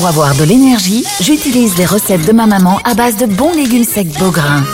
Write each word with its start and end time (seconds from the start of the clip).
Pour 0.00 0.08
avoir 0.08 0.34
de 0.34 0.44
l'énergie, 0.44 1.04
j'utilise 1.20 1.76
les 1.76 1.84
recettes 1.84 2.26
de 2.26 2.32
ma 2.32 2.46
maman 2.46 2.80
à 2.84 2.94
base 2.94 3.18
de 3.18 3.26
bons 3.26 3.52
légumes 3.52 3.84
secs 3.84 4.08
Beaugrain. 4.18 4.64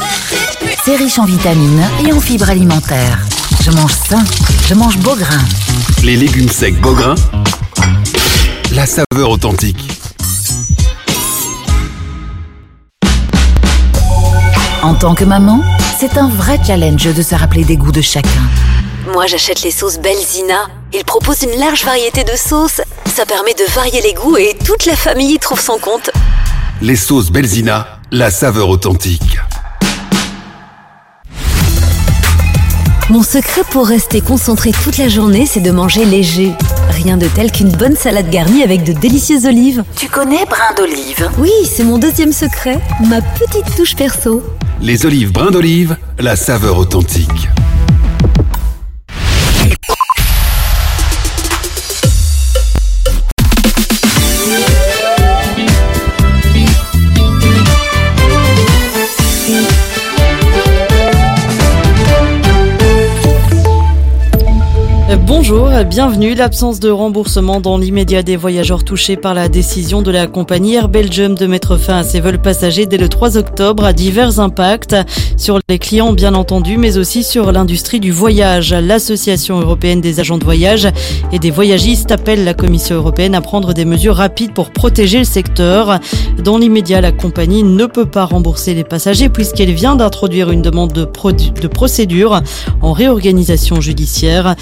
C'est 0.84 0.95
riche 0.95 1.18
en 1.18 1.25
vitamines 1.25 1.82
et 2.06 2.12
en 2.12 2.20
fibres 2.20 2.48
alimentaires. 2.48 3.18
Je 3.61 3.72
mange 3.72 3.90
sain, 4.08 4.22
je 4.68 4.75
mange 4.75 4.96
Beaugrain. 4.98 5.43
Les 6.04 6.14
légumes 6.14 6.48
secs 6.48 6.80
Beaugrain, 6.80 7.16
la 8.70 8.86
saveur 8.86 9.30
authentique. 9.30 9.98
En 14.85 14.94
tant 14.94 15.16
que 15.16 15.24
maman, 15.24 15.61
c'est 15.99 16.18
un 16.18 16.29
vrai 16.29 16.61
challenge 16.64 17.13
de 17.13 17.22
se 17.22 17.35
rappeler 17.35 17.64
des 17.64 17.77
goûts 17.77 17.90
de 17.90 18.00
chacun. 18.00 18.46
Moi, 19.13 19.27
j'achète 19.27 19.64
les 19.64 19.72
sauces 19.72 19.99
Belzina. 19.99 20.68
Ils 20.94 21.04
proposent 21.04 21.43
une 21.43 21.58
large 21.58 21.85
variété 21.85 22.22
de 22.22 22.36
sauces. 22.36 22.80
Ça 23.16 23.25
permet 23.25 23.54
de 23.54 23.64
varier 23.72 24.02
les 24.02 24.12
goûts 24.12 24.36
et 24.36 24.54
toute 24.62 24.84
la 24.84 24.94
famille 24.94 25.32
y 25.32 25.38
trouve 25.38 25.58
son 25.58 25.79
compte. 25.79 26.11
Les 26.82 26.96
sauces 26.96 27.30
Belzina, 27.30 27.98
la 28.11 28.30
saveur 28.30 28.68
authentique. 28.68 29.38
Mon 33.08 33.22
secret 33.22 33.62
pour 33.70 33.86
rester 33.86 34.20
concentré 34.20 34.70
toute 34.84 34.98
la 34.98 35.08
journée, 35.08 35.47
c'est 35.47 35.60
de 35.60 35.70
manger 35.70 36.05
léger. 36.05 36.52
Rien 36.91 37.16
de 37.16 37.27
tel 37.27 37.50
qu'une 37.50 37.72
bonne 37.72 37.97
salade 37.97 38.28
garnie 38.28 38.62
avec 38.62 38.84
de 38.84 38.92
délicieuses 38.92 39.46
olives. 39.46 39.83
Tu 39.96 40.10
connais 40.10 40.44
brin 40.44 40.74
d'olive? 40.77 41.30
Oui, 41.38 41.52
c'est 41.64 41.84
mon 41.84 41.96
deuxième 41.96 42.33
secret, 42.33 42.78
ma 43.08 43.22
petite 43.22 43.74
touche 43.78 43.96
perso. 43.96 44.42
Les 44.83 45.06
olives 45.06 45.33
brin 45.33 45.50
d'olive, 45.50 45.96
la 46.19 46.36
saveur 46.36 46.76
authentique. 46.76 47.48
Bonjour, 65.38 65.68
bienvenue. 65.84 66.34
L'absence 66.34 66.80
de 66.80 66.88
remboursement 66.88 67.60
dans 67.60 67.76
l'immédiat 67.76 68.22
des 68.22 68.36
voyageurs 68.36 68.84
touchés 68.84 69.16
par 69.16 69.34
la 69.34 69.50
décision 69.50 70.00
de 70.00 70.10
la 70.10 70.26
compagnie 70.26 70.76
Air 70.76 70.88
Belgium 70.88 71.34
de 71.34 71.46
mettre 71.46 71.76
fin 71.76 71.98
à 71.98 72.02
ses 72.04 72.20
vols 72.20 72.40
passagers 72.40 72.86
dès 72.86 72.96
le 72.96 73.10
3 73.10 73.36
octobre 73.36 73.84
a 73.84 73.92
divers 73.92 74.40
impacts 74.40 74.96
sur 75.36 75.60
les 75.68 75.78
clients 75.78 76.14
bien 76.14 76.34
entendu, 76.34 76.78
mais 76.78 76.96
aussi 76.96 77.22
sur 77.22 77.52
l'industrie 77.52 78.00
du 78.00 78.12
voyage. 78.12 78.72
L'Association 78.72 79.60
européenne 79.60 80.00
des 80.00 80.20
agents 80.20 80.38
de 80.38 80.44
voyage 80.44 80.88
et 81.32 81.38
des 81.38 81.50
voyagistes 81.50 82.10
appelle 82.10 82.42
la 82.42 82.54
Commission 82.54 82.96
européenne 82.96 83.34
à 83.34 83.42
prendre 83.42 83.74
des 83.74 83.84
mesures 83.84 84.16
rapides 84.16 84.54
pour 84.54 84.70
protéger 84.70 85.18
le 85.18 85.24
secteur. 85.24 86.00
Dans 86.42 86.56
l'immédiat, 86.56 87.02
la 87.02 87.12
compagnie 87.12 87.62
ne 87.62 87.84
peut 87.84 88.06
pas 88.06 88.24
rembourser 88.24 88.72
les 88.72 88.84
passagers 88.84 89.28
puisqu'elle 89.28 89.72
vient 89.72 89.96
d'introduire 89.96 90.50
une 90.50 90.62
demande 90.62 90.92
de, 90.94 91.04
procédure 91.04 92.40
en 92.80 92.92
réorganisation 92.92 93.82
judiciaire. 93.82 94.56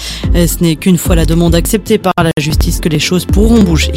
N'est 0.65 0.75
qu'une 0.75 0.97
fois 0.97 1.15
la 1.15 1.25
demande 1.25 1.53
acceptée 1.53 1.99
par 1.99 2.13
la 2.17 2.31
justice 2.39 2.79
que 2.79 2.89
les 2.89 2.97
choses 2.97 3.25
pourront 3.25 3.61
bouger. 3.61 3.91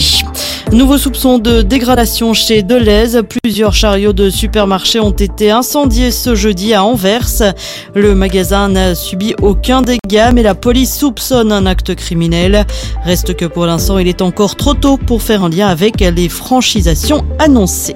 Nouveau 0.71 0.99
soupçon 0.99 1.39
de 1.39 1.63
dégradation 1.63 2.35
chez 2.35 2.63
Deleuze. 2.63 3.23
Plusieurs 3.43 3.73
chariots 3.73 4.13
de 4.13 4.29
supermarché 4.29 5.01
ont 5.01 5.11
été 5.11 5.51
incendiés 5.51 6.11
ce 6.11 6.35
jeudi 6.35 6.75
à 6.75 6.85
Anvers. 6.85 7.55
Le 7.95 8.15
magasin 8.15 8.69
n'a 8.69 8.95
subi 8.95 9.35
aucun 9.41 9.81
dégât, 9.81 10.33
mais 10.33 10.43
la 10.43 10.55
police 10.55 10.95
soupçonne 10.95 11.53
un 11.53 11.65
acte 11.65 11.95
criminel. 11.95 12.67
Reste 13.03 13.35
que 13.35 13.47
pour 13.47 13.65
l'instant, 13.65 13.97
il 13.97 14.07
est 14.07 14.21
encore 14.21 14.55
trop 14.55 14.75
tôt 14.75 14.99
pour 14.99 15.23
faire 15.23 15.45
un 15.45 15.49
lien 15.49 15.69
avec 15.69 16.01
les 16.01 16.29
franchisations 16.29 17.25
annoncées. 17.39 17.95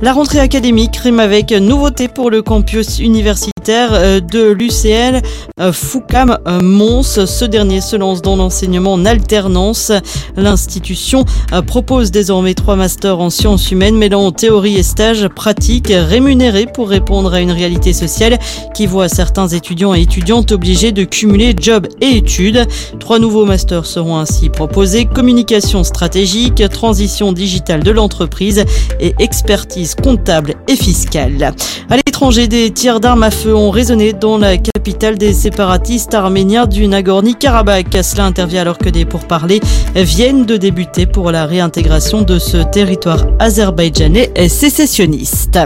La 0.00 0.12
rentrée 0.12 0.40
académique 0.40 0.96
rime 0.96 1.18
avec 1.18 1.50
nouveauté 1.50 2.06
pour 2.06 2.30
le 2.30 2.42
campus 2.42 3.00
universitaire 3.00 3.55
euh, 3.68 4.20
de 4.20 4.50
l'UCL 4.50 5.22
euh, 5.60 5.72
Foucam 5.72 6.38
euh, 6.46 6.60
Mons. 6.60 7.02
Ce 7.26 7.44
dernier 7.44 7.80
se 7.80 7.96
lance 7.96 8.22
dans 8.22 8.36
l'enseignement 8.36 8.92
en 8.92 9.04
alternance. 9.04 9.92
L'institution 10.36 11.24
propose 11.66 12.10
désormais 12.10 12.54
trois 12.54 12.76
masters 12.76 13.18
en 13.18 13.30
sciences 13.30 13.70
humaines 13.70 13.96
mêlant 13.96 14.30
théorie 14.30 14.76
et 14.76 14.82
stage 14.82 15.28
pratique 15.28 15.90
rémunérés 15.90 16.66
pour 16.66 16.88
répondre 16.88 17.32
à 17.32 17.40
une 17.40 17.50
réalité 17.50 17.92
sociale 17.92 18.38
qui 18.74 18.86
voit 18.86 19.08
certains 19.08 19.48
étudiants 19.48 19.94
et 19.94 20.02
étudiantes 20.02 20.52
obligés 20.52 20.92
de 20.92 21.04
cumuler 21.04 21.54
job 21.58 21.86
et 22.00 22.16
études. 22.18 22.66
Trois 23.00 23.18
nouveaux 23.18 23.44
masters 23.44 23.86
seront 23.86 24.18
ainsi 24.18 24.48
proposés 24.48 25.06
communication 25.06 25.84
stratégique, 25.84 26.62
transition 26.68 27.32
digitale 27.32 27.82
de 27.82 27.90
l'entreprise 27.90 28.64
et 29.00 29.14
expertise 29.18 29.94
comptable 29.94 30.54
et 30.68 30.76
fiscale. 30.76 31.54
À 31.88 31.96
l'étranger, 31.96 32.48
des 32.48 32.70
tirs 32.70 33.00
d'armes 33.00 33.22
à 33.22 33.30
feu 33.30 33.55
ont 33.56 33.70
résonné 33.70 34.12
dans 34.12 34.38
la 34.38 34.58
capitale 34.58 35.16
des 35.18 35.32
séparatistes 35.32 36.14
arméniens 36.14 36.66
du 36.66 36.86
Nagorno-Karabakh. 36.86 38.02
Cela 38.02 38.24
intervient 38.24 38.60
alors 38.60 38.78
que 38.78 38.88
des 38.88 39.04
pourparlers 39.04 39.60
viennent 39.94 40.44
de 40.44 40.56
débuter 40.56 41.06
pour 41.06 41.32
la 41.32 41.46
réintégration 41.46 42.22
de 42.22 42.38
ce 42.38 42.58
territoire 42.58 43.24
azerbaïdjanais 43.38 44.32
sécessionniste. 44.48 45.58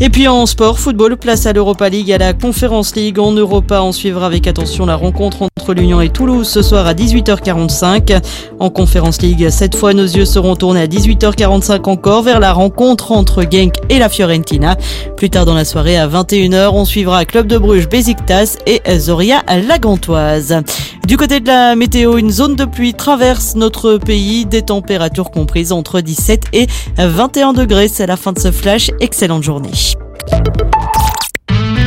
Et 0.00 0.10
puis 0.10 0.28
en 0.28 0.46
sport, 0.46 0.78
football, 0.78 1.16
place 1.16 1.46
à 1.46 1.52
l'Europa 1.52 1.88
League, 1.88 2.12
à 2.12 2.18
la 2.18 2.32
Conference 2.32 2.94
League 2.94 3.18
en 3.18 3.32
Europa. 3.32 3.82
On 3.82 3.90
suivra 3.90 4.26
avec 4.26 4.46
attention 4.46 4.86
la 4.86 4.94
rencontre 4.94 5.42
entre 5.42 5.74
l'Union 5.74 6.00
et 6.00 6.08
Toulouse 6.08 6.48
ce 6.48 6.62
soir 6.62 6.86
à 6.86 6.94
18h45. 6.94 8.20
En 8.60 8.70
Conference 8.70 9.20
League, 9.22 9.48
cette 9.50 9.74
fois 9.74 9.94
nos 9.94 10.04
yeux 10.04 10.24
seront 10.24 10.54
tournés 10.54 10.82
à 10.82 10.86
18h45 10.86 11.88
encore 11.88 12.22
vers 12.22 12.38
la 12.38 12.52
rencontre 12.52 13.10
entre 13.10 13.42
Genk 13.42 13.74
et 13.88 13.98
la 13.98 14.08
Fiorentina. 14.08 14.76
Plus 15.16 15.30
tard 15.30 15.46
dans 15.46 15.54
la 15.54 15.64
soirée 15.64 15.98
à 15.98 16.06
21h, 16.06 16.70
on 16.72 16.84
suivra 16.84 17.18
Club 17.27 17.47
de 17.47 17.57
Bruges, 17.57 17.87
Besiktas 17.89 18.57
et 18.65 18.81
Zoria 18.97 19.43
Lagantoise. 19.47 20.61
Du 21.05 21.17
côté 21.17 21.39
de 21.39 21.47
la 21.47 21.75
météo, 21.75 22.17
une 22.17 22.31
zone 22.31 22.55
de 22.55 22.65
pluie 22.65 22.93
traverse 22.93 23.55
notre 23.55 23.97
pays, 23.97 24.45
des 24.45 24.61
températures 24.61 25.31
comprises 25.31 25.71
entre 25.71 25.99
17 25.99 26.45
et 26.53 26.67
21 26.97 27.53
degrés. 27.53 27.87
C'est 27.89 28.07
la 28.07 28.15
fin 28.15 28.31
de 28.31 28.39
ce 28.39 28.51
flash. 28.51 28.89
Excellente 28.99 29.43
journée. 29.43 29.71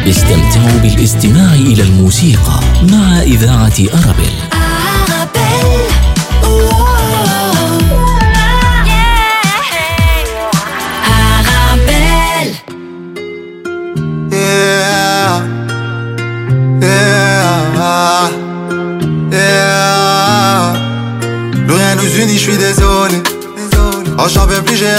استمتعوا 0.07 0.81
بالاستماع 0.83 1.55
إلى 1.55 1.83
الموسيقى 1.83 2.61
مع 2.93 3.23
إذاعة 3.23 3.75
أرابيل 3.95 4.50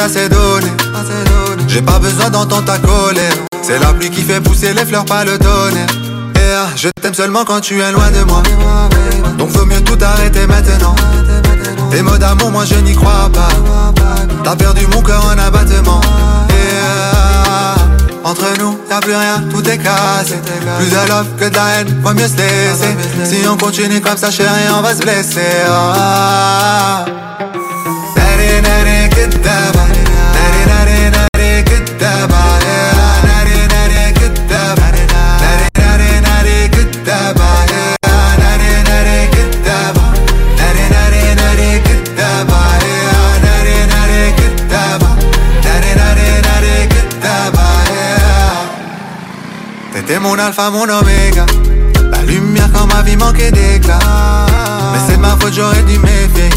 Donné. 0.09 0.67
J'ai 1.69 1.83
pas 1.83 1.99
besoin 1.99 2.31
d'entendre 2.31 2.65
ta 2.65 2.79
colère. 2.79 3.33
C'est 3.63 3.79
la 3.79 3.93
pluie 3.93 4.11
qui 4.11 4.23
fait 4.23 4.41
pousser 4.41 4.73
les 4.75 4.85
fleurs, 4.85 5.05
pas 5.05 5.25
le 5.25 5.39
tonnerre. 5.39 5.87
Yeah. 6.35 6.67
Je 6.75 6.89
t'aime 7.01 7.15
seulement 7.15 7.45
quand 7.45 7.61
tu 7.61 7.81
es 7.81 7.93
loin 7.93 8.11
de 8.11 8.25
moi. 8.25 8.43
Donc 9.39 9.51
vaut 9.51 9.65
mieux 9.65 9.81
tout 9.83 9.99
arrêter 10.03 10.47
maintenant. 10.47 10.95
Les 11.93 12.03
mots 12.03 12.19
d'amour, 12.19 12.51
moi 12.51 12.65
je 12.65 12.75
n'y 12.77 12.95
crois 12.95 13.31
pas. 13.33 13.49
T'as 14.43 14.57
perdu 14.57 14.87
mon 14.89 15.03
cœur 15.03 15.25
en 15.25 15.39
abattement. 15.39 16.01
Yeah. 16.51 17.75
Entre 18.25 18.59
nous, 18.59 18.79
y'a 18.91 19.01
plus 19.01 19.15
rien, 19.15 19.43
tout 19.51 19.69
est 19.69 19.79
cassé. 19.79 20.35
Plus 20.79 20.91
de 20.91 21.09
love 21.09 21.27
que 21.39 21.49
de 21.49 21.55
la 21.55 21.69
haine, 21.69 22.01
vaut 22.03 22.15
mieux 22.15 22.29
se 22.29 22.37
laisser. 22.37 22.97
Si 23.25 23.47
on 23.49 23.57
continue 23.57 24.01
comme 24.01 24.17
ça, 24.17 24.31
chérie, 24.31 24.69
on 24.77 24.83
va 24.83 24.95
se 24.95 25.03
blesser. 25.03 25.65
Ah. 25.69 27.05
Mon 50.23 50.39
alpha, 50.39 50.71
mon 50.71 50.89
oméga. 50.89 51.45
La 52.11 52.23
lumière 52.23 52.69
quand 52.73 52.87
ma 52.87 53.03
vie 53.03 53.17
manquait 53.17 53.51
d'éclat. 53.51 53.99
Mais 54.93 55.01
c'est 55.07 55.19
ma 55.19 55.37
faute, 55.39 55.53
j'aurais 55.55 55.83
dû 55.83 55.99
méfier 55.99 56.51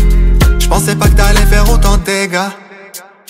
Je 0.60 0.68
pensais 0.68 0.96
pas 0.96 1.08
que 1.08 1.16
t'allais 1.16 1.46
faire 1.48 1.70
autant 1.70 1.98
de 1.98 2.04
dégâts. 2.04 2.52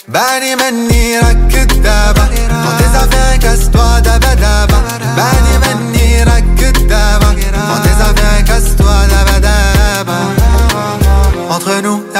Bani 0.07 0.55
mani 0.55 1.17
rakidaba 1.17 2.25
Dans 2.63 2.77
tes 2.77 2.95
affaires, 2.95 3.39
casse-toi 3.39 4.01
daba 4.01 4.35
daba. 4.35 4.77
Bani 5.17 5.55
mani 5.63 6.23
rakidaba 6.23 7.27
Dans 7.69 7.81
tes 7.81 8.01
affaires, 8.01 8.43
casse-toi 8.45 8.93
daba 9.09 9.39
daba 9.39 9.75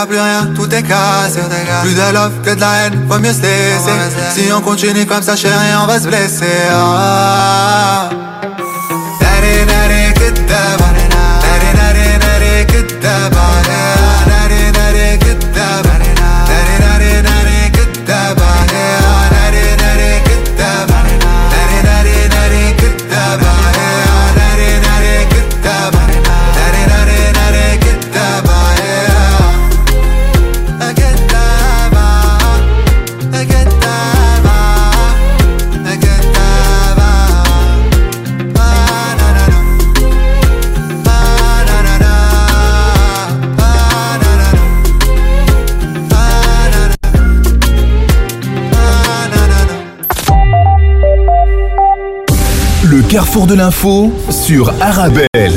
y'a 0.06 0.08
plus 0.08 0.20
rien, 0.20 0.54
tout 0.56 0.66
est 0.66 0.82
tes 0.82 0.84
cas. 0.84 1.28
Plus 1.82 1.96
de 1.96 2.14
love 2.14 2.42
que 2.44 2.56
de 2.56 2.60
la 2.60 2.86
haine, 2.86 3.06
vaut 3.08 3.20
mieux 3.20 3.34
se 3.34 3.42
laisser. 3.42 3.92
Si 4.36 4.52
on 4.52 4.62
continue 4.62 5.06
comme 5.06 5.24
ça, 5.24 5.36
chérie, 5.36 5.76
on 5.82 5.88
va 5.88 6.00
se 6.00 6.08
blesser. 6.08 6.46
Ah. 6.72 8.10
Carrefour 53.16 53.48
de 53.48 53.54
l'info 53.54 54.12
sur 54.30 54.74
Arabelle. 54.82 55.54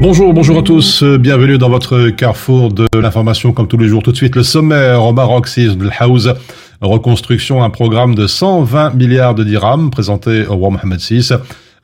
Bonjour, 0.00 0.32
bonjour 0.32 0.60
à 0.60 0.62
tous, 0.62 1.02
bienvenue 1.02 1.58
dans 1.58 1.68
votre 1.68 2.08
carrefour 2.08 2.72
de 2.72 2.86
l'information 2.98 3.52
comme 3.52 3.68
tous 3.68 3.76
les 3.76 3.88
jours. 3.88 4.02
Tout 4.02 4.12
de 4.12 4.16
suite 4.16 4.34
le 4.34 4.44
sommaire 4.44 5.04
au 5.04 5.12
Maroc, 5.12 5.46
le 5.58 5.90
House, 5.98 6.30
reconstruction, 6.80 7.62
un 7.62 7.68
programme 7.68 8.14
de 8.14 8.26
120 8.26 8.94
milliards 8.94 9.34
de 9.34 9.44
dirhams 9.44 9.90
présenté 9.90 10.46
au 10.46 10.56
roi 10.56 10.70
Mohamed 10.70 10.98
VI. 10.98 11.32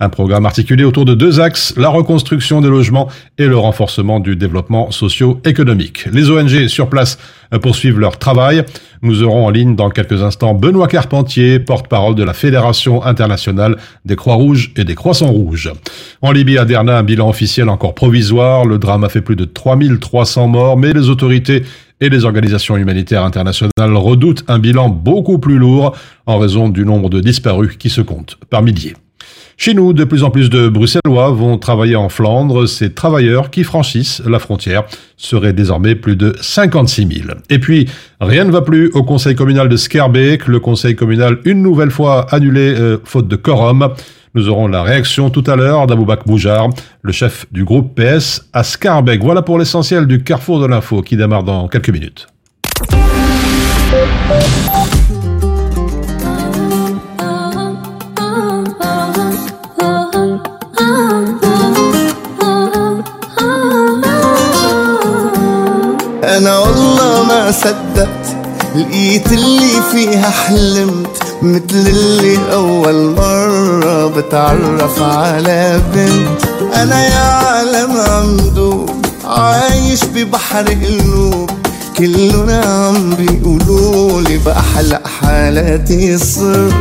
Un 0.02 0.08
programme 0.08 0.46
articulé 0.46 0.82
autour 0.82 1.04
de 1.04 1.14
deux 1.14 1.38
axes, 1.38 1.74
la 1.76 1.88
reconstruction 1.88 2.60
des 2.60 2.68
logements 2.68 3.08
et 3.38 3.46
le 3.46 3.56
renforcement 3.56 4.18
du 4.18 4.34
développement 4.34 4.90
socio-économique. 4.90 6.06
Les 6.12 6.28
ONG 6.28 6.66
sur 6.66 6.88
place 6.88 7.18
euh, 7.54 7.60
poursuivent 7.60 8.00
leur 8.00 8.18
travail. 8.18 8.64
Nous 9.02 9.22
aurons 9.22 9.46
en 9.46 9.50
ligne 9.50 9.76
dans 9.76 9.90
quelques 9.90 10.20
instants 10.24 10.54
Benoît 10.54 10.88
Carpentier, 10.88 11.60
porte-parole 11.60 12.16
de 12.16 12.24
la 12.24 12.32
Fédération 12.32 13.04
internationale 13.04 13.76
des 14.04 14.16
Croix-Rouges 14.16 14.72
et 14.74 14.82
des 14.82 14.96
Croissants 14.96 15.30
Rouges. 15.30 15.70
En 16.20 16.32
Libye, 16.32 16.58
à 16.58 16.64
Derna, 16.64 16.98
un 16.98 17.04
bilan 17.04 17.28
officiel 17.28 17.68
encore 17.68 17.94
provisoire. 17.94 18.64
Le 18.64 18.78
drame 18.78 19.04
a 19.04 19.08
fait 19.08 19.20
plus 19.20 19.36
de 19.36 19.44
3300 19.44 20.48
morts, 20.48 20.76
mais 20.76 20.92
les 20.92 21.10
autorités 21.10 21.62
et 22.00 22.08
les 22.08 22.24
organisations 22.24 22.76
humanitaires 22.76 23.22
internationales 23.22 23.94
redoutent 23.94 24.42
un 24.48 24.58
bilan 24.58 24.88
beaucoup 24.88 25.38
plus 25.38 25.58
lourd 25.58 25.96
en 26.26 26.40
raison 26.40 26.68
du 26.68 26.84
nombre 26.84 27.08
de 27.08 27.20
disparus 27.20 27.76
qui 27.76 27.88
se 27.88 28.00
comptent 28.00 28.36
par 28.50 28.62
milliers. 28.62 28.94
Chez 29.64 29.74
nous, 29.74 29.92
de 29.92 30.02
plus 30.02 30.24
en 30.24 30.30
plus 30.30 30.50
de 30.50 30.68
Bruxellois 30.68 31.30
vont 31.30 31.56
travailler 31.56 31.94
en 31.94 32.08
Flandre. 32.08 32.66
Ces 32.66 32.94
travailleurs 32.94 33.48
qui 33.48 33.62
franchissent 33.62 34.20
la 34.26 34.40
frontière 34.40 34.82
seraient 35.16 35.52
désormais 35.52 35.94
plus 35.94 36.16
de 36.16 36.34
56 36.40 37.22
000. 37.26 37.38
Et 37.48 37.60
puis, 37.60 37.88
rien 38.20 38.42
ne 38.42 38.50
va 38.50 38.62
plus 38.62 38.90
au 38.94 39.04
conseil 39.04 39.36
communal 39.36 39.68
de 39.68 39.76
Skerbeek. 39.76 40.48
Le 40.48 40.58
conseil 40.58 40.96
communal, 40.96 41.38
une 41.44 41.62
nouvelle 41.62 41.92
fois 41.92 42.26
annulé 42.34 42.74
euh, 42.76 42.98
faute 43.04 43.28
de 43.28 43.36
quorum. 43.36 43.90
Nous 44.34 44.48
aurons 44.48 44.66
la 44.66 44.82
réaction 44.82 45.30
tout 45.30 45.44
à 45.46 45.54
l'heure 45.54 45.86
d'Aboubak 45.86 46.26
Boujar, 46.26 46.68
le 47.02 47.12
chef 47.12 47.46
du 47.52 47.62
groupe 47.62 47.94
PS 47.94 48.48
à 48.52 48.64
Scarbeck. 48.64 49.22
Voilà 49.22 49.42
pour 49.42 49.60
l'essentiel 49.60 50.08
du 50.08 50.24
carrefour 50.24 50.58
de 50.58 50.66
l'info 50.66 51.02
qui 51.02 51.16
démarre 51.16 51.44
dans 51.44 51.68
quelques 51.68 51.90
minutes. 51.90 52.26
ما 67.42 67.50
صدقت 67.52 68.36
لقيت 68.74 69.32
اللي 69.32 69.82
فيها 69.92 70.30
حلمت 70.30 71.22
مثل 71.42 71.88
اللي 71.88 72.38
أول 72.52 73.10
مرة 73.16 74.06
بتعرف 74.06 75.02
على 75.02 75.80
بنت. 75.94 76.44
أنا 76.74 77.06
يا 77.06 77.18
عالم 77.18 77.90
عمدوب 78.00 78.90
عايش 79.24 80.04
ببحر 80.04 80.64
قلوب 80.68 81.50
كلنا 81.98 82.60
عم 82.64 83.10
بيقولولي 83.14 84.38
بأحلى 84.38 85.00
حالاتي 85.20 86.18
صرت. 86.18 86.72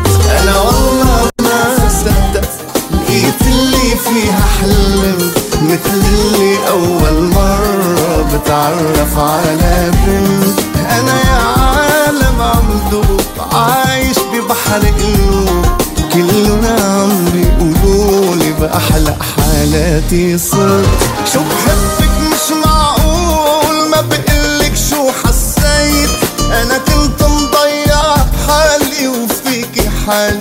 أنا 0.41 0.59
والله 0.59 1.29
ما 1.41 1.89
صدقت 1.89 2.49
لقيت 2.91 3.41
اللي 3.41 3.95
فيها 4.05 4.45
حلمت 4.61 5.37
مثل 5.63 6.01
اللي 6.13 6.55
أول 6.69 7.23
مرة 7.23 8.10
بتعرف 8.33 9.17
على 9.17 9.91
بنت 10.05 10.59
أنا 10.89 11.19
يا 11.21 11.41
عالم 11.61 12.41
عم 12.41 12.89
دوب 12.91 13.21
عايش 13.53 14.17
ببحر 14.19 14.79
قلوب. 14.79 15.65
كلنا 16.13 16.75
عم 16.81 17.25
بيقولولي 17.25 18.51
بأحلى 18.51 19.15
حالاتي 19.35 20.37
صرت. 20.37 20.87
شو 21.33 21.39
بحبك 21.39 22.11
مش 22.21 22.65
معقول؟ 22.65 23.89
ما 23.89 24.01
بقلك 24.01 24.73
شو 24.89 25.11
حسيت؟ 25.23 26.09
أنا 26.39 26.77
كنت 26.77 27.23
مضيع 27.23 28.15
حالي 28.47 29.07
وفيكي 29.07 29.89
حالي. 30.07 30.40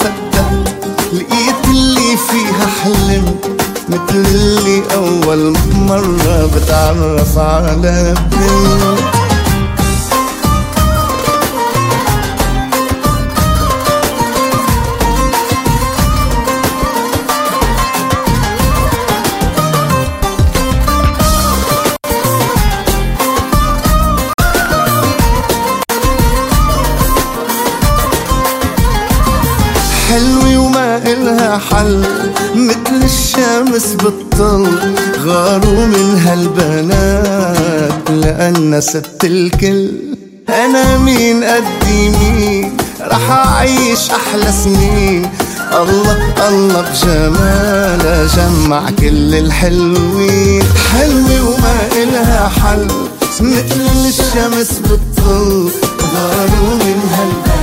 صدقت 0.00 0.86
لقيت 1.12 1.64
اللي 1.70 2.16
فيها 2.16 2.66
حلمت 2.82 3.50
مثل 3.88 4.14
اللي 4.34 4.82
أول 4.94 5.56
مرة 5.74 6.50
بتعرف 6.56 7.38
على 7.38 8.14
بنت 8.30 9.13
حل 31.58 32.04
مثل 32.54 33.04
الشمس 33.04 33.86
بالطل 34.02 34.66
غاروا 35.24 35.86
من 35.86 36.18
هالبنات 36.26 38.10
لأن 38.10 38.80
ست 38.80 39.24
الكل. 39.24 39.90
أنا 40.48 40.98
مين؟ 40.98 41.44
قدي 41.44 42.08
مين؟ 42.08 42.76
رح 43.00 43.30
أعيش 43.30 44.10
أحلى 44.10 44.52
سنين. 44.64 45.30
الله 45.72 46.48
الله 46.48 46.80
بجمالها 46.80 48.26
جمع 48.36 48.90
كل 48.90 49.34
الحلوين. 49.34 50.64
حلوة 50.92 51.48
وما 51.48 51.76
إلها 52.02 52.48
حل 52.48 52.86
مثل 53.40 53.80
الشمس 54.08 54.70
بالطل 54.78 55.70
غاروا 56.14 56.74
من 56.74 57.00
هالبنات. 57.12 57.53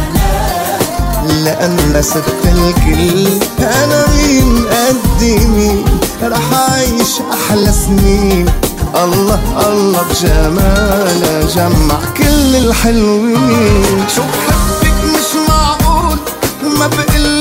لأن 1.43 2.01
ست 2.01 2.23
الكل. 2.45 3.27
أنا 3.59 4.05
مين 4.07 4.65
قدي 4.67 5.35
مين 5.47 5.85
رح 6.23 6.53
أعيش 6.53 7.11
أحلى 7.33 7.71
سنين. 7.71 8.45
الله 9.03 9.39
الله 9.67 10.01
بجمالها 10.09 11.41
جمع 11.55 11.99
كل 12.17 12.55
الحلوين. 12.55 14.05
شو 14.15 14.21
بحبك 14.21 14.93
مش 15.03 15.49
معقول؟ 15.49 16.17
ما 16.79 16.87
بقلك 16.87 17.40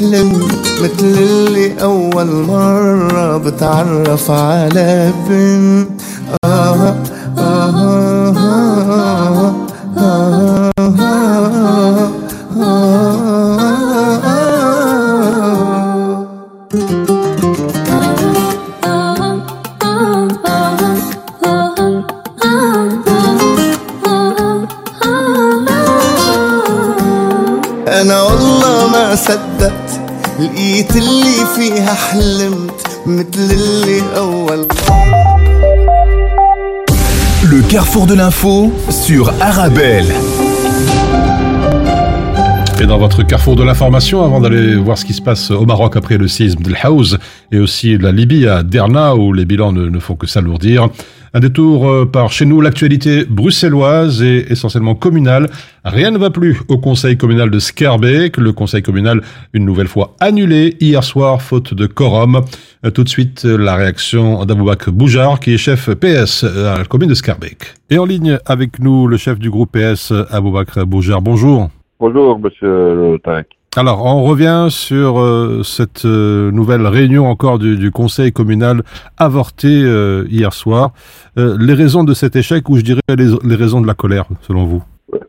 حلمت 0.00 0.66
مثل 0.82 1.04
اللي 1.18 1.82
أول 1.82 2.26
مرة 2.26 3.36
بتعرف 3.36 4.30
على 4.30 5.12
بنت. 5.28 5.99
De 38.10 38.14
l'info 38.16 38.72
sur 38.90 39.32
Arabelle. 39.40 40.06
Et 42.80 42.86
dans 42.86 42.98
votre 42.98 43.22
carrefour 43.22 43.54
de 43.54 43.62
l'information, 43.62 44.24
avant 44.24 44.40
d'aller 44.40 44.74
voir 44.74 44.98
ce 44.98 45.04
qui 45.04 45.12
se 45.12 45.22
passe 45.22 45.52
au 45.52 45.64
Maroc 45.64 45.94
après 45.94 46.18
le 46.18 46.26
séisme 46.26 46.60
d'El 46.60 46.76
Haouz 46.82 47.18
et 47.52 47.60
aussi 47.60 47.96
la 47.98 48.10
Libye 48.10 48.48
à 48.48 48.64
Derna 48.64 49.14
où 49.14 49.32
les 49.32 49.44
bilans 49.44 49.70
ne, 49.70 49.88
ne 49.88 49.98
font 50.00 50.16
que 50.16 50.26
s'alourdir, 50.26 50.88
un 51.32 51.40
détour 51.40 51.88
euh, 51.88 52.06
par 52.06 52.32
chez 52.32 52.44
nous, 52.44 52.60
l'actualité 52.60 53.24
bruxelloise 53.24 54.22
et 54.22 54.46
essentiellement 54.50 54.96
communale. 54.96 55.48
Rien 55.84 56.10
ne 56.10 56.18
va 56.18 56.30
plus 56.30 56.60
au 56.66 56.78
conseil 56.78 57.16
communal 57.16 57.50
de 57.50 57.58
Scarbeck. 57.60 58.36
Le 58.36 58.52
conseil 58.52 58.82
communal, 58.82 59.22
une 59.52 59.64
nouvelle 59.64 59.86
fois 59.86 60.16
annulé 60.18 60.76
hier 60.80 61.04
soir, 61.04 61.40
faute 61.40 61.72
de 61.74 61.86
quorum. 61.86 62.42
Euh, 62.84 62.90
Tout 62.90 63.04
de 63.04 63.08
suite, 63.08 63.44
euh, 63.44 63.58
la 63.58 63.74
réaction 63.76 64.44
d'Aboubak 64.44 64.88
Boujar, 64.90 65.38
qui 65.40 65.52
est 65.54 65.58
chef 65.58 65.90
PS 65.94 66.44
à 66.44 66.78
la 66.78 66.84
commune 66.84 67.08
de 67.10 67.14
Scarbeck. 67.14 67.74
Et 67.90 67.98
en 67.98 68.06
ligne 68.06 68.38
avec 68.46 68.78
nous, 68.78 69.06
le 69.06 69.16
chef 69.16 69.38
du 69.38 69.50
groupe 69.50 69.72
PS, 69.72 70.12
Aboubak 70.30 70.78
Boujar. 70.84 71.20
Bonjour. 71.20 71.68
Bonjour, 71.98 72.38
monsieur 72.38 73.18
Tarek. 73.22 73.48
Alors, 73.76 74.04
on 74.04 74.24
revient 74.24 74.66
sur 74.68 75.20
euh, 75.20 75.62
cette 75.62 76.04
euh, 76.04 76.50
nouvelle 76.50 76.84
réunion 76.86 77.26
encore 77.26 77.60
du, 77.60 77.76
du 77.76 77.92
conseil 77.92 78.32
communal 78.32 78.82
avortée 79.16 79.82
euh, 79.84 80.24
hier 80.28 80.52
soir. 80.52 80.90
Euh, 81.38 81.56
les 81.60 81.74
raisons 81.74 82.02
de 82.02 82.12
cet 82.12 82.34
échec, 82.34 82.68
ou 82.68 82.78
je 82.78 82.82
dirais 82.82 83.00
les, 83.10 83.28
les 83.44 83.54
raisons 83.54 83.80
de 83.80 83.86
la 83.86 83.94
colère, 83.94 84.24
selon 84.40 84.64
vous? 84.64 84.82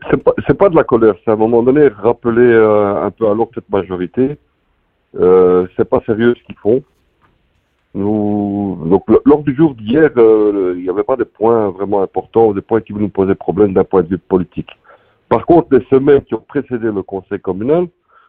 C'est 0.10 0.24
pas, 0.24 0.32
c'est 0.48 0.58
pas 0.58 0.70
de 0.70 0.76
la 0.76 0.84
colère, 0.84 1.14
c'est 1.24 1.30
à 1.30 1.34
un 1.36 1.38
moment 1.38 1.62
donné 1.62 1.88
rappeler 1.90 2.42
euh, 2.42 3.06
un 3.06 3.12
peu 3.12 3.26
à 3.26 3.34
l'ordre 3.36 3.52
cette 3.54 3.70
majorité. 3.70 4.38
Euh, 5.20 5.68
c'est 5.78 5.88
pas 5.88 6.02
sérieux 6.08 6.34
ce 6.40 6.44
qu'ils 6.46 6.58
font. 6.64 6.82
Nous, 7.94 8.78
lors 9.26 9.44
du 9.44 9.54
jour 9.54 9.76
d'hier, 9.76 10.12
euh, 10.16 10.74
il 10.78 10.84
n'y 10.84 10.90
avait 10.90 11.04
pas 11.04 11.18
de 11.18 11.26
points 11.26 11.70
vraiment 11.70 12.02
importants, 12.02 12.54
des 12.54 12.62
points 12.62 12.80
qui 12.80 12.94
nous 12.94 13.10
posaient 13.10 13.36
problème 13.36 13.74
d'un 13.74 13.84
point 13.84 14.02
de 14.02 14.08
vue 14.08 14.18
politique. 14.18 14.70
Par 15.28 15.46
contre, 15.46 15.76
les 15.76 15.86
semaines 15.86 16.22
qui 16.22 16.34
ont 16.34 16.44
précédé 16.48 16.90
le 16.92 17.04
conseil 17.04 17.40
communal, 17.40 17.88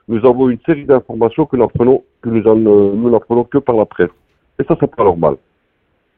nous 0.09 0.25
avons 0.26 0.49
une 0.49 0.59
série 0.66 0.85
d'informations 0.85 1.47
que 1.47 1.57
nous 1.57 1.69
que 2.23 2.28
euh, 2.28 2.54
nous 2.54 3.11
n'apprenons 3.11 3.45
que 3.45 3.59
par 3.59 3.76
la 3.76 3.87
presse. 3.87 4.11
Et 4.59 4.64
ça, 4.64 4.76
c'est 4.81 4.95
pas 4.95 5.04
normal. 5.04 5.37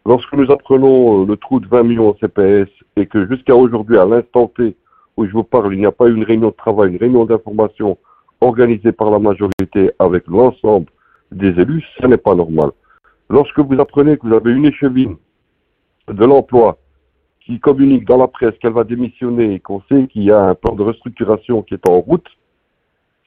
Lorsque 0.06 0.32
nous 0.32 0.50
apprenons 0.50 1.22
euh, 1.22 1.26
le 1.26 1.36
trou 1.36 1.60
de 1.60 1.66
20 1.66 1.82
millions 1.82 2.08
au 2.10 2.16
CPS 2.16 2.68
et 2.96 3.06
que 3.06 3.26
jusqu'à 3.28 3.54
aujourd'hui, 3.54 3.98
à 3.98 4.06
l'instant 4.06 4.50
T 4.56 4.74
où 5.16 5.26
je 5.26 5.32
vous 5.32 5.44
parle, 5.44 5.72
il 5.74 5.80
n'y 5.80 5.86
a 5.86 5.92
pas 5.92 6.08
eu 6.08 6.14
une 6.14 6.24
réunion 6.24 6.48
de 6.48 6.54
travail, 6.54 6.90
une 6.90 6.98
réunion 6.98 7.24
d'information 7.24 7.98
organisée 8.40 8.92
par 8.92 9.10
la 9.10 9.18
majorité 9.18 9.92
avec 9.98 10.26
l'ensemble 10.26 10.86
des 11.30 11.58
élus, 11.60 11.84
ce 12.00 12.06
n'est 12.06 12.16
pas 12.16 12.34
normal. 12.34 12.70
Lorsque 13.30 13.58
vous 13.58 13.80
apprenez 13.80 14.16
que 14.16 14.26
vous 14.26 14.34
avez 14.34 14.52
une 14.52 14.66
échevine 14.66 15.16
de 16.08 16.24
l'emploi 16.24 16.78
qui 17.40 17.60
communique 17.60 18.06
dans 18.06 18.16
la 18.16 18.28
presse 18.28 18.54
qu'elle 18.60 18.72
va 18.72 18.84
démissionner 18.84 19.54
et 19.54 19.60
qu'on 19.60 19.82
sait 19.88 20.06
qu'il 20.08 20.24
y 20.24 20.30
a 20.30 20.40
un 20.40 20.54
plan 20.54 20.74
de 20.74 20.82
restructuration 20.82 21.62
qui 21.62 21.74
est 21.74 21.88
en 21.88 22.00
route, 22.00 22.26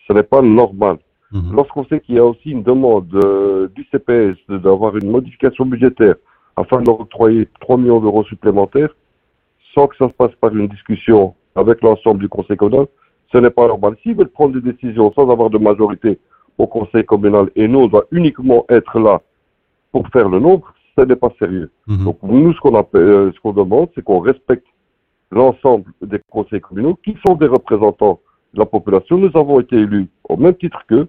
ce 0.07 0.13
n'est 0.13 0.23
pas 0.23 0.41
normal. 0.41 0.97
Mhm. 1.31 1.55
Lorsqu'on 1.55 1.85
sait 1.85 1.99
qu'il 1.99 2.15
y 2.15 2.19
a 2.19 2.25
aussi 2.25 2.51
une 2.51 2.63
demande 2.63 3.13
euh, 3.15 3.67
du 3.75 3.85
CPS 3.91 4.37
d'avoir 4.49 4.95
une 4.95 5.11
modification 5.11 5.65
budgétaire 5.65 6.15
afin 6.55 6.81
d'octroyer 6.81 7.47
3 7.59 7.77
millions 7.77 7.99
d'euros 7.99 8.23
supplémentaires, 8.23 8.95
sans 9.75 9.87
que 9.87 9.97
ça 9.97 10.07
se 10.07 10.13
passe 10.13 10.33
par 10.41 10.55
une 10.55 10.67
discussion 10.67 11.35
avec 11.55 11.81
l'ensemble 11.81 12.19
du 12.19 12.29
conseil 12.29 12.57
communal, 12.57 12.87
ce 13.31 13.37
n'est 13.37 13.49
pas 13.49 13.67
normal. 13.67 13.95
S'ils 14.01 14.15
veulent 14.15 14.29
prendre 14.29 14.59
des 14.59 14.71
décisions 14.71 15.11
sans 15.13 15.29
avoir 15.29 15.49
de 15.49 15.57
majorité 15.57 16.17
au 16.57 16.65
conseil 16.65 17.03
communal 17.03 17.51
et 17.55 17.67
nous, 17.67 17.79
on 17.79 17.87
doit 17.87 18.05
uniquement 18.11 18.65
être 18.69 18.99
là 18.99 19.21
pour 19.97 20.07
faire 20.09 20.29
le 20.29 20.39
nombre, 20.39 20.65
ce 20.97 21.03
n'est 21.05 21.15
pas 21.15 21.31
sérieux. 21.39 21.69
Mhm. 21.87 22.03
Donc 22.05 22.17
nous, 22.23 22.53
ce 22.53 22.59
qu'on 22.59 22.75
appelle, 22.75 23.01
euh, 23.01 23.31
ce 23.33 23.39
qu'on 23.41 23.53
demande, 23.53 23.87
c'est 23.95 24.03
qu'on 24.03 24.19
respecte 24.19 24.65
l'ensemble 25.31 25.85
des 26.01 26.19
conseils 26.31 26.61
communaux 26.61 26.97
qui 27.03 27.15
sont 27.25 27.35
des 27.35 27.47
représentants 27.47 28.19
de 28.53 28.59
la 28.59 28.65
population. 28.65 29.17
Nous 29.17 29.31
avons 29.35 29.59
été 29.59 29.75
élus 29.75 30.07
au 30.29 30.37
même 30.37 30.55
titre 30.55 30.79
qu'eux. 30.87 31.07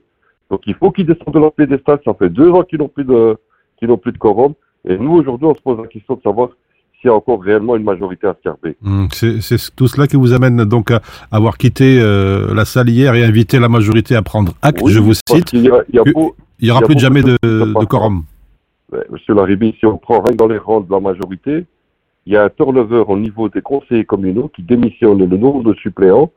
Donc 0.50 0.61
il 0.66 0.75
faut 0.75 0.90
qu'ils 0.90 1.07
descendent 1.07 1.35
de 1.35 1.38
leur 1.40 1.52
piédestal. 1.52 1.99
Ça 2.04 2.14
fait 2.14 2.30
deux 2.30 2.50
ans 2.50 2.62
qu'ils 2.62 2.78
n'ont 2.78 2.88
plus 2.88 3.04
de, 3.04 3.37
qu'ils 3.78 3.88
n'ont 3.88 3.99
plus 3.99 4.12
de 4.12 4.18
quorum. 4.18 4.54
Et 4.88 4.97
nous, 4.97 5.12
aujourd'hui, 5.12 5.47
on 5.47 5.54
se 5.54 5.61
pose 5.61 5.78
la 5.78 5.87
question 5.87 6.14
de 6.14 6.23
savoir 6.23 6.49
s'il 7.00 7.09
y 7.09 7.12
a 7.12 7.14
encore 7.14 7.40
réellement 7.42 7.76
une 7.76 7.85
majorité 7.85 8.26
à 8.26 8.35
Scarbeck. 8.40 8.76
Mhm. 8.83 9.09
C'est 9.12 9.59
tout 9.76 9.87
cela 9.88 10.07
qui 10.07 10.16
vous 10.16 10.33
amène 10.33 10.64
donc 10.64 10.90
à 10.90 11.00
avoir 11.30 11.57
quitté 11.59 12.00
euh, 12.00 12.54
la 12.54 12.64
salle 12.64 12.88
hier 12.88 13.14
et 13.14 13.23
invité 13.25 13.59
la 13.61 13.68
majorité 13.68 14.16
à 14.16 14.23
prendre 14.23 14.52
acte, 14.62 14.80
Oui, 14.83 14.92
je 14.92 15.00
vous 15.00 15.14
cite. 15.14 15.52
il 15.52 15.64
y 15.64 15.71
a 15.71 16.02
que- 16.02 16.11
beau- 16.12 16.35
Il 16.61 16.64
n'y 16.64 16.71
aura 16.73 16.80
il 16.80 16.83
y 16.83 16.85
a 16.85 16.87
plus 16.88 16.99
jamais 16.99 17.23
de, 17.23 17.37
de 17.42 17.73
de 17.80 17.85
quorum. 17.85 18.25
Ouais, 18.90 19.04
Monsieur 19.11 19.35
Laribi, 19.35 19.75
si 19.78 19.87
on 19.87 19.99
prend 19.99 20.21
rien 20.23 20.35
dans 20.35 20.47
les 20.47 20.57
rangs 20.57 20.80
de 20.80 20.90
la 20.90 21.00
majorité, 21.00 21.66
il 22.25 22.33
y 22.33 22.37
a 22.37 22.45
un 22.45 22.49
turnover 22.49 23.04
au 23.07 23.18
niveau 23.18 23.49
des 23.50 23.61
conseillers 23.61 24.04
communaux 24.04 24.49
qui 24.49 24.62
démissionnent 24.62 25.28
le 25.28 25.37
nombre 25.37 25.62
de 25.62 25.75
suppléants, 25.75 26.30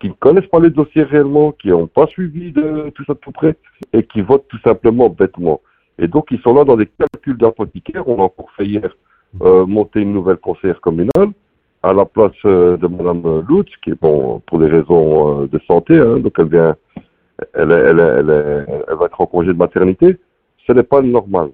qui 0.00 0.08
ne 0.08 0.14
connaissent 0.14 0.46
pas 0.46 0.60
les 0.60 0.70
dossiers 0.70 1.02
réellement, 1.02 1.52
qui 1.52 1.68
n'ont 1.68 1.86
pas 1.86 2.06
suivi 2.06 2.52
de 2.52 2.90
tout 2.94 3.04
ça 3.04 3.12
de 3.12 3.18
tout 3.18 3.32
près, 3.32 3.56
et 3.92 4.02
qui 4.04 4.22
votent 4.22 4.48
tout 4.48 4.60
simplement 4.60 5.10
bêtement. 5.10 5.60
Et 5.98 6.08
donc, 6.08 6.28
ils 6.30 6.40
sont 6.40 6.54
là 6.54 6.64
dans 6.64 6.76
des 6.76 6.86
calculs 6.86 7.36
d'apothicaire. 7.36 8.08
On 8.08 8.20
a 8.20 8.24
encore 8.24 8.50
fait 8.56 8.64
hier 8.64 8.96
euh, 9.42 9.66
monter 9.66 10.00
une 10.00 10.12
nouvelle 10.12 10.36
conseillère 10.38 10.80
communale 10.80 11.32
à 11.82 11.92
la 11.92 12.06
place 12.06 12.32
euh, 12.46 12.76
de 12.78 12.86
Madame 12.86 13.44
Lutz, 13.48 13.70
qui 13.82 13.90
est 13.90 14.00
bon 14.00 14.40
pour 14.46 14.60
des 14.60 14.68
raisons 14.68 15.42
euh, 15.42 15.46
de 15.46 15.60
santé. 15.66 15.98
hein. 15.98 16.20
donc, 16.20 16.32
elle 16.38 16.48
vient, 16.48 16.76
elle, 17.52 17.72
elle, 17.72 18.00
elle 18.88 18.96
va 18.96 19.06
être 19.06 19.20
en 19.20 19.26
congé 19.26 19.48
de 19.48 19.58
maternité. 19.58 20.16
Ce 20.66 20.72
n'est 20.72 20.82
pas 20.82 21.02
normal. 21.02 21.50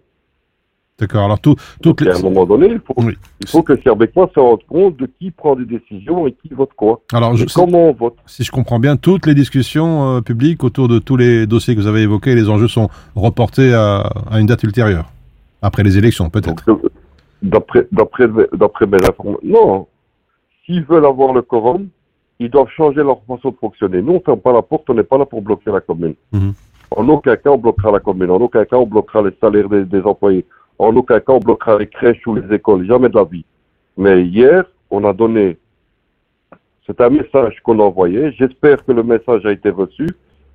D'accord. 0.98 1.24
Alors 1.24 1.40
tout, 1.40 1.56
toutes 1.82 2.02
les... 2.02 2.10
à 2.10 2.16
un 2.16 2.20
moment 2.20 2.46
donné, 2.46 2.66
il 2.68 2.78
faut, 2.78 2.94
Oui. 2.98 3.14
il 3.40 3.48
faut 3.48 3.62
que 3.64 3.76
Sierbecquois 3.80 4.30
se 4.32 4.38
rende 4.38 4.62
compte 4.68 4.96
de 4.96 5.06
qui 5.18 5.32
prend 5.32 5.56
des 5.56 5.64
décisions 5.64 6.26
et 6.28 6.32
qui 6.32 6.54
vote 6.54 6.70
quoi. 6.76 7.00
Alors, 7.12 7.34
je, 7.36 7.46
comment 7.52 7.88
on 7.88 7.92
vote. 7.92 8.14
si 8.26 8.44
je 8.44 8.52
comprends 8.52 8.78
bien, 8.78 8.96
toutes 8.96 9.26
les 9.26 9.34
discussions 9.34 10.16
euh, 10.16 10.20
publiques 10.20 10.62
autour 10.62 10.86
de 10.86 11.00
tous 11.00 11.16
les 11.16 11.46
dossiers 11.48 11.74
que 11.74 11.80
vous 11.80 11.88
avez 11.88 12.02
évoqués, 12.02 12.36
les 12.36 12.48
enjeux 12.48 12.68
sont 12.68 12.88
reportés 13.16 13.74
à, 13.74 14.08
à 14.30 14.38
une 14.38 14.46
date 14.46 14.62
ultérieure, 14.62 15.10
après 15.62 15.82
les 15.82 15.98
élections 15.98 16.30
peut-être. 16.30 16.64
D'après, 17.42 17.86
mes 18.86 18.96
informations, 19.04 19.38
non. 19.42 19.86
S'ils 20.64 20.84
veulent 20.84 21.04
avoir 21.06 21.32
le 21.34 21.42
quorum, 21.42 21.88
ils 22.38 22.50
doivent 22.50 22.70
changer 22.76 23.02
leur 23.02 23.20
façon 23.26 23.50
de 23.50 23.56
fonctionner. 23.60 24.00
Nous, 24.00 24.12
on 24.12 24.14
ne 24.14 24.20
ferme 24.20 24.40
pas 24.40 24.52
la 24.52 24.62
porte, 24.62 24.88
on 24.88 24.94
n'est 24.94 25.02
pas 25.02 25.18
là 25.18 25.26
pour 25.26 25.42
bloquer 25.42 25.70
la 25.70 25.80
commune. 25.80 26.14
Mhm. 26.32 26.54
En 26.96 27.08
aucun 27.08 27.36
cas, 27.36 27.50
on 27.50 27.58
bloquera 27.58 27.90
la 27.90 28.00
commune. 28.00 28.30
En 28.30 28.36
aucun 28.36 28.64
cas, 28.64 28.76
on 28.76 28.86
bloquera 28.86 29.22
les 29.22 29.32
salaires 29.40 29.68
des, 29.68 29.84
des 29.84 30.00
employés. 30.02 30.46
En 30.78 30.94
aucun 30.96 31.20
cas, 31.20 31.32
on 31.32 31.38
bloquera 31.38 31.78
les 31.78 31.86
crèches 31.86 32.26
ou 32.26 32.34
les 32.34 32.54
écoles. 32.54 32.86
Jamais 32.86 33.08
de 33.08 33.16
la 33.16 33.24
vie. 33.24 33.44
Mais 33.96 34.24
hier, 34.24 34.64
on 34.90 35.04
a 35.04 35.12
donné. 35.12 35.56
C'est 36.86 37.00
un 37.00 37.10
message 37.10 37.60
qu'on 37.62 37.78
a 37.80 37.84
envoyé. 37.84 38.32
J'espère 38.32 38.84
que 38.84 38.92
le 38.92 39.02
message 39.02 39.46
a 39.46 39.52
été 39.52 39.70
reçu 39.70 40.06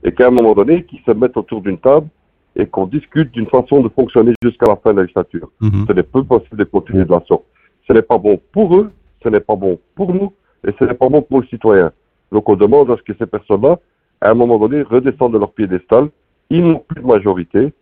et 0.04 0.12
qu'à 0.12 0.28
un 0.28 0.32
moment 0.32 0.54
donné, 0.54 0.84
qu'ils 0.84 1.02
se 1.06 1.12
mettent 1.12 1.38
autour 1.38 1.62
d'une 1.62 1.78
table 1.78 2.08
et 2.56 2.66
qu'on 2.68 2.86
discute 2.86 3.32
d'une 3.32 3.48
façon 3.48 3.82
de 3.82 3.90
fonctionner 3.90 4.34
jusqu'à 4.44 4.68
la 4.68 4.76
fin 4.76 4.92
de 4.92 4.98
la 4.98 5.02
législature. 5.04 5.50
Mhm. 5.62 5.86
Ce 5.88 5.94
n'est 5.94 6.04
pas 6.04 6.24
possible 6.24 6.58
de 6.58 6.64
continuer 6.66 7.06
de 7.06 7.12
la 7.12 7.22
sorte. 7.28 7.46
Ce 7.88 7.94
n'est 7.94 8.02
pas 8.02 8.18
bon 8.18 8.40
pour 8.52 8.76
eux, 8.76 8.92
ce 9.24 9.30
n'est 9.30 9.40
pas 9.40 9.56
bon 9.56 9.80
pour 9.96 10.14
nous 10.14 10.34
et 10.68 10.72
ce 10.78 10.84
n'est 10.84 10.94
pas 10.94 11.10
bon 11.10 11.22
pour 11.22 11.42
les 11.42 11.48
citoyens. 11.48 11.92
Donc 12.32 12.48
on 12.50 12.56
demande 12.56 12.92
à 12.92 12.98
ce 12.98 13.02
que 13.02 13.18
ces 13.18 13.26
personnes-là, 13.26 13.80
à 14.22 14.32
un 14.32 14.34
moment 14.34 14.60
donné, 14.60 14.82
redescendent 14.84 15.34
de 15.34 15.40
leur 15.40 15.52
piédestal. 15.52 16.10
Ils 16.50 16.64
n'ont 16.64 16.84
plus 16.88 17.02
de 17.02 17.08
majorité. 17.08 17.74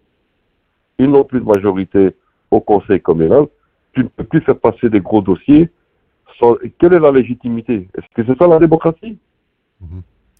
Ils 1.00 1.10
n'ont 1.10 1.24
plus 1.24 1.42
de 1.42 1.46
majorité 1.46 2.12
au 2.52 2.60
conseil 2.62 3.02
communal. 3.02 3.46
Tu 3.94 4.04
ne 4.04 4.08
peux 4.10 4.24
plus 4.24 4.42
faire 4.42 4.58
passer 4.58 4.90
des 4.90 5.00
gros 5.02 5.22
dossiers. 5.22 5.70
Sans... 6.40 6.56
Quelle 6.80 6.94
est 6.94 7.00
la 7.00 7.12
légitimité 7.12 7.88
Est-ce 7.98 8.06
que 8.16 8.26
c'est 8.28 8.38
ça 8.38 8.48
la 8.48 8.60
démocratie 8.60 9.18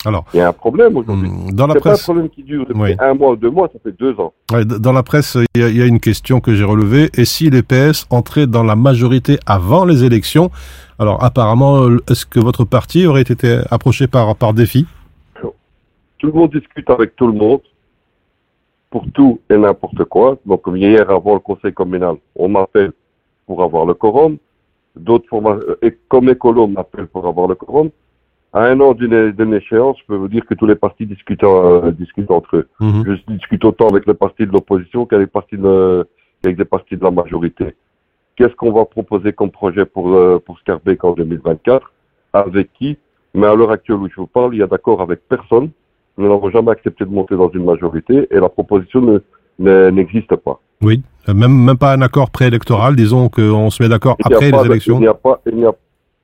Alors, 0.06 0.26
Il 0.34 0.38
y 0.38 0.42
a 0.42 0.50
un 0.50 0.54
problème 0.54 0.96
aujourd'hui. 0.98 1.28
hum, 1.28 1.52
dans 1.52 1.66
la 1.68 1.74
C'est 1.74 1.80
pas 1.82 1.90
un 1.90 1.94
presse, 1.94 2.04
problème 2.04 2.30
qui 2.30 2.44
dure 2.44 2.66
depuis 2.68 2.80
Oui. 2.82 2.96
un 3.00 3.14
mois 3.16 3.32
ou 3.32 3.36
deux 3.36 3.50
mois, 3.50 3.68
ça 3.74 3.80
fait 3.84 3.92
deux 3.98 4.14
ans. 4.20 4.32
ouais, 4.54 4.64
dans 4.64 4.94
la 4.94 5.02
presse, 5.04 5.38
il 5.56 5.68
y, 5.68 5.78
y 5.78 5.82
a 5.82 5.86
une 5.86 6.00
question 6.00 6.40
que 6.40 6.54
j'ai 6.54 6.64
relevée. 6.64 7.10
Et 7.18 7.26
si 7.26 7.50
les 7.50 7.64
PS 7.64 8.06
entraient 8.12 8.48
dans 8.48 8.64
la 8.64 8.76
majorité 8.76 9.40
avant 9.46 9.86
les 9.86 10.04
élections 10.04 10.52
Alors, 11.00 11.24
apparemment, 11.24 11.88
est-ce 12.10 12.26
que 12.26 12.40
votre 12.40 12.64
parti 12.64 13.06
aurait 13.06 13.22
été 13.24 13.60
approché 13.72 14.08
par 14.08 14.36
par 14.36 14.54
défi? 14.54 14.86
Tout 16.20 16.26
le 16.28 16.34
monde 16.34 16.52
discute 16.52 16.90
avec 16.90 17.16
tout 17.16 17.28
le 17.28 17.34
monde. 17.34 17.62
Pour 18.90 19.06
tout 19.12 19.40
et 19.50 19.58
n'importe 19.58 20.04
quoi. 20.06 20.38
Donc, 20.46 20.62
hier, 20.68 21.10
avant 21.10 21.34
le 21.34 21.40
conseil 21.40 21.74
communal, 21.74 22.16
on 22.36 22.48
m'appelle 22.48 22.92
pour 23.46 23.64
avoir 23.64 23.86
le 23.86 23.94
quorum. 23.94 24.38
D'autres 24.96 25.78
et 25.82 25.96
comme 26.08 26.30
écolo 26.30 26.68
m'appellent 26.68 27.08
pour 27.08 27.28
avoir 27.28 27.48
le 27.48 27.56
quorum. 27.56 27.90
À 28.54 28.64
un 28.64 28.80
an 28.80 28.94
d'une 28.94 29.54
échéance, 29.54 29.98
je 30.00 30.06
peux 30.08 30.16
vous 30.16 30.30
dire 30.30 30.46
que 30.46 30.54
tous 30.54 30.66
les 30.66 30.76
partis 30.76 31.06
discutent, 31.06 31.44
euh, 31.44 31.92
discutent 31.92 32.32
entre 32.32 32.58
eux. 32.58 32.68
Mhm. 32.80 33.04
Je 33.06 33.34
discute 33.34 33.64
autant 33.66 33.88
avec 33.90 34.08
les 34.08 34.14
partis 34.14 34.48
de 34.48 34.52
l'opposition 34.52 35.06
qu'avec 35.06 35.28
les 35.28 36.66
partis 36.66 36.98
de 36.98 37.04
la 37.04 37.12
majorité. 37.12 37.76
Qu'est-ce 38.36 38.56
qu'on 38.56 38.72
va 38.72 38.86
proposer 38.86 39.34
comme 39.34 39.52
projet 39.52 39.86
pour, 39.86 40.14
euh, 40.14 40.40
pour 40.44 40.58
Scarbeck 40.60 41.04
en 41.04 41.14
2024 41.14 41.92
Avec 42.34 42.72
qui? 42.74 42.98
Mais 43.34 43.48
à 43.48 43.54
l'heure 43.54 43.72
actuelle 43.72 43.98
où 43.98 44.10
je 44.10 44.16
vous 44.16 44.28
parle, 44.28 44.56
il 44.56 44.60
y 44.60 44.64
a 44.64 44.68
d'accord 44.68 45.02
avec 45.02 45.28
personne. 45.28 45.70
Nous 46.18 46.28
n'avons 46.28 46.50
jamais 46.50 46.72
accepté 46.72 47.06
de 47.06 47.10
monter 47.12 47.36
dans 47.36 47.50
une 47.52 47.66
majorité 47.66 48.28
et 48.32 48.40
la 48.40 48.50
proposition 48.50 49.02
ne- 49.02 49.20
ne- 49.60 49.90
n'existe 49.90 50.36
pas. 50.36 50.60
Oui, 50.82 51.02
Euh, 51.30 51.34
même, 51.34 51.52
même 51.52 51.78
pas 51.78 51.92
un 51.94 52.02
accord 52.02 52.30
préélectoral, 52.30 52.96
disons 52.96 53.28
qu'on 53.28 53.70
se 53.70 53.84
met 53.84 53.90
d'accord 53.90 54.16
après 54.24 54.50
les 54.50 54.66
élections. 54.66 54.96
Il 54.96 55.02
n'y 55.02 55.08
a 55.08 55.14
pas, 55.14 55.42
il 55.46 55.56
n'y 55.58 55.66
a, 55.66 55.74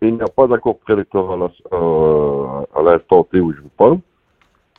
il 0.02 0.14
n'y 0.16 0.22
a 0.22 0.28
pas 0.28 0.48
d'accord 0.48 0.78
préélectoral 0.80 1.40
à, 1.44 1.76
euh, 1.76 2.46
à 2.76 2.82
l'instant 2.82 3.24
T 3.30 3.40
où 3.42 3.52
je 3.52 3.60
vous 3.62 3.70
parle. 3.78 3.98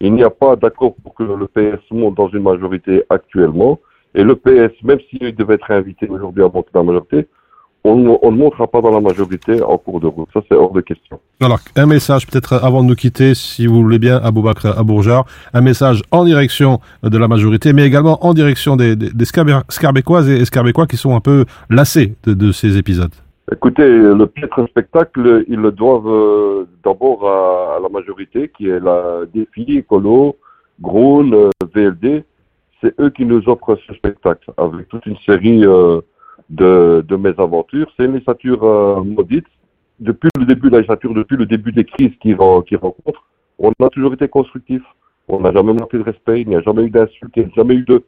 Il 0.00 0.14
n'y 0.14 0.22
a 0.24 0.30
pas 0.30 0.56
d'accord 0.56 0.94
pour 1.02 1.14
que 1.14 1.22
le 1.24 1.46
PS 1.46 1.82
monte 1.90 2.16
dans 2.16 2.28
une 2.28 2.42
majorité 2.42 3.04
actuellement. 3.10 3.78
Et 4.14 4.22
le 4.24 4.34
PS, 4.36 4.72
même 4.82 4.98
s'il 5.10 5.34
devait 5.34 5.54
être 5.54 5.70
invité 5.70 6.08
aujourd'hui 6.08 6.42
à 6.42 6.48
monter 6.48 6.70
dans 6.72 6.80
la 6.80 6.86
majorité, 6.86 7.26
on, 7.84 7.96
ne 7.96 8.36
montera 8.36 8.66
pas 8.66 8.80
dans 8.80 8.90
la 8.90 9.00
majorité 9.00 9.62
en 9.62 9.76
cours 9.76 10.00
de 10.00 10.06
route. 10.06 10.28
Ça, 10.32 10.40
c'est 10.48 10.54
hors 10.54 10.72
de 10.72 10.80
question. 10.80 11.20
Alors, 11.40 11.60
un 11.76 11.86
message 11.86 12.26
peut-être 12.26 12.54
avant 12.54 12.82
de 12.82 12.88
nous 12.88 12.94
quitter, 12.94 13.34
si 13.34 13.66
vous 13.66 13.82
voulez 13.82 13.98
bien, 13.98 14.16
Aboubakr 14.16 14.78
Abourjar, 14.78 15.26
un 15.52 15.60
message 15.60 16.02
en 16.10 16.24
direction 16.24 16.80
de 17.02 17.18
la 17.18 17.28
majorité, 17.28 17.72
mais 17.74 17.84
également 17.84 18.24
en 18.24 18.32
direction 18.32 18.76
des, 18.76 18.96
des, 18.96 19.24
Scarbécoises 19.24 20.28
et 20.30 20.44
Scarbécois 20.46 20.86
qui 20.86 20.96
sont 20.96 21.14
un 21.14 21.20
peu 21.20 21.44
lassés 21.68 22.14
de, 22.24 22.32
de 22.32 22.52
ces 22.52 22.78
épisodes. 22.78 23.12
Écoutez, 23.52 23.86
le 23.86 24.26
piètre 24.26 24.66
spectacle, 24.68 25.44
ils 25.48 25.60
le 25.60 25.70
doivent 25.70 26.08
euh, 26.08 26.64
d'abord 26.82 27.28
à, 27.28 27.76
à 27.76 27.80
la 27.80 27.90
majorité, 27.90 28.50
qui 28.56 28.70
est 28.70 28.80
la 28.80 29.20
Défi, 29.34 29.76
Écolo, 29.76 30.36
Groen, 30.80 31.34
euh, 31.34 31.50
VLD. 31.74 32.24
C'est 32.80 32.98
eux 32.98 33.10
qui 33.10 33.26
nous 33.26 33.46
offrent 33.46 33.78
ce 33.86 33.92
spectacle, 33.94 34.50
avec 34.56 34.88
toute 34.88 35.04
une 35.04 35.18
série 35.18 35.64
euh, 35.66 36.00
de, 36.50 37.04
de 37.06 37.16
mésaventures. 37.16 37.90
C'est 37.96 38.04
une 38.04 38.12
législature 38.12 38.62
euh, 38.64 39.02
maudite. 39.02 39.46
Depuis 40.00 40.28
le 40.38 40.44
début 40.44 40.68
de 40.68 40.72
la 40.72 40.78
législature, 40.78 41.14
depuis 41.14 41.36
le 41.36 41.46
début 41.46 41.72
des 41.72 41.84
crises 41.84 42.14
qu'ils 42.20 42.34
ren- 42.36 42.62
qu'ils 42.62 42.78
rencontrent, 42.78 43.24
on 43.58 43.70
a 43.82 43.88
toujours 43.90 44.12
été 44.14 44.28
constructif. 44.28 44.82
On 45.28 45.40
n'a 45.40 45.52
jamais 45.52 45.72
manqué 45.72 45.96
de 45.98 46.02
respect, 46.02 46.42
il 46.42 46.48
n'y 46.48 46.56
a 46.56 46.60
jamais 46.60 46.84
eu 46.84 46.90
d'insultes, 46.90 47.32
il 47.36 47.44
n'y 47.44 47.50
a 47.50 47.54
jamais 47.54 47.74
eu 47.76 47.84
de 47.84 48.02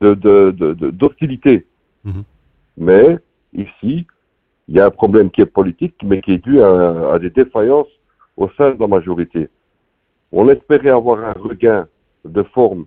de- 0.00 0.90
d'hostilité. 0.90 1.66
Mhm. 2.04 2.22
Mais 2.76 3.18
ici, 3.54 4.06
il 4.68 4.74
y 4.76 4.80
a 4.80 4.86
un 4.86 4.90
problème 4.90 5.30
qui 5.30 5.40
est 5.40 5.46
politique, 5.46 5.96
mais 6.04 6.20
qui 6.20 6.32
est 6.32 6.44
dû 6.44 6.60
à, 6.62 7.12
à 7.14 7.18
des 7.18 7.30
défaillances 7.30 7.88
au 8.36 8.48
sein 8.56 8.72
de 8.74 8.80
la 8.80 8.86
majorité. 8.86 9.48
On 10.30 10.48
espérait 10.48 10.90
avoir 10.90 11.24
un 11.24 11.32
regain 11.32 11.88
de 12.24 12.42
forme, 12.42 12.84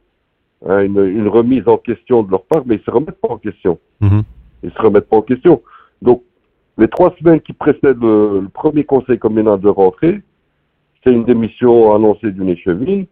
hein, 0.68 0.82
une, 0.82 1.04
une 1.06 1.28
remise 1.28 1.68
en 1.68 1.78
question 1.78 2.22
de 2.24 2.32
leur 2.32 2.44
part, 2.46 2.64
mais 2.66 2.76
ils 2.76 2.84
se 2.84 2.92
remettent 2.92 3.20
pas 3.20 3.30
en 3.30 3.38
question. 3.38 3.80
Mhm. 4.00 4.24
Ils 4.64 4.72
se 4.72 4.82
remettent 4.82 5.10
pas 5.10 5.18
en 5.18 5.22
question. 5.22 5.62
Donc, 6.02 6.24
les 6.78 6.88
trois 6.88 7.14
semaines 7.20 7.42
qui 7.42 7.54
précèdent 7.54 8.02
le, 8.02 8.42
le 8.42 8.50
premier 8.50 8.84
conseil 8.84 9.20
communal 9.20 9.60
de 9.60 9.70
rentrée, 9.70 10.22
c'est 11.04 11.12
une 11.12 11.26
démission 11.26 11.94
annoncée 11.96 12.32
d'une 12.32 12.50
échevine. 12.50 13.06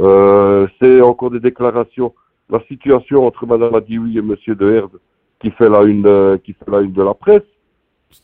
Euh, 0.00 0.66
c'est 0.80 1.00
encore 1.00 1.30
des 1.30 1.40
déclarations. 1.40 2.12
La 2.50 2.60
situation 2.64 3.26
entre 3.26 3.46
Madame 3.46 3.74
Adioui 3.74 4.18
et 4.18 4.22
Monsieur 4.22 4.54
De 4.54 4.70
Herde 4.70 4.98
qui 5.40 5.50
fait 5.50 5.68
la 5.68 5.82
une, 5.82 6.06
euh, 6.06 6.38
qui 6.38 6.52
fait 6.52 6.70
la 6.70 6.80
une 6.80 6.92
de 6.92 7.02
la 7.02 7.14
presse. 7.14 7.42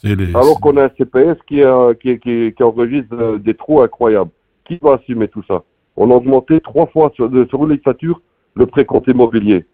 Les- 0.02 0.14
Alors 0.37 0.61
qu'on 0.61 0.76
a 0.76 0.85
un 0.85 0.90
CPS 0.96 1.37
qui, 1.46 1.62
a- 1.62 1.94
qui, 1.94 2.18
qui, 2.20 2.52
qui 2.57 2.62
enregistre 2.62 3.14
euh, 3.14 3.38
des 3.38 3.54
trous 3.54 3.81
incroyables. 3.83 4.31
Qui 4.64 4.78
va 4.81 4.94
assumer 4.94 5.28
tout 5.28 5.42
ça? 5.48 5.64
On 5.96 6.11
a 6.11 6.14
augmenté 6.14 6.61
trois 6.61 6.87
fois 6.87 7.11
sur, 7.14 7.28
de, 7.28 7.44
sur 7.46 7.62
une 7.64 7.70
législature 7.70 8.20
le 8.54 8.66
précompte 8.66 9.09
immobilier. 9.09 9.64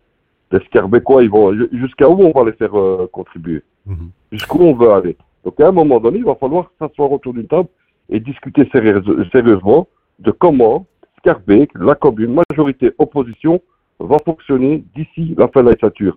Les 0.54 0.64
Scarbécois, 0.66 1.22
ils 1.24 1.30
vont 1.30 1.52
jusqu'à 1.72 2.08
où 2.08 2.16
on 2.22 2.30
va 2.30 2.44
les 2.48 2.56
faire 2.56 2.74
euh, 2.78 3.08
contribuer 3.12 3.62
Mhm. 3.86 4.08
Jusqu'où 4.32 4.60
on 4.62 4.74
veut 4.74 4.90
aller 4.92 5.14
Donc 5.44 5.60
à 5.60 5.68
un 5.68 5.72
moment 5.72 6.00
donné, 6.00 6.18
il 6.18 6.24
va 6.24 6.36
falloir 6.36 6.70
s'asseoir 6.78 7.12
autour 7.12 7.34
d'une 7.34 7.46
table 7.46 7.68
et 8.08 8.18
discuter 8.18 8.62
sérieuse- 8.72 9.28
sérieusement 9.30 9.86
de 10.20 10.30
comment 10.30 10.86
Scarbeck, 11.18 11.70
la 11.74 11.94
commune, 11.94 12.34
majorité, 12.48 12.92
opposition, 12.98 13.60
va 13.98 14.16
fonctionner 14.24 14.82
d'ici 14.94 15.34
la 15.36 15.48
fin 15.48 15.60
de 15.60 15.66
la 15.66 15.70
législature. 15.72 16.16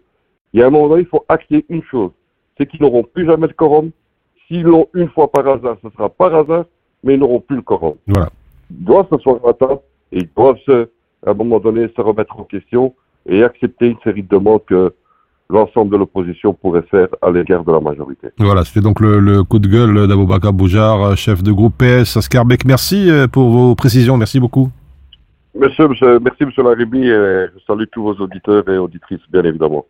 Y 0.53 0.61
a 0.61 0.67
un 0.67 0.69
moment 0.69 0.87
donné, 0.89 1.01
il 1.01 1.07
faut 1.07 1.25
acter 1.27 1.65
une 1.67 1.83
chose, 1.83 2.11
c'est 2.57 2.65
qu'ils 2.67 2.81
n'auront 2.81 3.03
plus 3.03 3.25
jamais 3.25 3.47
le 3.47 3.53
quorum. 3.53 3.91
S'ils 4.47 4.63
l'ont 4.63 4.87
une 4.93 5.09
fois 5.09 5.29
par 5.29 5.45
hasard, 5.47 5.77
ce 5.83 5.89
sera 5.89 6.07
par 6.09 6.33
hasard, 6.33 6.65
mais 7.03 7.15
ils 7.15 7.19
n'auront 7.19 7.41
plus 7.41 7.57
le 7.57 7.61
quorum. 7.63 7.95
Voilà. 8.07 8.29
Ils 8.71 8.85
doivent 8.85 9.07
s'asseoir 9.09 9.37
à 9.43 9.47
la 9.47 9.53
table 9.53 9.79
et 10.13 10.19
ils 10.19 10.29
doivent, 10.37 10.57
se, 10.65 10.89
à 11.25 11.31
un 11.31 11.33
moment 11.33 11.59
donné, 11.59 11.87
se 11.95 12.01
remettre 12.01 12.39
en 12.39 12.43
question 12.45 12.93
et 13.27 13.43
accepter 13.43 13.87
une 13.89 13.97
série 14.03 14.23
de 14.23 14.27
demandes 14.29 14.61
que 14.67 14.93
l'ensemble 15.49 15.91
de 15.91 15.97
l'opposition 15.97 16.53
pourrait 16.53 16.83
faire 16.91 17.07
à 17.21 17.31
l'égard 17.31 17.63
de 17.63 17.71
la 17.71 17.79
majorité. 17.79 18.27
Voilà, 18.37 18.65
c'était 18.65 18.81
donc 18.81 18.99
le, 18.99 19.19
le 19.19 19.43
coup 19.43 19.59
de 19.59 19.67
gueule 19.67 20.07
d'Aboubacar 20.07 20.51
Boujar, 20.53 21.01
euh, 21.01 21.15
chef 21.15 21.41
de 21.41 21.51
groupe 21.51 21.75
PS 21.77 22.17
à 22.17 22.21
Scarbeck. 22.21 22.65
Merci 22.65 23.09
euh, 23.09 23.27
pour 23.27 23.49
vos 23.49 23.73
précisions, 23.75 24.17
merci 24.17 24.39
beaucoup. 24.39 24.69
Monsieur, 25.57 25.87
monsieur- 25.87 26.19
merci, 26.19 26.45
monsieur 26.45 26.63
Laribi, 26.63 26.99
et 26.99 27.47
je 27.53 27.59
salue 27.65 27.85
tous 27.91 28.03
vos 28.03 28.13
auditeurs 28.15 28.67
et 28.69 28.77
auditrices, 28.77 29.21
bien 29.31 29.43
évidemment. 29.43 29.85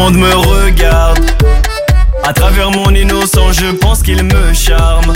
Monde 0.00 0.16
me 0.16 0.34
regarde. 0.34 1.20
À 2.24 2.32
travers 2.32 2.70
mon 2.70 2.94
innocence, 2.94 3.56
je 3.60 3.70
pense 3.72 4.02
qu'il 4.02 4.22
me 4.22 4.54
charme. 4.54 5.12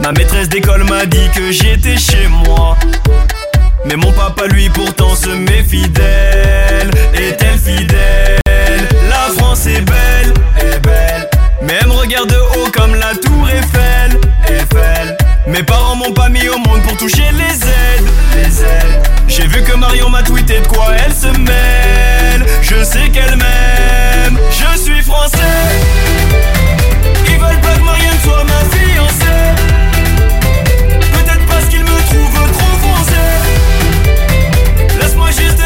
Ma 0.00 0.12
maîtresse 0.12 0.48
d'école 0.48 0.84
m'a 0.84 1.04
dit 1.04 1.28
que 1.34 1.50
j'étais 1.50 1.98
chez 1.98 2.26
moi. 2.28 2.76
Mais 3.84 3.96
mon 3.96 4.10
papa, 4.12 4.46
lui, 4.46 4.70
pourtant 4.70 5.14
se 5.14 5.28
méfie 5.28 5.88
d'elle. 5.90 6.90
Est-elle 7.14 7.58
fidèle? 7.58 8.38
La 9.10 9.34
France 9.36 9.66
est 9.66 9.82
belle, 9.82 10.32
est 10.58 10.78
belle. 10.80 11.28
Mais 11.62 11.74
elle 11.80 11.88
me 11.88 11.92
regarde 11.92 12.30
de 12.30 12.36
haut 12.36 12.70
comme 12.72 12.94
la 12.94 13.14
tour 13.14 13.48
Eiffel, 13.50 14.20
Eiffel. 14.48 15.16
Mes 15.46 15.62
parents 15.64 15.96
m'ont 15.96 16.12
pas 16.12 16.28
mis 16.28 16.48
au 16.48 16.56
monde 16.58 16.82
pour 16.82 16.96
toucher 16.96 17.24
les 17.32 17.66
aides. 17.66 18.08
J'ai 19.26 19.46
vu 19.46 19.62
que 19.62 19.74
Marion 19.74 20.08
m'a 20.08 20.22
tweeté 20.22 20.60
de 20.60 20.66
quoi 20.66 20.86
elle 21.04 21.12
se 21.12 21.26
mêle. 21.38 22.46
Je 22.62 22.84
sais 22.84 23.08
qu'elle 23.10 23.36
m'aime. 23.36 24.38
Je 24.50 24.78
suis 24.78 25.02
français. 25.02 25.38
Ils 27.26 27.38
veulent 27.38 27.60
pas 27.60 27.74
que 27.74 27.82
Marianne 27.82 28.20
soit 28.22 28.44
ma 28.44 28.60
fiancée. 28.76 29.54
Peut-être 31.12 31.46
parce 31.48 31.64
qu'ils 31.66 31.82
me 31.82 31.86
trouvent 31.86 32.52
trop 32.52 32.78
français. 32.78 33.40
Laisse-moi 35.00 35.28
juste 35.30 35.60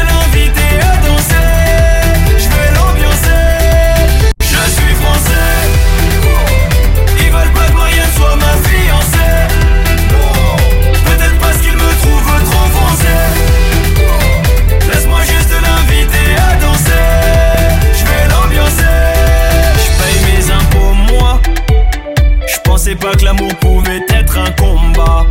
pensais 22.87 22.95
pas 22.95 23.15
que 23.15 23.25
l'amour 23.25 23.53
pouvait 23.55 24.01
être 24.09 24.37
un 24.37 24.51
combat. 24.51 25.25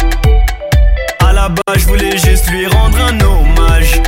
À 1.20 1.32
la 1.32 1.48
base, 1.48 1.78
je 1.78 1.86
voulais 1.86 2.16
juste 2.18 2.50
lui 2.50 2.66
rendre 2.66 2.98
un 2.98 3.18
hommage. 3.20 4.00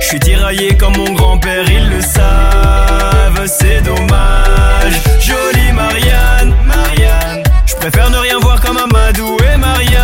Je 0.00 0.04
suis 0.04 0.20
tiraillé 0.20 0.76
comme 0.76 0.96
mon 0.96 1.12
grand-père, 1.12 1.64
ils 1.68 1.90
le 1.90 2.00
savent, 2.00 3.46
c'est 3.46 3.82
dommage. 3.82 4.94
Jolie 5.20 5.72
Marianne, 5.72 6.54
Marianne, 6.66 7.42
je 7.66 7.74
préfère 7.74 8.10
ne 8.10 8.18
rien 8.18 8.38
voir 8.40 8.60
comme 8.60 8.78
Amadou 8.78 9.36
et 9.52 9.56
Marianne. 9.56 10.00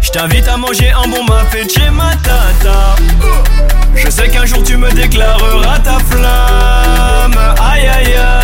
Je 0.00 0.10
t'invite 0.10 0.46
à 0.48 0.56
manger 0.56 0.90
un 0.92 1.08
bon 1.08 1.24
mafé 1.24 1.66
chez 1.68 1.90
ma 1.90 2.10
tata. 2.16 2.96
Je 3.94 4.08
sais 4.10 4.28
qu'un 4.28 4.46
jour 4.46 4.62
tu 4.62 4.76
me 4.76 4.90
déclareras 4.92 5.78
ta 5.80 5.98
flamme. 5.98 7.38
Aïe 7.60 7.88
aïe 7.88 8.14
aïe. 8.14 8.43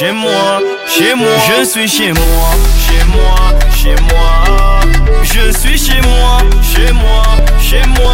Chez 0.00 0.12
moi, 0.12 0.62
chez 0.88 1.14
moi. 1.14 1.28
Je 1.46 1.62
suis 1.62 1.86
chez 1.86 2.12
moi, 2.12 2.54
chez 2.86 3.04
moi, 3.04 3.36
chez 3.70 3.94
moi. 4.08 4.80
Je 5.22 5.52
suis 5.58 5.76
chez 5.76 6.00
moi, 6.00 6.38
chez 6.62 6.90
moi, 6.90 7.22
chez 7.60 7.86
moi. 7.98 8.09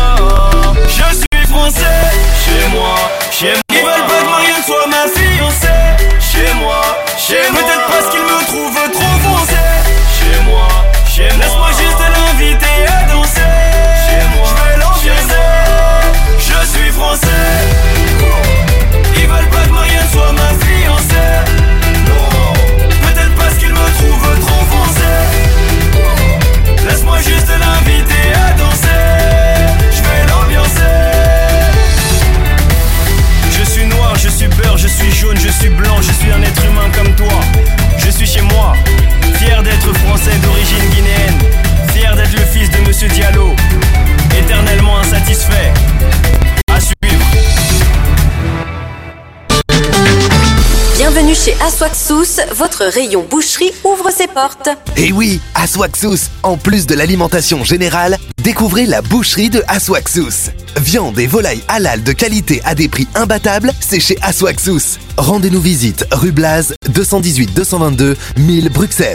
Chez 51.44 51.54
Aswaxous, 51.60 52.40
votre 52.54 52.84
rayon 52.84 53.26
boucherie 53.28 53.72
ouvre 53.84 54.10
ses 54.10 54.26
portes. 54.26 54.68
Et 54.96 55.12
oui, 55.12 55.40
Aswaxous, 55.54 56.30
en 56.42 56.56
plus 56.56 56.86
de 56.86 56.94
l'alimentation 56.94 57.62
générale, 57.62 58.16
découvrez 58.42 58.86
la 58.86 59.02
boucherie 59.02 59.50
de 59.50 59.62
Aswaxous. 59.68 60.50
Viande 60.78 61.18
et 61.18 61.26
volailles 61.26 61.62
halal 61.68 62.02
de 62.02 62.12
qualité 62.12 62.62
à 62.64 62.74
des 62.74 62.88
prix 62.88 63.06
imbattables, 63.14 63.72
c'est 63.80 64.00
chez 64.00 64.16
Aswaxous. 64.22 64.98
Rendez-nous 65.18 65.60
visite 65.60 66.06
rue 66.12 66.32
Blaz, 66.32 66.74
218 66.88 67.54
222 67.54 68.16
1000 68.38 68.68
Bruxelles. 68.70 69.14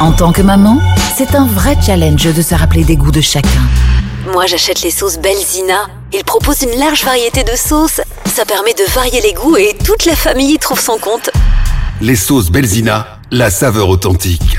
En 0.00 0.12
tant 0.12 0.32
que 0.32 0.42
maman, 0.42 0.78
c'est 1.16 1.34
un 1.34 1.46
vrai 1.46 1.76
challenge 1.84 2.24
de 2.34 2.42
se 2.42 2.54
rappeler 2.54 2.84
des 2.84 2.96
goûts 2.96 3.12
de 3.12 3.20
chacun. 3.20 3.48
Moi, 4.32 4.46
j'achète 4.46 4.82
les 4.82 4.90
sauces 4.90 5.18
Belzina. 5.18 5.86
Ils 6.12 6.24
proposent 6.24 6.62
une 6.62 6.78
large 6.78 7.04
variété 7.04 7.42
de 7.44 7.56
sauces. 7.56 8.00
Ça 8.34 8.44
permet 8.44 8.74
de 8.74 8.84
varier 8.92 9.20
les 9.20 9.32
goûts 9.32 9.56
et 9.56 9.76
toute 9.84 10.04
la 10.04 10.16
famille 10.16 10.54
y 10.54 10.58
trouve 10.58 10.80
son 10.80 10.98
compte. 10.98 11.30
Les 12.00 12.16
sauces 12.16 12.50
Belzina, 12.50 13.06
la 13.30 13.50
saveur 13.50 13.88
authentique. 13.88 14.58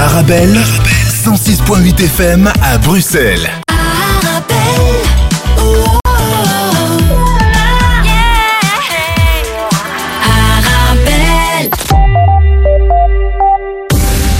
Arabelle, 0.00 0.58
106.8 1.26 2.04
FM 2.04 2.50
à 2.62 2.78
Bruxelles. 2.78 3.50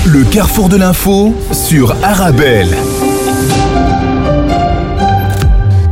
Le 0.07 0.25
carrefour 0.25 0.71
de 0.71 0.77
l'info 0.79 1.35
sur 1.53 1.95
Arabelle. 2.03 2.75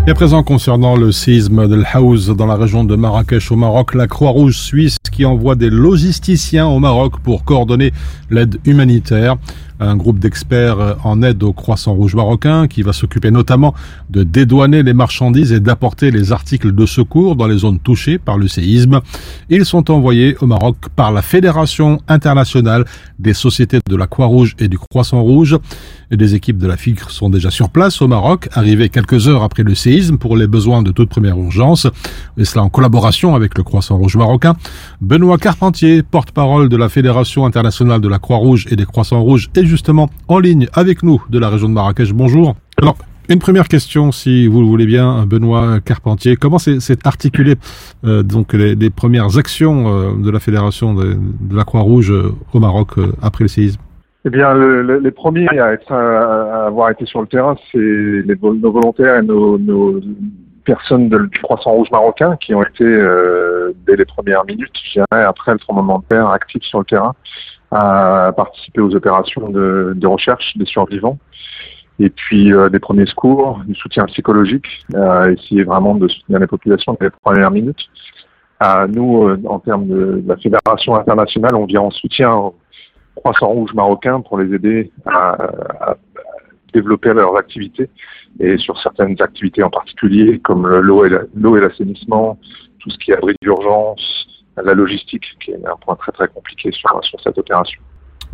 Et 0.08 0.10
à 0.10 0.14
présent, 0.14 0.42
concernant 0.42 0.96
le 0.96 1.12
séisme 1.12 1.68
de 1.68 1.74
l'Haouz 1.74 2.34
dans 2.34 2.46
la 2.46 2.54
région 2.54 2.82
de 2.82 2.96
Marrakech 2.96 3.52
au 3.52 3.56
Maroc, 3.56 3.94
la 3.94 4.06
Croix-Rouge 4.06 4.56
suisse 4.56 4.96
qui 5.12 5.26
envoie 5.26 5.54
des 5.54 5.68
logisticiens 5.68 6.66
au 6.66 6.78
Maroc 6.78 7.20
pour 7.22 7.44
coordonner 7.44 7.92
l'aide 8.30 8.58
humanitaire. 8.64 9.36
Un 9.80 9.96
groupe 9.96 10.18
d'experts 10.18 10.96
en 11.04 11.22
aide 11.22 11.42
au 11.42 11.52
Croissant 11.52 11.94
Rouge 11.94 12.14
marocain 12.14 12.66
qui 12.66 12.82
va 12.82 12.92
s'occuper 12.92 13.30
notamment 13.30 13.74
de 14.10 14.24
dédouaner 14.24 14.82
les 14.82 14.92
marchandises 14.92 15.52
et 15.52 15.60
d'apporter 15.60 16.10
les 16.10 16.32
articles 16.32 16.74
de 16.74 16.86
secours 16.86 17.36
dans 17.36 17.46
les 17.46 17.58
zones 17.58 17.78
touchées 17.78 18.18
par 18.18 18.38
le 18.38 18.48
séisme. 18.48 19.00
Ils 19.50 19.64
sont 19.64 19.90
envoyés 19.90 20.36
au 20.40 20.46
Maroc 20.46 20.76
par 20.96 21.12
la 21.12 21.22
Fédération 21.22 22.00
internationale 22.08 22.84
des 23.18 23.34
sociétés 23.34 23.78
de 23.88 23.96
la 23.96 24.06
Croix-Rouge 24.06 24.56
et 24.58 24.68
du 24.68 24.78
Croissant 24.78 25.22
Rouge. 25.22 25.56
Et 26.10 26.16
des 26.16 26.34
équipes 26.34 26.58
de 26.58 26.66
la 26.66 26.78
FICRE 26.78 27.10
sont 27.10 27.28
déjà 27.28 27.50
sur 27.50 27.68
place 27.68 28.00
au 28.00 28.08
Maroc, 28.08 28.48
arrivées 28.52 28.88
quelques 28.88 29.28
heures 29.28 29.42
après 29.42 29.62
le 29.62 29.74
séisme 29.74 30.16
pour 30.16 30.36
les 30.36 30.46
besoins 30.46 30.82
de 30.82 30.90
toute 30.90 31.10
première 31.10 31.36
urgence, 31.38 31.86
et 32.38 32.46
cela 32.46 32.64
en 32.64 32.70
collaboration 32.70 33.34
avec 33.34 33.58
le 33.58 33.62
Croissant 33.62 33.98
Rouge 33.98 34.16
marocain. 34.16 34.56
Benoît 35.02 35.36
Carpentier, 35.36 36.02
porte-parole 36.02 36.70
de 36.70 36.76
la 36.78 36.88
Fédération 36.88 37.44
internationale 37.44 38.00
de 38.00 38.08
la 38.08 38.18
Croix-Rouge 38.18 38.66
et 38.70 38.76
des 38.76 38.86
Croissants 38.86 39.22
Rouges, 39.22 39.50
est 39.54 39.67
justement 39.68 40.10
en 40.26 40.38
ligne 40.38 40.66
avec 40.72 41.02
nous 41.02 41.22
de 41.30 41.38
la 41.38 41.48
région 41.48 41.68
de 41.68 41.74
Marrakech. 41.74 42.12
Bonjour. 42.12 42.56
Alors, 42.78 42.96
une 43.30 43.40
première 43.40 43.68
question, 43.68 44.10
si 44.10 44.46
vous 44.46 44.62
le 44.62 44.66
voulez 44.66 44.86
bien, 44.86 45.26
Benoît 45.26 45.80
Carpentier. 45.84 46.36
Comment 46.36 46.58
s'est 46.58 47.06
articulé 47.06 47.56
euh, 48.04 48.22
donc 48.22 48.54
les, 48.54 48.88
premières 48.88 49.36
actions 49.36 49.86
euh, 49.86 50.12
de 50.16 50.30
la 50.30 50.40
Fédération 50.40 50.94
de, 50.94 51.14
la 51.54 51.64
Croix-Rouge 51.64 52.10
euh, 52.10 52.32
au 52.54 52.58
Maroc 52.58 52.92
après 53.20 53.44
le 53.44 53.48
séisme? 53.48 53.82
Eh 54.24 54.30
bien, 54.30 54.54
le, 54.54 54.80
le, 54.80 54.98
les 55.00 55.10
premiers 55.10 55.46
à, 55.58 56.66
avoir 56.66 56.88
été 56.88 57.04
sur 57.04 57.20
le 57.20 57.26
terrain, 57.26 57.54
c'est 57.70 57.78
nos 57.78 58.72
volontaires 58.72 59.18
et 59.18 59.22
nos, 59.22 60.00
personnes 60.64 61.10
du 61.10 61.40
Croissant 61.42 61.72
Rouge 61.72 61.90
marocain 61.90 62.36
qui 62.40 62.54
ont 62.54 62.62
été, 62.62 62.84
dès 63.86 63.96
les 63.96 64.04
premières 64.06 64.44
minutes, 64.46 64.72
je 64.84 64.92
dirais, 65.00 65.24
après 65.24 65.52
le 65.52 65.58
tremblement 65.58 65.98
de 65.98 66.04
terre, 66.08 66.28
actifs 66.28 66.62
sur 66.62 66.78
le 66.78 66.84
terrain, 66.86 67.14
à 67.70 68.32
participer 68.36 68.80
aux 68.80 68.94
opérations 68.94 69.50
de, 69.50 69.92
de 69.94 70.06
recherche 70.06 70.56
des 70.56 70.66
survivants. 70.66 71.18
et 71.98 72.10
puis 72.10 72.52
euh, 72.52 72.68
des 72.68 72.78
premiers 72.78 73.06
secours, 73.06 73.60
du 73.66 73.74
soutien 73.74 74.06
psychologique, 74.06 74.66
euh, 74.94 75.34
essayer 75.34 75.64
vraiment 75.64 75.94
de 75.94 76.08
soutenir 76.08 76.38
les 76.38 76.46
populations 76.46 76.92
dans 76.92 77.04
les 77.04 77.10
premières 77.22 77.50
minutes. 77.50 77.88
Euh, 78.64 78.86
nous, 78.88 79.28
euh, 79.28 79.40
en 79.46 79.58
termes 79.58 79.86
de, 79.86 80.22
la 80.26 80.36
fédération 80.36 80.96
internationale, 80.96 81.54
on 81.54 81.66
vient 81.66 81.82
en 81.82 81.90
soutien 81.90 82.32
au 82.34 82.54
Croissant 83.16 83.48
Rouge 83.48 83.74
marocain 83.74 84.20
pour 84.20 84.38
les 84.38 84.54
aider 84.54 84.90
à, 85.06 85.34
à 85.80 85.96
développer 86.72 87.12
leurs 87.12 87.36
activités 87.36 87.88
et 88.40 88.58
sur 88.58 88.80
certaines 88.80 89.20
activités 89.20 89.62
en 89.62 89.70
particulier 89.70 90.38
comme 90.38 90.66
l'eau 90.68 91.04
et 91.04 91.60
l'assainissement, 91.60 92.38
tout 92.78 92.90
ce 92.90 92.98
qui 92.98 93.10
est 93.10 93.16
abri 93.16 93.34
d'urgence, 93.42 94.37
la 94.64 94.74
logistique 94.74 95.24
qui 95.40 95.50
est 95.52 95.66
un 95.66 95.76
point 95.84 95.96
très 95.96 96.12
très 96.12 96.28
compliqué 96.28 96.70
sur, 96.72 96.88
sur 97.02 97.20
cette 97.20 97.38
opération. 97.38 97.80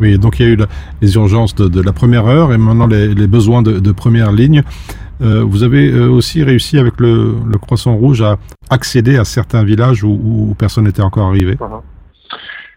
Oui, 0.01 0.19
donc 0.19 0.41
il 0.41 0.47
y 0.47 0.49
a 0.49 0.53
eu 0.53 0.57
la- 0.57 0.67
les 1.01 1.15
urgences 1.15 1.55
de, 1.55 1.69
de 1.69 1.81
la 1.81 1.93
première 1.93 2.27
heure 2.27 2.53
et 2.53 2.59
maintenant 2.59 2.87
les, 2.87 3.15
les 3.15 3.27
besoins 3.29 3.63
de, 3.63 3.79
de 3.79 3.93
première 3.93 4.33
ligne. 4.33 4.63
Euh, 5.23 5.45
vous 5.45 5.63
avez 5.63 5.93
euh, 5.93 6.09
aussi 6.09 6.43
réussi 6.43 6.79
avec 6.79 6.99
le, 6.99 7.35
le 7.47 7.59
Croissant 7.59 7.95
Rouge 7.95 8.21
à 8.21 8.37
accéder 8.71 9.17
à 9.17 9.25
certains 9.25 9.63
villages 9.63 10.03
où, 10.03 10.11
où 10.11 10.55
personne 10.59 10.85
n'était 10.85 11.03
encore 11.03 11.29
arrivé. 11.29 11.57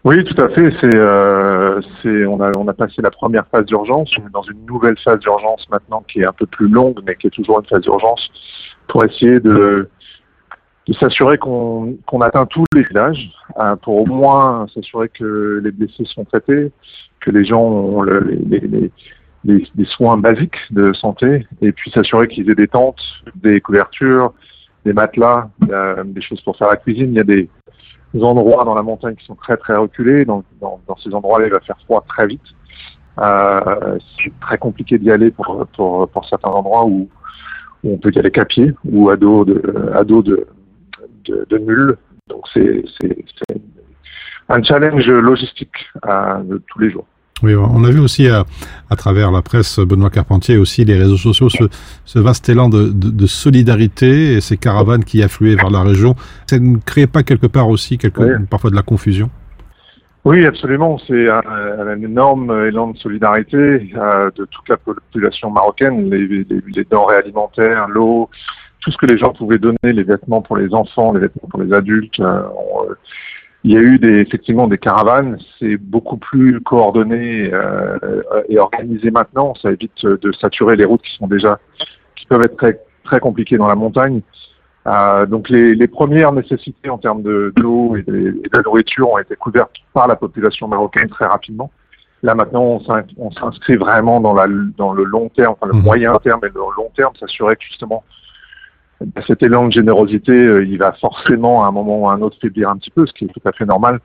Oui, 0.04 0.22
tout 0.24 0.40
à 0.40 0.48
fait. 0.50 0.72
C'est, 0.80 0.94
euh, 0.94 1.80
c'est, 2.00 2.24
on 2.26 2.40
a, 2.40 2.52
on 2.56 2.68
a 2.68 2.72
passé 2.72 3.02
la 3.02 3.10
première 3.10 3.44
phase 3.48 3.66
d'urgence. 3.66 4.10
On 4.22 4.26
est 4.28 4.32
dans 4.32 4.42
une 4.42 4.64
nouvelle 4.64 4.96
phase 5.04 5.18
d'urgence 5.18 5.66
maintenant 5.72 6.04
qui 6.10 6.20
est 6.20 6.24
un 6.24 6.32
peu 6.32 6.46
plus 6.46 6.68
longue, 6.68 7.00
mais 7.04 7.16
qui 7.16 7.26
est 7.26 7.30
toujours 7.30 7.58
une 7.58 7.66
phase 7.66 7.80
d'urgence 7.82 8.30
pour 8.86 9.04
essayer 9.04 9.40
de, 9.40 9.88
de 10.88 10.94
s'assurer 10.94 11.36
qu'on, 11.38 11.96
qu'on 12.06 12.22
atteint 12.22 12.46
tous 12.46 12.64
les 12.74 12.82
villages, 12.82 13.30
euh, 13.60 13.76
pour 13.76 13.96
au 14.02 14.06
moins 14.06 14.66
s'assurer 14.74 15.08
que 15.10 15.60
les 15.62 15.70
blessés 15.70 16.04
sont 16.06 16.24
traités, 16.24 16.72
que 17.20 17.30
les 17.30 17.44
gens 17.44 17.60
ont 17.62 18.00
le- 18.00 18.20
les, 18.20 18.58
les, 18.60 18.90
les, 19.44 19.66
les- 19.76 19.84
soins 19.84 20.16
basiques 20.16 20.56
de 20.70 20.92
santé, 20.94 21.46
et 21.60 21.72
puis 21.72 21.90
s'assurer 21.90 22.26
qu'ils 22.26 22.48
aient 22.50 22.54
des 22.54 22.68
tentes, 22.68 23.02
des 23.34 23.60
couvertures, 23.60 24.32
des 24.86 24.94
matelas, 24.94 25.50
euh, 25.70 26.04
des 26.04 26.22
choses 26.22 26.40
pour 26.40 26.56
faire 26.56 26.68
la 26.70 26.76
cuisine. 26.76 27.10
Il 27.10 27.16
y 27.16 27.20
a 27.20 27.24
des, 27.24 27.50
des 28.14 28.22
endroits 28.22 28.64
dans 28.64 28.74
la 28.74 28.82
montagne 28.82 29.14
qui 29.16 29.26
sont 29.26 29.34
très 29.34 29.58
très 29.58 29.76
reculés. 29.76 30.24
Donc 30.24 30.44
dans, 30.60 30.80
dans 30.88 30.96
ces 30.96 31.12
endroits-là, 31.14 31.46
il 31.48 31.52
va 31.52 31.60
faire 31.60 31.78
froid 31.84 32.02
très 32.08 32.26
vite. 32.26 32.40
Euh, 33.18 33.98
c'est 34.16 34.32
très 34.40 34.56
compliqué 34.56 34.96
d'y 34.98 35.10
aller 35.10 35.30
pour, 35.30 35.66
pour, 35.76 36.08
pour 36.08 36.24
certains 36.24 36.50
endroits 36.50 36.86
où, 36.86 37.08
où 37.84 37.92
on 37.92 37.98
peut 37.98 38.12
y 38.14 38.18
aller 38.18 38.30
qu'à 38.30 38.46
pied 38.46 38.72
ou 38.90 39.10
à 39.10 39.16
dos 39.16 39.44
de, 39.44 39.90
à 39.94 40.04
dos 40.04 40.22
de, 40.22 40.46
de, 41.28 41.46
de. 41.50 41.96
Donc 42.28 42.44
c'est 42.52 42.82
un 44.48 44.62
challenge 44.62 45.08
logistique 45.08 45.86
de 46.04 46.62
tous 46.68 46.78
les 46.80 46.90
jours. 46.90 47.06
Oui, 47.40 47.54
on 47.54 47.84
a 47.84 47.90
vu 47.90 48.00
aussi 48.00 48.28
à, 48.28 48.44
à 48.90 48.96
travers 48.96 49.30
la 49.30 49.42
presse, 49.42 49.78
Benoît 49.78 50.10
Carpentier, 50.10 50.56
aussi 50.56 50.84
les 50.84 50.98
réseaux 50.98 51.16
sociaux, 51.16 51.48
ce, 51.48 51.64
ce 52.04 52.18
vaste 52.18 52.48
élan 52.48 52.68
de, 52.68 52.88
de, 52.88 53.10
de 53.10 53.26
solidarité 53.26 54.32
et 54.32 54.40
ces 54.40 54.56
caravanes 54.56 55.04
qui 55.04 55.22
affluaient 55.22 55.54
vers 55.54 55.70
la 55.70 55.82
région. 55.82 56.16
Ça 56.46 56.58
ne 56.58 56.78
créait 56.78 57.06
pas 57.06 57.22
quelque 57.22 57.46
part 57.46 57.68
aussi 57.68 57.96
quelque, 57.96 58.44
parfois 58.46 58.70
de 58.70 58.74
la 58.74 58.82
confusion? 58.82 59.30
Oui, 60.24 60.44
absolument. 60.44 60.98
C'est 61.06 61.28
un, 61.28 61.40
un 61.46 62.02
énorme 62.02 62.50
élan 62.66 62.88
de 62.88 62.98
solidarité 62.98 63.56
euh, 63.96 64.30
de 64.36 64.44
toute 64.44 64.68
la 64.68 64.76
population 64.76 65.48
marocaine, 65.48 66.10
les, 66.10 66.26
les, 66.26 66.44
les 66.74 66.84
denrées 66.90 67.18
alimentaires, 67.18 67.86
l'eau, 67.88 68.28
tout 68.88 68.92
ce 68.92 68.96
que 68.96 69.06
les 69.06 69.18
gens 69.18 69.32
pouvaient 69.34 69.58
donner, 69.58 69.76
les 69.82 70.02
vêtements 70.02 70.40
pour 70.40 70.56
les 70.56 70.72
enfants, 70.74 71.12
les 71.12 71.20
vêtements 71.20 71.48
pour 71.50 71.60
les 71.60 71.72
adultes. 71.74 72.18
euh, 72.20 72.42
on, 72.56 72.84
euh, 72.84 72.94
il 73.64 73.72
y 73.72 73.76
a 73.76 73.80
eu 73.80 73.98
des, 73.98 74.20
effectivement 74.20 74.66
des 74.66 74.78
caravanes. 74.78 75.36
C'est 75.58 75.76
beaucoup 75.76 76.16
plus 76.16 76.60
coordonné 76.62 77.50
euh, 77.52 77.98
et 78.48 78.58
organisé 78.58 79.10
maintenant. 79.10 79.52
Ça 79.60 79.72
évite 79.72 80.06
de 80.06 80.32
saturer 80.32 80.76
les 80.76 80.86
routes 80.86 81.02
qui 81.02 81.14
sont 81.16 81.26
déjà, 81.26 81.58
qui 82.16 82.24
peuvent 82.26 82.40
être 82.42 82.56
très, 82.56 82.80
très 83.04 83.20
compliquées 83.20 83.58
dans 83.58 83.66
la 83.68 83.74
montagne. 83.74 84.22
Euh, 84.86 85.26
donc 85.26 85.50
les, 85.50 85.74
les 85.74 85.88
premières 85.88 86.32
nécessités 86.32 86.88
en 86.88 86.96
termes 86.98 87.22
de, 87.22 87.52
de 87.54 87.62
l'eau 87.62 87.96
et 87.96 88.02
de, 88.04 88.16
et 88.16 88.48
de 88.48 88.56
la 88.56 88.62
nourriture 88.62 89.10
ont 89.10 89.18
été 89.18 89.36
couvertes 89.36 89.74
par 89.92 90.06
la 90.06 90.16
population 90.16 90.66
marocaine 90.66 91.08
très 91.10 91.26
rapidement. 91.26 91.70
Là 92.22 92.34
maintenant, 92.34 92.62
on 92.62 92.80
s'in- 92.80 93.04
on 93.18 93.30
s'inscrit 93.32 93.76
vraiment 93.76 94.20
dans, 94.20 94.32
la, 94.34 94.46
dans 94.78 94.92
le 94.94 95.04
long 95.04 95.28
terme, 95.28 95.54
enfin 95.60 95.70
le 95.70 95.78
moyen 95.78 96.16
terme 96.20 96.40
et 96.44 96.48
le 96.48 96.60
long 96.76 96.90
terme, 96.96 97.12
s'assurer 97.16 97.56
que 97.56 97.64
justement 97.64 98.02
cet 99.26 99.42
élan 99.42 99.66
de 99.68 99.72
générosité, 99.72 100.32
euh, 100.32 100.64
il 100.64 100.78
va 100.78 100.92
forcément 100.92 101.64
à 101.64 101.68
un 101.68 101.72
moment 101.72 102.00
ou 102.00 102.08
à 102.08 102.14
un 102.14 102.22
autre 102.22 102.36
faiblir 102.40 102.68
un 102.70 102.76
petit 102.76 102.90
peu, 102.90 103.06
ce 103.06 103.12
qui 103.12 103.24
est 103.24 103.28
tout 103.28 103.40
à 103.48 103.52
fait 103.52 103.64
normal. 103.66 104.00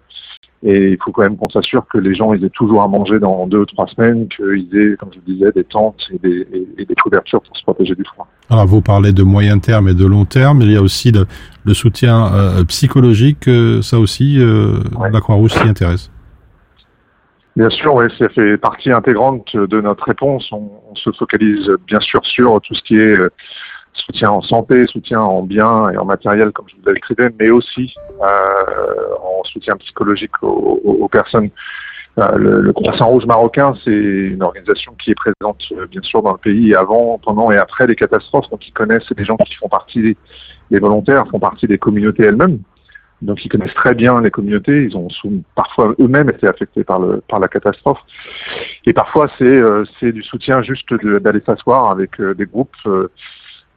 Et 0.65 0.91
il 0.91 0.97
faut 1.03 1.11
quand 1.11 1.23
même 1.23 1.35
qu'on 1.35 1.49
s'assure 1.49 1.85
que 1.91 1.97
les 1.97 2.15
gens 2.15 2.33
ils 2.33 2.45
aient 2.45 2.49
toujours 2.49 2.83
à 2.83 2.87
manger 2.87 3.19
dans 3.19 3.47
deux 3.47 3.59
ou 3.59 3.65
trois 3.65 3.85
semaines, 3.87 4.29
qu'ils 4.29 4.69
aient, 4.77 4.95
comme 4.95 5.09
je 5.11 5.19
vous 5.19 5.25
disais, 5.33 5.51
des 5.51 5.65
tentes 5.65 6.07
et 6.13 6.19
des, 6.19 6.47
et- 6.53 6.67
et 6.81 6.85
des 6.85 6.95
couvertures 6.95 7.41
pour 7.41 7.57
se 7.57 7.63
protéger 7.63 7.95
du 7.95 8.05
froid. 8.05 8.27
Alors, 8.49 8.65
vous 8.65 8.81
parlez 8.81 9.11
de 9.11 9.23
moyen 9.23 9.59
terme 9.59 9.89
et 9.89 9.93
de 9.93 10.05
long 10.05 10.23
terme. 10.23 10.61
Il 10.61 10.71
y 10.71 10.77
a 10.77 10.81
aussi 10.81 11.11
le, 11.11 11.25
le 11.65 11.73
soutien 11.73 12.33
euh, 12.33 12.63
psychologique. 12.63 13.47
euh, 13.49 13.81
ça 13.81 13.99
aussi, 13.99 14.37
euh, 14.39 14.75
la 15.11 15.19
Croix-Rouge 15.19 15.51
s'y 15.51 15.67
intéresse. 15.67 16.09
Bien 17.57 17.69
sûr, 17.69 17.93
oui, 17.95 18.05
ça 18.17 18.29
fait 18.29 18.57
partie 18.57 18.91
intégrante 18.91 19.55
de 19.55 19.81
notre 19.81 20.05
réponse. 20.05 20.49
On, 20.53 20.71
on 20.91 20.95
se 20.95 21.11
focalise 21.11 21.69
bien 21.87 21.99
sûr 21.99 22.25
sur 22.25 22.59
tout 22.61 22.73
ce 22.73 22.81
qui 22.83 22.95
est 22.97 23.15
soutien 23.93 24.29
en 24.31 24.41
santé, 24.41 24.85
soutien 24.85 25.21
en 25.21 25.41
biens 25.43 25.89
et 25.89 25.97
en 25.97 26.05
matériel, 26.05 26.51
comme 26.51 26.67
je 26.69 26.75
vous 26.75 26.81
l'ai 26.87 26.93
décrivé, 26.93 27.29
mais 27.39 27.49
aussi 27.49 27.93
euh, 28.21 29.15
en 29.21 29.43
soutien 29.45 29.75
psychologique 29.77 30.31
aux, 30.41 30.81
aux- 30.83 31.03
aux 31.03 31.07
personnes. 31.07 31.49
Euh, 32.19 32.35
le, 32.37 32.61
le 32.61 32.73
Croissant 32.73 33.07
Rouge 33.07 33.25
marocain, 33.25 33.73
c'est 33.83 33.91
une 33.91 34.43
organisation 34.43 34.93
qui 35.01 35.09
est 35.11 35.15
présente 35.15 35.63
euh, 35.71 35.87
bien 35.87 36.01
sûr 36.03 36.21
dans 36.21 36.33
le 36.33 36.37
pays 36.37 36.75
avant, 36.75 37.17
pendant 37.17 37.51
et 37.51 37.57
après 37.57 37.87
les 37.87 37.95
catastrophes. 37.95 38.49
Donc 38.51 38.67
ils 38.67 38.71
connaissent 38.71 39.11
des 39.13 39.25
gens 39.25 39.37
qui 39.37 39.55
font 39.55 39.67
partie 39.69 40.01
des, 40.01 40.17
les 40.69 40.79
volontaires 40.79 41.25
font 41.31 41.39
partie 41.39 41.65
des 41.65 41.79
communautés 41.79 42.23
elles-mêmes. 42.23 42.59
Donc 43.23 43.43
ils 43.45 43.49
connaissent 43.49 43.73
très 43.73 43.95
bien 43.95 44.21
les 44.21 44.29
communautés, 44.31 44.83
ils 44.83 44.95
ont 44.97 45.07
parfois 45.55 45.95
eux-mêmes 45.99 46.29
été 46.29 46.45
affectés 46.45 46.83
par, 46.83 46.99
le, 46.99 47.21
par 47.27 47.39
la 47.39 47.47
catastrophe. 47.47 47.99
Et 48.85 48.93
parfois 48.93 49.29
c'est 49.39 49.45
euh, 49.45 49.83
du 50.01 50.21
soutien 50.23 50.61
juste 50.61 50.93
d'aller 50.93 51.41
s'asseoir 51.45 51.89
avec 51.89 52.19
euh, 52.19 52.35
des 52.35 52.45
groupes, 52.45 52.75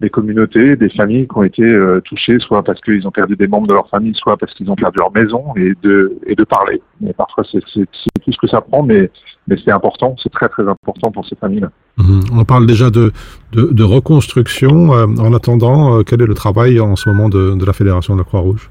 des 0.00 0.10
communautés, 0.10 0.76
des 0.76 0.90
familles 0.90 1.26
qui 1.26 1.38
ont 1.38 1.42
été 1.42 1.62
euh, 1.62 2.00
touchées, 2.02 2.38
soit 2.38 2.62
parce 2.62 2.80
qu'ils 2.82 3.06
ont 3.08 3.10
perdu 3.10 3.34
des 3.34 3.46
membres 3.46 3.66
de 3.66 3.72
leur 3.72 3.88
famille, 3.88 4.14
soit 4.14 4.36
parce 4.36 4.52
qu'ils 4.52 4.70
ont 4.70 4.76
perdu 4.76 4.98
leur 4.98 5.10
maison, 5.12 5.54
et 5.56 5.72
de, 5.82 6.18
et 6.26 6.34
de 6.34 6.44
parler. 6.44 6.82
Mais 7.00 7.14
parfois 7.14 7.44
c'est 7.50 7.60
tout 7.60 8.32
ce 8.32 8.36
que 8.38 8.46
ça 8.46 8.60
prend, 8.60 8.82
mais, 8.82 9.10
mais 9.48 9.56
c'est 9.64 9.70
important, 9.70 10.14
c'est 10.22 10.32
très 10.32 10.48
très 10.50 10.68
important 10.68 11.10
pour 11.10 11.26
ces 11.26 11.36
familles-là. 11.36 11.70
Mhm. 11.96 12.20
On 12.34 12.44
parle 12.44 12.66
déjà 12.66 12.90
de, 12.90 13.10
de, 13.52 13.72
de 13.72 13.82
reconstruction. 13.82 14.92
Euh, 14.92 15.06
en 15.18 15.32
attendant, 15.32 15.98
euh, 15.98 16.02
quel 16.02 16.20
est 16.20 16.26
le 16.26 16.34
travail 16.34 16.78
en 16.78 16.94
ce 16.94 17.08
moment 17.08 17.30
de, 17.30 17.54
de 17.54 17.64
la 17.64 17.72
Fédération 17.72 18.14
de 18.14 18.20
la 18.20 18.24
Croix-Rouge? 18.24 18.70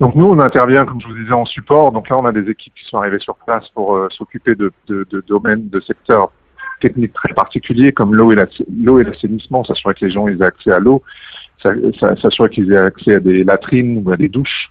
Donc 0.00 0.16
nous, 0.16 0.26
on 0.26 0.38
intervient, 0.40 0.84
comme 0.84 1.00
je 1.00 1.06
vous 1.06 1.14
disais, 1.14 1.32
en 1.32 1.44
support. 1.44 1.92
Donc 1.92 2.08
là, 2.08 2.18
on 2.18 2.24
a 2.24 2.32
des 2.32 2.48
équipes 2.50 2.74
qui 2.74 2.88
sont 2.88 2.98
arrivées 2.98 3.18
sur 3.20 3.36
place 3.36 3.68
pour 3.74 3.98
s'occuper 4.10 4.54
de, 4.54 4.72
de, 4.86 5.06
de 5.10 5.24
domaines, 5.28 5.68
de 5.68 5.80
secteurs 5.80 6.30
techniques 6.80 7.12
très 7.12 7.32
particuliers 7.34 7.92
comme 7.92 8.14
l'eau 8.14 8.32
et 8.32 9.04
l'assainissement, 9.04 9.64
s'assurer 9.64 9.94
que 9.94 10.04
les 10.04 10.10
gens 10.10 10.28
aient 10.28 10.42
accès 10.42 10.70
à 10.70 10.78
l'eau, 10.78 11.02
s'assurer 11.62 12.50
qu'ils 12.50 12.72
aient 12.72 12.76
accès 12.76 13.14
à 13.16 13.20
des 13.20 13.44
latrines 13.44 14.02
ou 14.04 14.10
à 14.10 14.16
des 14.16 14.28
douches. 14.28 14.70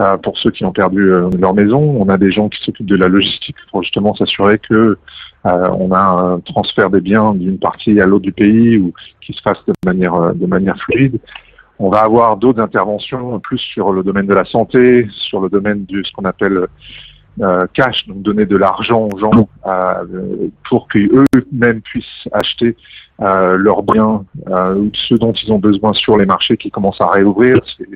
euh, 0.00 0.16
pour 0.16 0.38
ceux 0.38 0.52
qui 0.52 0.64
ont 0.64 0.72
perdu 0.72 1.12
euh, 1.12 1.28
leur 1.38 1.54
maison, 1.54 1.80
on 1.80 2.08
a 2.08 2.16
des 2.18 2.30
gens 2.30 2.48
qui 2.48 2.62
s'occupent 2.62 2.86
de 2.86 2.96
la 2.96 3.08
logistique 3.08 3.56
pour 3.70 3.82
justement 3.82 4.14
s'assurer 4.14 4.58
que 4.58 4.96
euh, 5.46 5.68
on 5.78 5.90
a 5.90 5.98
un 5.98 6.40
transfert 6.40 6.90
des 6.90 7.00
biens 7.00 7.34
d'une 7.34 7.58
partie 7.58 8.00
à 8.00 8.06
l'autre 8.06 8.24
du 8.24 8.32
pays 8.32 8.78
ou 8.78 8.92
qui 9.20 9.32
se 9.32 9.42
fasse 9.42 9.58
de 9.66 9.72
manière 9.84 10.34
de 10.34 10.46
manière 10.46 10.76
fluide. 10.78 11.18
On 11.80 11.90
va 11.90 12.00
avoir 12.00 12.36
d'autres 12.36 12.60
interventions 12.60 13.40
plus 13.40 13.58
sur 13.58 13.92
le 13.92 14.02
domaine 14.02 14.26
de 14.26 14.34
la 14.34 14.44
santé, 14.44 15.06
sur 15.10 15.40
le 15.40 15.48
domaine 15.48 15.84
de 15.86 16.02
ce 16.02 16.12
qu'on 16.12 16.24
appelle 16.24 16.66
euh, 17.40 17.66
cash, 17.72 18.06
donc 18.06 18.22
donner 18.22 18.46
de 18.46 18.56
l'argent 18.56 19.08
aux 19.12 19.18
gens 19.18 19.48
euh, 19.66 20.48
pour 20.68 20.88
qu'eux-mêmes 20.88 21.80
puissent 21.82 22.28
acheter 22.32 22.76
euh, 23.20 23.56
leurs 23.56 23.82
biens, 23.82 24.24
euh, 24.48 24.74
ou 24.76 24.90
ce 24.94 25.14
dont 25.14 25.32
ils 25.32 25.52
ont 25.52 25.58
besoin 25.58 25.92
sur 25.92 26.16
les 26.16 26.26
marchés 26.26 26.56
qui 26.56 26.70
commencent 26.70 27.00
à 27.00 27.08
réouvrir. 27.08 27.58
C'est 27.76 27.86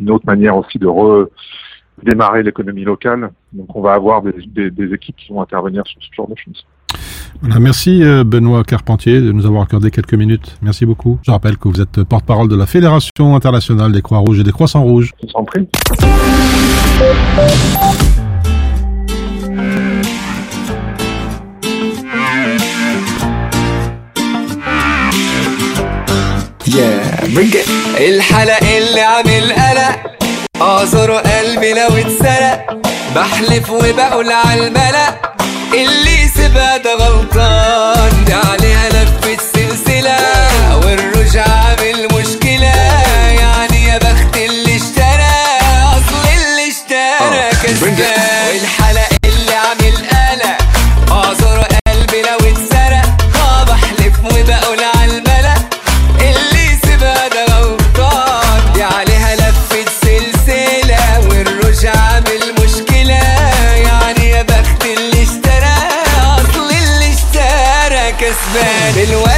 une 0.00 0.10
autre 0.10 0.26
manière 0.26 0.56
aussi 0.56 0.78
de 0.78 0.86
redémarrer 0.86 2.42
l'économie 2.42 2.84
locale. 2.84 3.30
Donc 3.52 3.74
on 3.74 3.80
va 3.82 3.94
avoir 3.94 4.22
des, 4.22 4.32
des- 4.46 4.70
des 4.70 4.92
équipes 4.94 5.16
qui 5.16 5.32
vont 5.32 5.42
intervenir 5.42 5.82
sur 5.86 6.00
ce 6.00 6.08
genre 6.16 6.28
de 6.28 6.36
choses. 6.36 6.64
Voilà, 7.42 7.60
merci 7.60 8.02
Benoît 8.24 8.64
Carpentier 8.64 9.20
de 9.20 9.30
nous 9.32 9.44
avoir 9.46 9.62
accordé 9.62 9.90
quelques 9.90 10.14
minutes. 10.14 10.56
Merci 10.62 10.86
beaucoup. 10.86 11.18
Je 11.22 11.30
rappelle 11.30 11.56
que 11.58 11.68
vous 11.68 11.80
êtes 11.80 12.02
porte-parole 12.04 12.48
de 12.48 12.56
la 12.56 12.66
Fédération 12.66 13.36
internationale 13.36 13.92
des 13.92 14.00
Croix-Rouges 14.02 14.40
et 14.40 14.44
des 14.44 14.52
Croissants 14.52 14.82
Rouges. 14.82 15.12
Je 15.22 15.26
vous 15.26 15.32
en 15.34 15.44
prie. 15.44 15.68
يا 26.76 27.00
برجع 27.34 27.60
الحلق 27.98 28.58
اللي 28.62 29.00
عامل 29.00 29.52
قلق 29.52 29.96
اعذر 30.62 31.12
قلبي 31.12 31.72
لو 31.72 31.88
اتسرق. 31.96 32.80
بحلف 33.14 33.70
وبقول 33.70 34.32
على 34.32 34.66
الملأ 34.66 35.08
اللي 35.74 36.28
سيبها 36.36 36.76
ده 36.76 36.94
غلطان. 36.94 38.24
ده 38.26 38.36
عليه 38.36 38.88
Mais 68.98 69.06
Noël. 69.06 69.37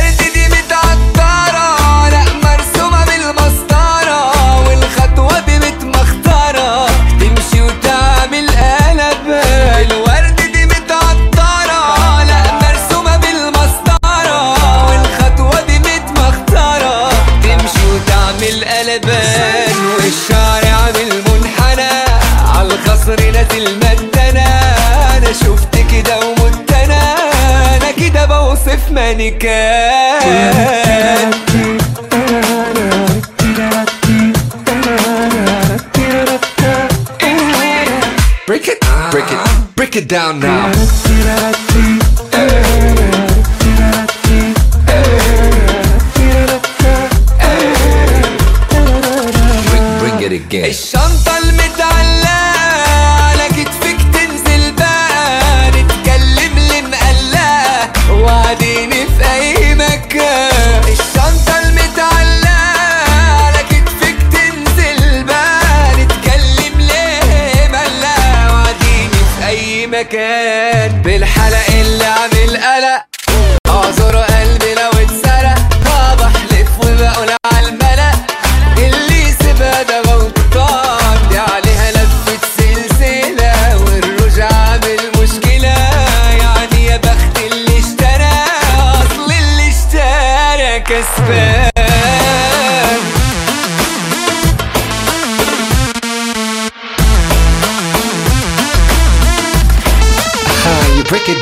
weekend. 29.33 30.21
Break 38.47 38.67
it, 38.67 38.81
break 39.13 39.31
it, 39.31 39.77
break 39.77 39.97
it 39.97 40.09
down 40.09 40.41
now. 40.41 41.70
مكان 69.93 71.03
بالحلق 71.03 71.67
اللي 71.81 72.05
عامل 72.05 72.57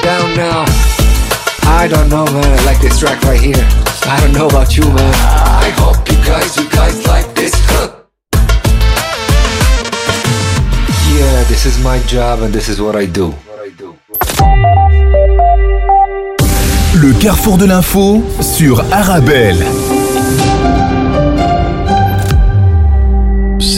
down 0.03 0.37
now. 0.37 0.65
I 1.81 1.89
don't 1.89 2.09
know, 2.09 2.25
man. 2.25 2.59
I 2.59 2.65
like 2.65 2.81
this 2.81 2.99
track 2.99 3.23
right 3.23 3.41
here. 3.41 3.65
I 4.07 4.19
don't 4.21 4.33
know 4.33 4.49
about 4.49 4.77
you, 4.77 4.85
man. 4.85 5.15
I 5.67 5.71
hope 5.77 6.09
you 6.11 6.17
guys, 6.25 6.57
you 6.57 6.69
guys 6.71 7.07
like 7.07 7.35
this. 7.35 7.53
Yeah, 11.19 11.45
this 11.45 11.67
is 11.67 11.79
my 11.83 11.99
job 12.07 12.43
and 12.43 12.53
this 12.53 12.69
is 12.69 12.81
what 12.81 12.95
I 12.97 13.07
do. 13.07 13.35
Le 16.95 17.13
carrefour 17.21 17.59
de 17.59 17.67
l'info 17.67 18.23
sur 18.41 18.83
Arabelle. 18.93 19.65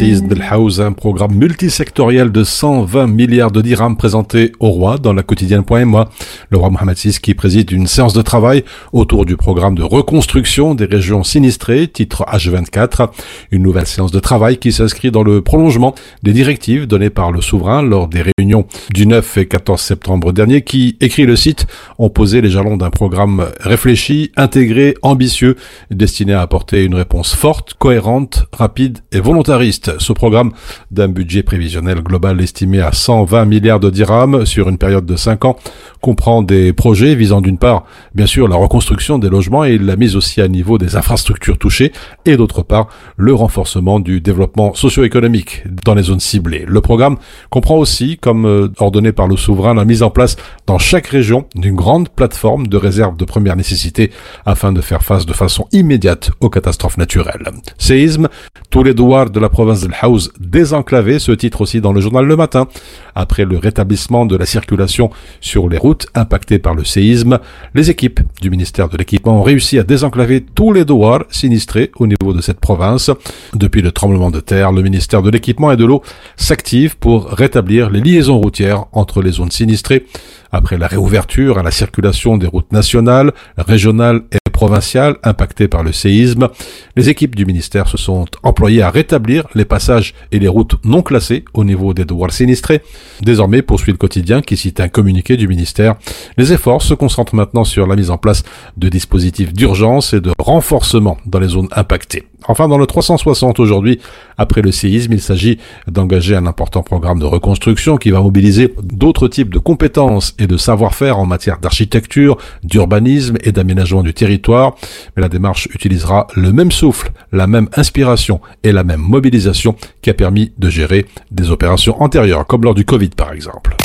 Belhouse, 0.00 0.80
un 0.80 0.92
programme 0.92 1.34
multisectoriel 1.34 2.32
de 2.32 2.42
120 2.42 3.06
milliards 3.06 3.50
de 3.50 3.60
dirhams 3.60 3.98
présenté 3.98 4.52
au 4.58 4.70
roi 4.70 4.96
dans 4.96 5.12
la 5.12 5.22
quotidienne.moi. 5.22 6.08
Le 6.48 6.56
roi 6.56 6.70
Mohamed 6.70 6.96
VI 6.96 7.18
qui 7.20 7.34
préside 7.34 7.70
une 7.70 7.86
séance 7.86 8.14
de 8.14 8.22
travail 8.22 8.64
autour 8.94 9.26
du 9.26 9.36
programme 9.36 9.74
de 9.74 9.82
reconstruction 9.82 10.74
des 10.74 10.86
régions 10.86 11.22
sinistrées, 11.22 11.86
titre 11.86 12.24
H24. 12.32 13.10
Une 13.50 13.62
nouvelle 13.62 13.86
séance 13.86 14.10
de 14.10 14.20
travail 14.20 14.56
qui 14.56 14.72
s'inscrit 14.72 15.10
dans 15.10 15.22
le 15.22 15.42
prolongement 15.42 15.94
des 16.22 16.32
directives 16.32 16.86
données 16.86 17.10
par 17.10 17.30
le 17.30 17.42
souverain 17.42 17.82
lors 17.82 18.08
des 18.08 18.22
réunions 18.22 18.64
du 18.94 19.06
9 19.06 19.36
et 19.36 19.48
14 19.48 19.78
septembre 19.78 20.32
dernier 20.32 20.62
qui, 20.62 20.96
écrit 21.02 21.26
le 21.26 21.36
site, 21.36 21.66
ont 21.98 22.08
posé 22.08 22.40
les 22.40 22.48
jalons 22.48 22.78
d'un 22.78 22.90
programme 22.90 23.48
réfléchi, 23.60 24.32
intégré, 24.38 24.94
ambitieux, 25.02 25.56
destiné 25.90 26.32
à 26.32 26.40
apporter 26.40 26.84
une 26.84 26.94
réponse 26.94 27.34
forte, 27.34 27.74
cohérente, 27.74 28.46
rapide 28.56 29.00
et 29.12 29.20
volontariste. 29.20 29.89
Ce 29.98 30.12
programme 30.12 30.52
d'un 30.90 31.08
budget 31.08 31.42
prévisionnel 31.42 32.02
global 32.02 32.40
estimé 32.40 32.80
à 32.80 32.92
120 32.92 33.44
milliards 33.44 33.80
de 33.80 33.90
dirhams 33.90 34.46
sur 34.46 34.68
une 34.68 34.78
période 34.78 35.06
de 35.06 35.16
5 35.16 35.44
ans 35.44 35.56
comprend 36.00 36.42
des 36.42 36.72
projets 36.72 37.14
visant 37.14 37.40
d'une 37.40 37.58
part, 37.58 37.84
bien 38.14 38.26
sûr, 38.26 38.48
la 38.48 38.56
reconstruction 38.56 39.18
des 39.18 39.28
logements 39.28 39.64
et 39.64 39.78
la 39.78 39.96
mise 39.96 40.16
aussi 40.16 40.40
à 40.40 40.48
niveau 40.48 40.78
des 40.78 40.96
infrastructures 40.96 41.58
touchées 41.58 41.92
et 42.24 42.36
d'autre 42.36 42.62
part, 42.62 42.88
le 43.16 43.34
renforcement 43.34 44.00
du 44.00 44.20
développement 44.20 44.74
socio-économique 44.74 45.62
dans 45.84 45.94
les 45.94 46.04
zones 46.04 46.20
ciblées. 46.20 46.64
Le 46.66 46.80
programme 46.80 47.16
comprend 47.50 47.76
aussi, 47.76 48.18
comme 48.18 48.46
euh, 48.46 48.68
ordonné 48.78 49.12
par 49.12 49.26
le 49.26 49.36
souverain, 49.36 49.74
la 49.74 49.84
mise 49.84 50.02
en 50.02 50.10
place 50.10 50.36
dans 50.66 50.78
chaque 50.78 51.06
région 51.06 51.46
d'une 51.54 51.76
grande 51.76 52.08
plateforme 52.08 52.66
de 52.66 52.76
réserve 52.76 53.16
de 53.16 53.24
première 53.24 53.56
nécessité 53.56 54.10
afin 54.46 54.72
de 54.72 54.80
faire 54.80 55.02
face 55.02 55.26
de 55.26 55.32
façon 55.32 55.66
immédiate 55.72 56.30
aux 56.40 56.50
catastrophes 56.50 56.98
naturelles. 56.98 57.50
Séisme, 57.78 58.28
tous 58.70 58.82
les 58.82 58.94
douars 58.94 59.30
de 59.30 59.40
la 59.40 59.48
province 59.48 59.79
de 59.86 59.90
Haouz 60.02 60.32
désenclavés, 60.38 61.18
ce 61.18 61.32
titre 61.32 61.60
aussi 61.62 61.80
dans 61.80 61.92
le 61.92 62.00
journal 62.00 62.24
Le 62.24 62.36
Matin. 62.36 62.68
Après 63.14 63.44
le 63.44 63.58
rétablissement 63.58 64.26
de 64.26 64.36
la 64.36 64.46
circulation 64.46 65.10
sur 65.40 65.68
les 65.68 65.78
routes 65.78 66.06
impactées 66.14 66.58
par 66.58 66.74
le 66.74 66.84
séisme, 66.84 67.38
les 67.74 67.90
équipes 67.90 68.20
du 68.40 68.50
ministère 68.50 68.88
de 68.88 68.96
l'équipement 68.96 69.40
ont 69.40 69.42
réussi 69.42 69.78
à 69.78 69.82
désenclaver 69.82 70.40
tous 70.42 70.72
les 70.72 70.84
douars 70.84 71.24
sinistrés 71.30 71.90
au 71.98 72.06
niveau 72.06 72.32
de 72.32 72.40
cette 72.40 72.60
province. 72.60 73.10
Depuis 73.54 73.82
le 73.82 73.92
tremblement 73.92 74.30
de 74.30 74.40
terre, 74.40 74.72
le 74.72 74.82
ministère 74.82 75.22
de 75.22 75.30
l'équipement 75.30 75.72
et 75.72 75.76
de 75.76 75.84
l'eau 75.84 76.02
s'active 76.36 76.96
pour 76.96 77.26
rétablir 77.28 77.90
les 77.90 78.00
liaisons 78.00 78.38
routières 78.38 78.84
entre 78.92 79.22
les 79.22 79.32
zones 79.32 79.50
sinistrées. 79.50 80.06
Après 80.52 80.78
la 80.78 80.86
réouverture 80.86 81.58
à 81.58 81.62
la 81.62 81.70
circulation 81.70 82.36
des 82.36 82.46
routes 82.46 82.72
nationales, 82.72 83.32
régionales 83.56 84.22
et 84.32 84.38
provinciales 84.50 85.16
impactées 85.22 85.68
par 85.68 85.82
le 85.82 85.92
séisme, 85.92 86.48
les 86.96 87.08
équipes 87.08 87.36
du 87.36 87.46
ministère 87.46 87.88
se 87.88 87.96
sont 87.96 88.26
employées 88.42 88.82
à 88.82 88.90
rétablir 88.90 89.46
les 89.54 89.64
passages 89.64 90.14
et 90.32 90.38
les 90.38 90.48
routes 90.48 90.74
non 90.84 91.02
classées 91.02 91.44
au 91.54 91.64
niveau 91.64 91.94
des 91.94 92.04
douars 92.04 92.32
sinistrés. 92.32 92.82
Désormais, 93.22 93.62
poursuit 93.62 93.92
le 93.92 93.98
quotidien 93.98 94.42
qui 94.42 94.56
cite 94.56 94.80
un 94.80 94.88
communiqué 94.88 95.36
du 95.36 95.48
ministère. 95.48 95.94
Les 96.36 96.52
efforts 96.52 96.82
se 96.82 96.94
concentrent 96.94 97.34
maintenant 97.34 97.64
sur 97.64 97.86
la 97.86 97.96
mise 97.96 98.10
en 98.10 98.18
place 98.18 98.42
de 98.76 98.88
dispositifs 98.88 99.52
d'urgence 99.52 100.12
et 100.12 100.20
de 100.20 100.32
renforcement 100.38 101.16
dans 101.26 101.38
les 101.38 101.48
zones 101.48 101.68
impactées. 101.72 102.29
Enfin, 102.48 102.68
dans 102.68 102.78
le 102.78 102.86
360 102.86 103.60
aujourd'hui, 103.60 104.00
après 104.38 104.62
le 104.62 104.72
séisme, 104.72 105.12
il 105.12 105.20
s'agit 105.20 105.58
d'engager 105.86 106.34
un 106.34 106.46
important 106.46 106.82
programme 106.82 107.18
de 107.18 107.24
reconstruction 107.24 107.96
qui 107.96 108.10
va 108.10 108.20
mobiliser 108.20 108.74
d'autres 108.82 109.28
types 109.28 109.52
de 109.52 109.58
compétences 109.58 110.34
et 110.38 110.46
de 110.46 110.56
savoir-faire 110.56 111.18
en 111.18 111.26
matière 111.26 111.58
d'architecture, 111.58 112.38
d'urbanisme 112.62 113.36
et 113.42 113.52
d'aménagement 113.52 114.02
du 114.02 114.14
territoire. 114.14 114.74
Mais 115.16 115.22
la 115.22 115.28
démarche 115.28 115.68
utilisera 115.74 116.26
le 116.34 116.52
même 116.52 116.72
souffle, 116.72 117.12
la 117.32 117.46
même 117.46 117.68
inspiration 117.76 118.40
et 118.62 118.72
la 118.72 118.84
même 118.84 119.00
mobilisation 119.00 119.76
qui 120.02 120.10
a 120.10 120.14
permis 120.14 120.52
de 120.58 120.70
gérer 120.70 121.06
des 121.30 121.50
opérations 121.50 122.02
antérieures, 122.02 122.46
comme 122.46 122.64
lors 122.64 122.74
du 122.74 122.84
Covid 122.84 123.10
par 123.10 123.32
exemple. 123.32 123.76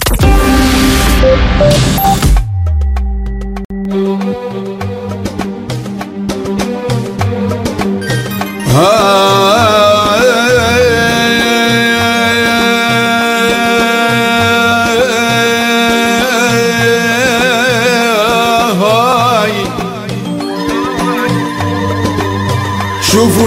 شوفوا 8.75 8.85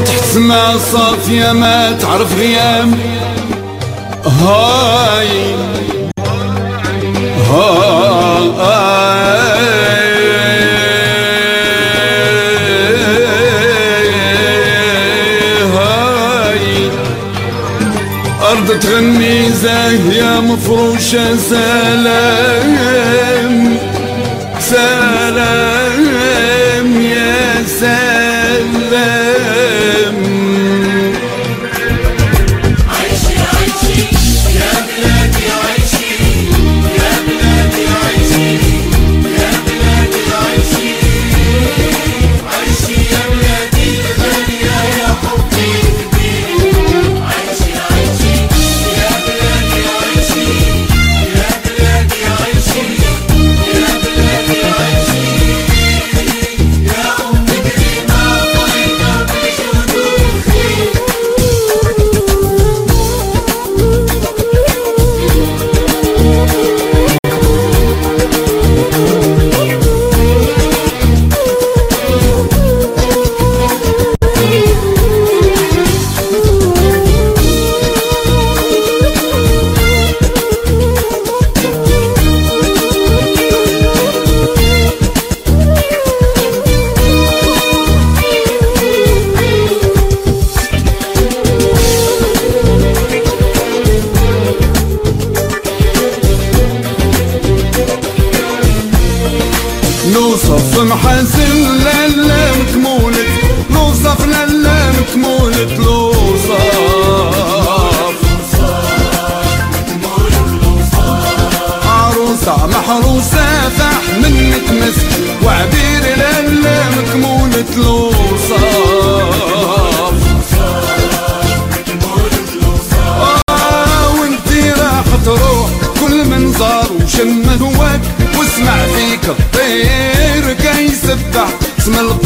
تحت 0.00 0.24
سما 0.24 0.78
صافية 0.92 1.52
ما 1.52 1.92
تعرف 1.92 2.38
غيام 2.38 2.98
هاي. 4.24 5.54
هاي. 7.50 7.87
زاهية 19.62 20.40
مفروشة 20.40 21.36
سلام 21.36 22.76
سلام 24.60 26.04
يا 27.02 27.64
سلام 27.66 28.72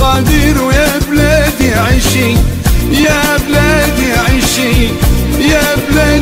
القدير 0.03 0.63
ويا 0.63 0.99
بلادي 1.11 1.75
عيشي 1.75 2.31
يا 2.91 3.37
بلادي 3.49 4.13
عيشي 4.13 4.87
يا 5.41 5.63
بلادي 5.91 6.22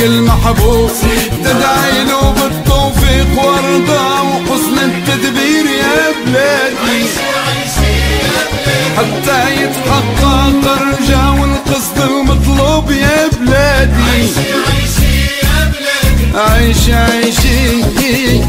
الملك 0.00 0.02
المحبوب 0.02 0.90
تدعي 1.44 2.04
له 2.04 2.30
بالتوفيق 2.32 3.44
ورضا 3.44 4.20
وحسن 4.20 4.78
التدبير 4.78 5.66
يا 5.66 6.12
بلادي 6.26 7.06
حتى 8.96 9.62
يتحقق 9.62 10.66
الرجا 10.66 11.40
والقصد 11.40 11.98
المطلوب 11.98 12.90
يا 12.90 13.28
بلادي 13.40 14.28
عيش 16.34 16.90
عيشي 16.90 17.80
يا 17.80 18.44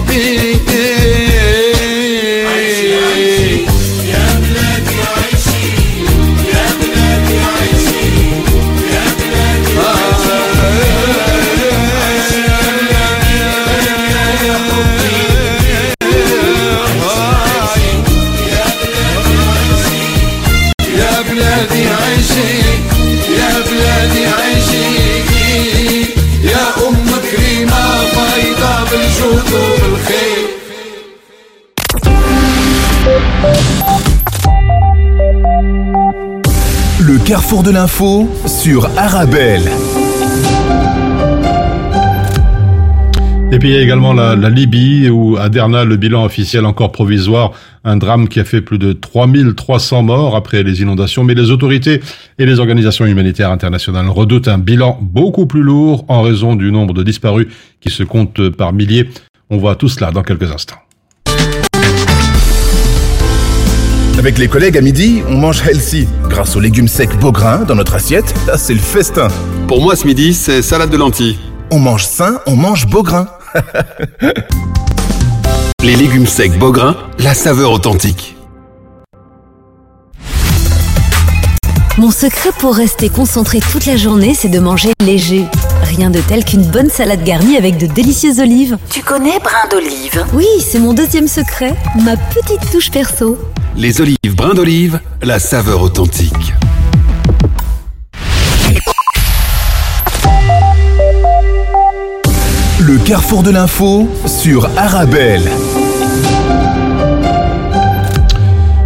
carrefour 37.32 37.64
de 37.64 37.72
l'info 37.72 38.30
sur 38.46 38.90
Arabelle. 38.98 39.64
Et 43.54 43.58
puis 43.58 43.70
il 43.70 43.74
y 43.74 43.78
a 43.78 43.82
également 43.82 44.12
la, 44.12 44.36
la 44.36 44.50
Libye 44.50 45.10
où 45.10 45.38
à 45.38 45.48
Derna 45.48 45.86
le 45.86 45.96
bilan 45.96 46.26
officiel 46.26 46.66
encore 46.66 46.92
provisoire, 46.92 47.54
un 47.86 47.96
drame 47.96 48.28
qui 48.28 48.42
a 48.42 48.44
fait 48.44 48.60
plus 48.60 48.78
de 48.78 48.92
3300 48.92 50.04
morts 50.04 50.36
après 50.36 50.62
les 50.64 50.82
inondations, 50.82 51.24
mais 51.24 51.34
les 51.34 51.52
autorités 51.52 52.02
et 52.38 52.46
les 52.46 52.60
organisations 52.60 53.06
humanitaires 53.06 53.52
internationales 53.52 54.10
redoutent 54.10 54.50
un 54.50 54.58
bilan 54.58 55.00
beaucoup 55.02 55.46
plus 55.46 55.62
lourd 55.62 56.04
en 56.10 56.24
raison 56.24 56.58
du 56.58 56.70
nombre 56.70 56.94
de 56.94 57.02
disparus 57.02 57.48
qui 57.80 57.92
se 57.92 58.04
compte 58.04 58.50
par 58.50 58.74
milliers. 58.74 59.10
On 59.50 59.56
voit 59.56 59.78
tout 59.78 59.88
cela 59.88 60.12
dans 60.12 60.24
quelques 60.24 60.52
instants. 60.52 60.81
Avec 64.18 64.38
les 64.38 64.48
collègues 64.48 64.78
à 64.78 64.82
midi, 64.82 65.24
on 65.28 65.38
mange 65.38 65.62
healthy. 65.68 66.08
Grâce 66.30 66.56
aux 66.56 66.60
légumes 66.60 66.88
secs 66.88 67.18
Beaugrain 67.20 67.60
dans 67.60 67.76
notre 67.76 67.96
assiette, 67.96 68.34
là 68.46 68.58
c'est 68.58 68.74
le 68.74 68.80
festin. 68.80 69.28
Pour 69.68 69.82
moi 69.82 69.96
ce 69.96 70.06
midi, 70.06 70.34
c'est 70.34 70.62
salade 70.62 70.90
de 70.90 70.98
lentilles. 70.98 71.40
On 71.72 71.80
mange 71.80 72.06
sain, 72.06 72.40
on 72.46 72.56
mange 72.56 72.88
beau 72.88 73.04
grain. 73.04 73.28
Les 75.84 75.96
légumes 75.96 76.28
secs 76.28 76.60
Beaugrain, 76.60 76.96
la 77.18 77.34
saveur 77.34 77.72
authentique. 77.72 78.36
Mon 81.98 82.12
secret 82.12 82.52
pour 82.60 82.76
rester 82.76 83.10
concentré 83.10 83.60
toute 83.60 83.86
la 83.86 83.98
journée, 83.98 84.34
c'est 84.36 84.50
de 84.50 84.60
manger 84.60 84.92
léger. 85.04 85.46
Rien 85.84 86.10
de 86.10 86.20
tel 86.20 86.46
qu'une 86.46 86.66
bonne 86.66 86.90
salade 86.90 87.24
garnie 87.24 87.58
avec 87.58 87.78
de 87.78 87.86
délicieuses 87.86 88.40
olives. 88.40 88.78
Tu 88.90 89.02
connais 89.02 89.40
brin 89.40 89.68
d'olive 89.70 90.26
Oui, 90.34 90.46
c'est 90.60 90.80
mon 90.80 90.94
deuxième 90.94 91.28
secret, 91.28 91.74
ma 92.04 92.16
petite 92.16 92.72
touche 92.72 92.92
perso. 92.92 93.38
Les 93.76 94.02
olives 94.02 94.36
brins 94.36 94.54
d'olive, 94.54 95.00
la 95.22 95.40
saveur 95.40 95.82
authentique. 95.82 96.54
Le 102.80 102.98
carrefour 103.06 103.44
de 103.44 103.52
l'info 103.52 104.10
sur 104.26 104.70
Arabelle. 104.78 105.50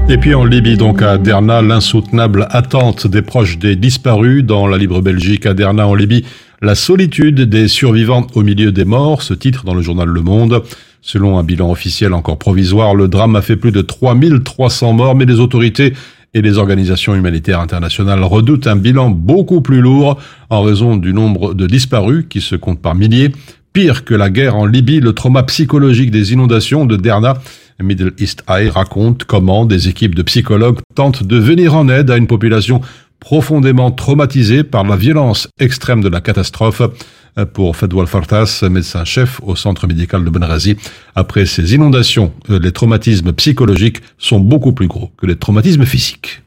Et 0.08 0.18
puis 0.18 0.36
en 0.36 0.46
Libye, 0.46 0.78
donc 0.78 1.02
à 1.02 1.18
Derna, 1.18 1.64
l'insoutenable 1.64 2.48
attente 2.52 3.08
des 3.08 3.24
proches 3.24 3.58
des 3.58 3.76
disparus 3.76 4.44
dans 4.44 4.68
la 4.68 4.78
libre 4.78 5.02
Belgique 5.02 5.48
à 5.48 5.56
Derna 5.56 5.88
en 5.88 5.96
Libye. 5.96 6.24
La 6.62 6.74
solitude 6.74 7.42
des 7.42 7.68
survivants 7.68 8.28
au 8.34 8.42
milieu 8.42 8.72
des 8.72 8.86
morts, 8.86 9.22
ce 9.24 9.34
titre 9.34 9.66
dans 9.66 9.74
le 9.74 9.82
journal 9.82 10.08
Le 10.08 10.22
Monde. 10.22 10.64
Selon 11.02 11.38
un 11.38 11.44
bilan 11.44 11.70
officiel 11.70 12.14
encore 12.14 12.40
provisoire, 12.40 12.96
le 12.96 13.10
drame 13.10 13.36
a 13.36 13.42
fait 13.42 13.58
plus 13.58 13.74
de 13.74 13.82
3300 13.82 14.94
morts, 14.94 15.16
mais 15.16 15.26
les 15.26 15.42
autorités 15.42 15.94
et 16.34 16.42
les 16.42 16.58
organisations 16.58 17.14
humanitaires 17.14 17.60
internationales 17.60 18.24
redoutent 18.24 18.68
un 18.68 18.78
bilan 18.78 19.10
beaucoup 19.10 19.60
plus 19.60 19.82
lourd 19.82 20.18
en 20.50 20.62
raison 20.62 20.96
du 20.96 21.14
nombre 21.14 21.54
de 21.54 21.68
disparus 21.68 22.26
qui 22.30 22.40
se 22.40 22.56
comptent 22.56 22.82
par 22.82 22.96
milliers. 22.96 23.34
Pire 23.74 24.06
que 24.06 24.14
la 24.14 24.30
guerre 24.30 24.56
en 24.56 24.66
Libye, 24.66 25.02
le 25.02 25.12
trauma 25.12 25.44
psychologique 25.44 26.10
des 26.10 26.32
inondations 26.32 26.86
de 26.86 26.96
Derna, 26.96 27.34
Middle 27.84 28.14
East 28.18 28.44
Eye 28.48 28.70
raconte 28.70 29.26
comment 29.26 29.66
des 29.66 29.90
équipes 29.90 30.16
de 30.16 30.22
psychologues 30.22 30.80
tentent 30.96 31.24
de 31.24 31.38
venir 31.38 31.76
en 31.76 31.90
aide 31.90 32.10
à 32.10 32.16
une 32.16 32.28
population 32.28 32.80
profondément 33.26 33.90
traumatisée 33.90 34.64
par 34.64 34.84
la 34.84 34.96
violence 34.96 35.50
extrême 35.60 36.02
de 36.02 36.10
la 36.10 36.22
catastrophe. 36.22 36.84
Pour 37.54 37.76
Fedwal 37.76 38.08
Fartas, 38.08 38.64
médecin-chef 38.70 39.42
au 39.44 39.58
centre 39.58 39.88
médical 39.88 40.24
de 40.24 40.30
Benrazi, 40.30 40.78
après 41.16 41.46
ces 41.46 41.74
inondations, 41.74 42.32
euh, 42.50 42.60
les 42.60 42.72
traumatismes 42.72 43.34
psychologiques 43.34 43.98
sont 44.18 44.40
beaucoup 44.40 44.72
plus 44.72 44.88
gros 44.88 45.12
que 45.18 45.26
les 45.26 45.36
traumatismes 45.36 45.86
physiques. 45.86 46.44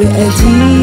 with 0.00 0.08
a 0.16 0.79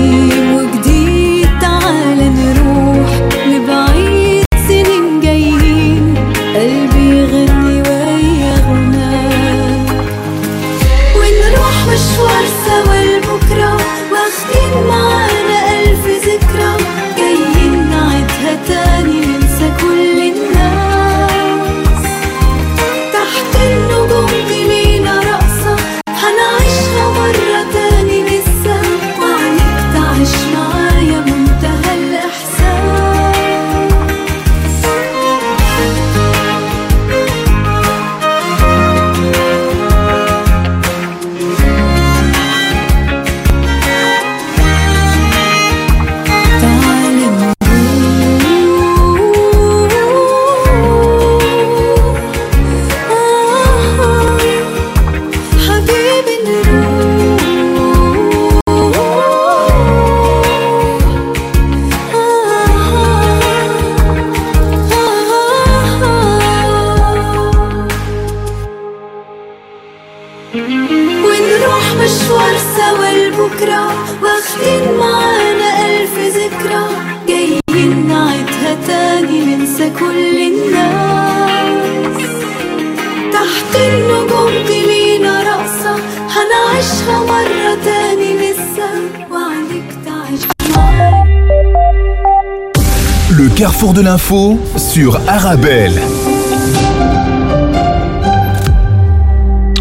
Arabelle. 95.29 95.91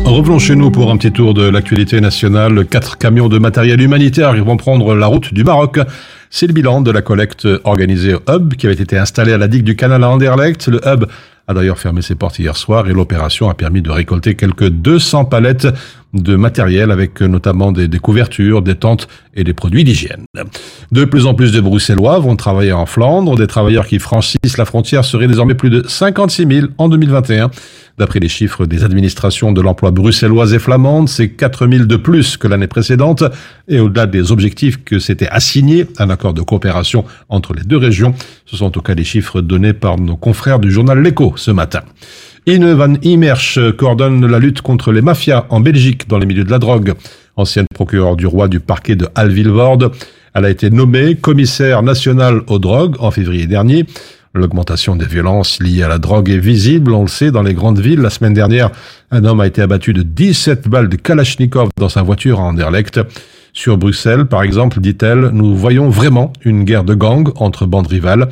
Revenons 0.04 0.40
chez 0.40 0.56
nous 0.56 0.72
pour 0.72 0.90
un 0.90 0.96
petit 0.96 1.12
tour 1.12 1.34
de 1.34 1.48
l'actualité 1.48 2.00
nationale. 2.00 2.66
Quatre 2.66 2.98
camions 2.98 3.28
de 3.28 3.38
matériel 3.38 3.80
humanitaire 3.80 4.34
vont 4.44 4.56
prendre 4.56 4.96
la 4.96 5.06
route 5.06 5.32
du 5.32 5.44
Maroc. 5.44 5.78
C'est 6.30 6.48
le 6.48 6.52
bilan 6.52 6.80
de 6.80 6.90
la 6.90 7.00
collecte 7.00 7.46
organisée 7.62 8.14
au 8.14 8.22
Hub 8.28 8.54
qui 8.54 8.66
avait 8.66 8.74
été 8.74 8.98
installé 8.98 9.32
à 9.32 9.38
la 9.38 9.46
digue 9.46 9.62
du 9.62 9.76
canal 9.76 10.02
à 10.02 10.10
Anderlecht. 10.10 10.66
Le 10.66 10.80
Hub 10.84 11.06
a 11.46 11.54
d'ailleurs 11.54 11.78
fermé 11.78 12.02
ses 12.02 12.16
portes 12.16 12.40
hier 12.40 12.56
soir 12.56 12.88
et 12.88 12.92
l'opération 12.92 13.48
a 13.48 13.54
permis 13.54 13.82
de 13.82 13.90
récolter 13.90 14.34
quelques 14.34 14.68
200 14.68 15.26
palettes 15.26 15.68
de 16.22 16.36
matériel 16.36 16.90
avec 16.90 17.20
notamment 17.20 17.72
des, 17.72 17.88
des 17.88 17.98
couvertures, 17.98 18.62
des 18.62 18.74
tentes 18.74 19.08
et 19.34 19.44
des 19.44 19.52
produits 19.52 19.84
d'hygiène. 19.84 20.24
De 20.92 21.04
plus 21.04 21.26
en 21.26 21.34
plus 21.34 21.52
de 21.52 21.60
Bruxellois 21.60 22.18
vont 22.18 22.36
travailler 22.36 22.72
en 22.72 22.86
Flandre. 22.86 23.36
Des 23.36 23.46
travailleurs 23.46 23.86
qui 23.86 23.98
franchissent 23.98 24.56
la 24.56 24.64
frontière 24.64 25.04
seraient 25.04 25.28
désormais 25.28 25.54
plus 25.54 25.70
de 25.70 25.84
56 25.86 26.46
000 26.46 26.66
en 26.78 26.88
2021. 26.88 27.50
D'après 27.98 28.18
les 28.20 28.28
chiffres 28.28 28.66
des 28.66 28.84
administrations 28.84 29.52
de 29.52 29.60
l'emploi 29.62 29.90
bruxelloise 29.90 30.52
et 30.52 30.58
flamande, 30.58 31.08
c'est 31.08 31.30
4 31.30 31.66
000 31.66 31.84
de 31.84 31.96
plus 31.96 32.36
que 32.36 32.46
l'année 32.46 32.66
précédente. 32.66 33.24
Et 33.68 33.80
au-delà 33.80 34.06
des 34.06 34.32
objectifs 34.32 34.84
que 34.84 34.98
s'était 34.98 35.28
assigné 35.28 35.86
un 35.98 36.10
accord 36.10 36.34
de 36.34 36.42
coopération 36.42 37.04
entre 37.30 37.54
les 37.54 37.62
deux 37.62 37.78
régions, 37.78 38.14
ce 38.44 38.56
sont 38.56 38.66
en 38.66 38.70
tout 38.70 38.82
cas 38.82 38.94
les 38.94 39.04
chiffres 39.04 39.40
donnés 39.40 39.72
par 39.72 39.98
nos 39.98 40.16
confrères 40.16 40.58
du 40.58 40.70
journal 40.70 41.00
L'Echo 41.00 41.34
ce 41.36 41.50
matin. 41.50 41.80
Ine 42.48 42.74
van 42.74 42.94
Immersch 43.02 43.58
coordonne 43.76 44.24
la 44.24 44.38
lutte 44.38 44.62
contre 44.62 44.92
les 44.92 45.02
mafias 45.02 45.46
en 45.50 45.58
Belgique 45.58 46.06
dans 46.06 46.16
les 46.16 46.26
milieux 46.26 46.44
de 46.44 46.50
la 46.52 46.60
drogue. 46.60 46.94
Ancienne 47.34 47.66
procureure 47.74 48.14
du 48.14 48.24
roi 48.24 48.46
du 48.46 48.60
parquet 48.60 48.94
de 48.94 49.08
Alvilvoorde, 49.16 49.90
Elle 50.32 50.44
a 50.44 50.50
été 50.50 50.70
nommée 50.70 51.16
commissaire 51.16 51.82
nationale 51.82 52.42
aux 52.46 52.60
drogues 52.60 52.94
en 53.00 53.10
février 53.10 53.48
dernier. 53.48 53.84
L'augmentation 54.32 54.94
des 54.94 55.06
violences 55.06 55.60
liées 55.60 55.82
à 55.82 55.88
la 55.88 55.98
drogue 55.98 56.30
est 56.30 56.38
visible, 56.38 56.92
on 56.92 57.02
le 57.02 57.08
sait, 57.08 57.32
dans 57.32 57.42
les 57.42 57.52
grandes 57.52 57.80
villes. 57.80 58.00
La 58.00 58.10
semaine 58.10 58.34
dernière, 58.34 58.70
un 59.10 59.24
homme 59.24 59.40
a 59.40 59.48
été 59.48 59.60
abattu 59.60 59.92
de 59.92 60.02
17 60.02 60.68
balles 60.68 60.88
de 60.88 60.96
Kalachnikov 60.96 61.70
dans 61.76 61.88
sa 61.88 62.02
voiture 62.02 62.38
à 62.38 62.44
Anderlecht. 62.44 63.00
Sur 63.56 63.78
Bruxelles, 63.78 64.26
par 64.26 64.42
exemple, 64.42 64.80
dit-elle, 64.80 65.30
nous 65.32 65.56
voyons 65.56 65.88
vraiment 65.88 66.30
une 66.44 66.64
guerre 66.64 66.84
de 66.84 66.92
gangs 66.92 67.32
entre 67.36 67.64
bandes 67.64 67.86
rivales. 67.86 68.28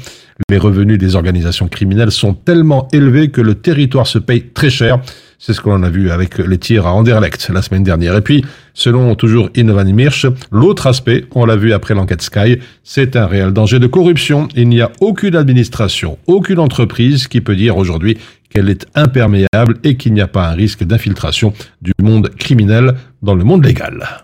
Les 0.51 0.59
revenus 0.59 0.99
des 0.99 1.16
organisations 1.16 1.66
criminelles 1.66 2.11
sont 2.11 2.35
tellement 2.35 2.89
élevés 2.93 3.31
que 3.31 3.41
le 3.41 3.55
territoire 3.55 4.07
se 4.07 4.18
paye 4.18 4.43
très 4.43 4.68
cher. 4.68 5.01
C'est 5.39 5.55
ce 5.55 5.62
que 5.62 5.70
l'on 5.70 5.83
a 5.83 5.89
vu 5.89 6.11
avec 6.11 6.37
les 6.37 6.59
tirs 6.59 6.87
à 6.87 6.93
Anderlecht 6.93 7.49
la 7.49 7.62
semaine 7.62 7.83
dernière. 7.83 8.14
Et 8.14 8.20
puis, 8.20 8.45
selon 8.75 9.14
toujours 9.14 9.49
Inovan 9.55 9.91
Mirsch, 9.95 10.27
l'autre 10.53 10.87
aspect, 10.87 11.25
on 11.35 11.47
l'a 11.47 11.57
vu 11.57 11.72
après 11.72 11.95
l'enquête 11.95 12.20
Sky, 12.20 12.59
c'est 12.83 13.16
un 13.16 13.27
réel 13.27 13.53
danger 13.55 13.79
de 13.79 13.87
corruption. 13.87 14.49
Il 14.55 14.68
n'y 14.68 14.83
a 14.83 14.93
aucune 15.01 15.37
administration, 15.37 16.18
aucune 16.27 16.59
entreprise 16.59 17.29
qui 17.29 17.41
peut 17.41 17.57
dire 17.57 17.79
aujourd'hui 17.79 18.18
qu'elle 18.51 18.68
est 18.68 18.87
imperméable 18.95 19.79
et 19.85 19.97
qu'il 19.97 20.12
n'y 20.12 20.20
a 20.20 20.29
pas 20.29 20.51
un 20.51 20.55
risque 20.55 20.85
d'infiltration 20.85 21.55
du 21.81 21.93
monde 22.03 22.29
criminel 22.39 22.93
dans 23.22 23.35
le 23.35 23.43
monde 23.43 23.64
légal. 23.64 24.24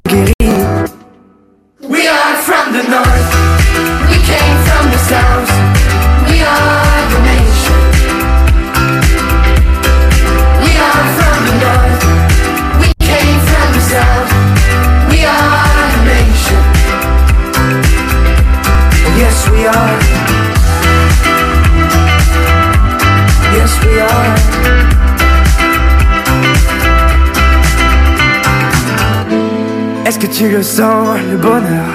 le 30.61 30.65
sens, 30.65 31.17
le 31.31 31.37
bonheur 31.37 31.91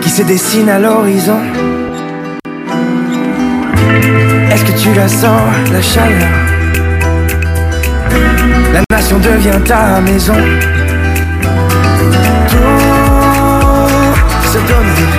qui 0.00 0.08
se 0.08 0.22
dessine 0.22 0.68
à 0.68 0.78
l'horizon 0.78 1.40
Est-ce 4.52 4.64
que 4.64 4.78
tu 4.78 4.94
la 4.94 5.08
sens, 5.08 5.50
la 5.72 5.82
chaleur? 5.82 6.28
La 8.72 8.82
nation 8.88 9.18
devient 9.18 9.60
ta 9.64 10.00
maison. 10.00 10.40
Tout 14.30 14.48
se 14.52 14.60
donner, 14.70 15.10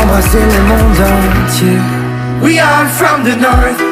embrasser 0.00 0.44
le 0.54 0.60
monde 0.70 1.02
entier. 1.44 1.78
We 2.42 2.58
are 2.58 2.86
from 2.98 3.22
the 3.22 3.36
north, 3.40 3.85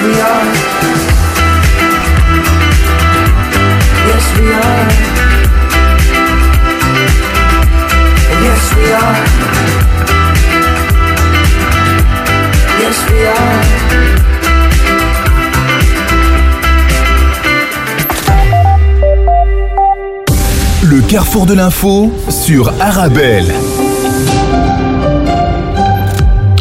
Yes, 0.00 0.08
we 0.08 0.20
are. 0.22 0.44
Yes, 4.08 4.26
we 4.38 4.46
are. 4.54 4.88
Yes, 8.42 8.62
we 8.76 8.86
are. 8.92 9.16
Yes, 12.80 12.98
we 13.10 13.26
are. 13.26 13.60
Le 20.82 21.00
carrefour 21.02 21.44
de 21.44 21.52
l'info 21.54 22.10
sur 22.30 22.72
Arabelle. 22.80 23.52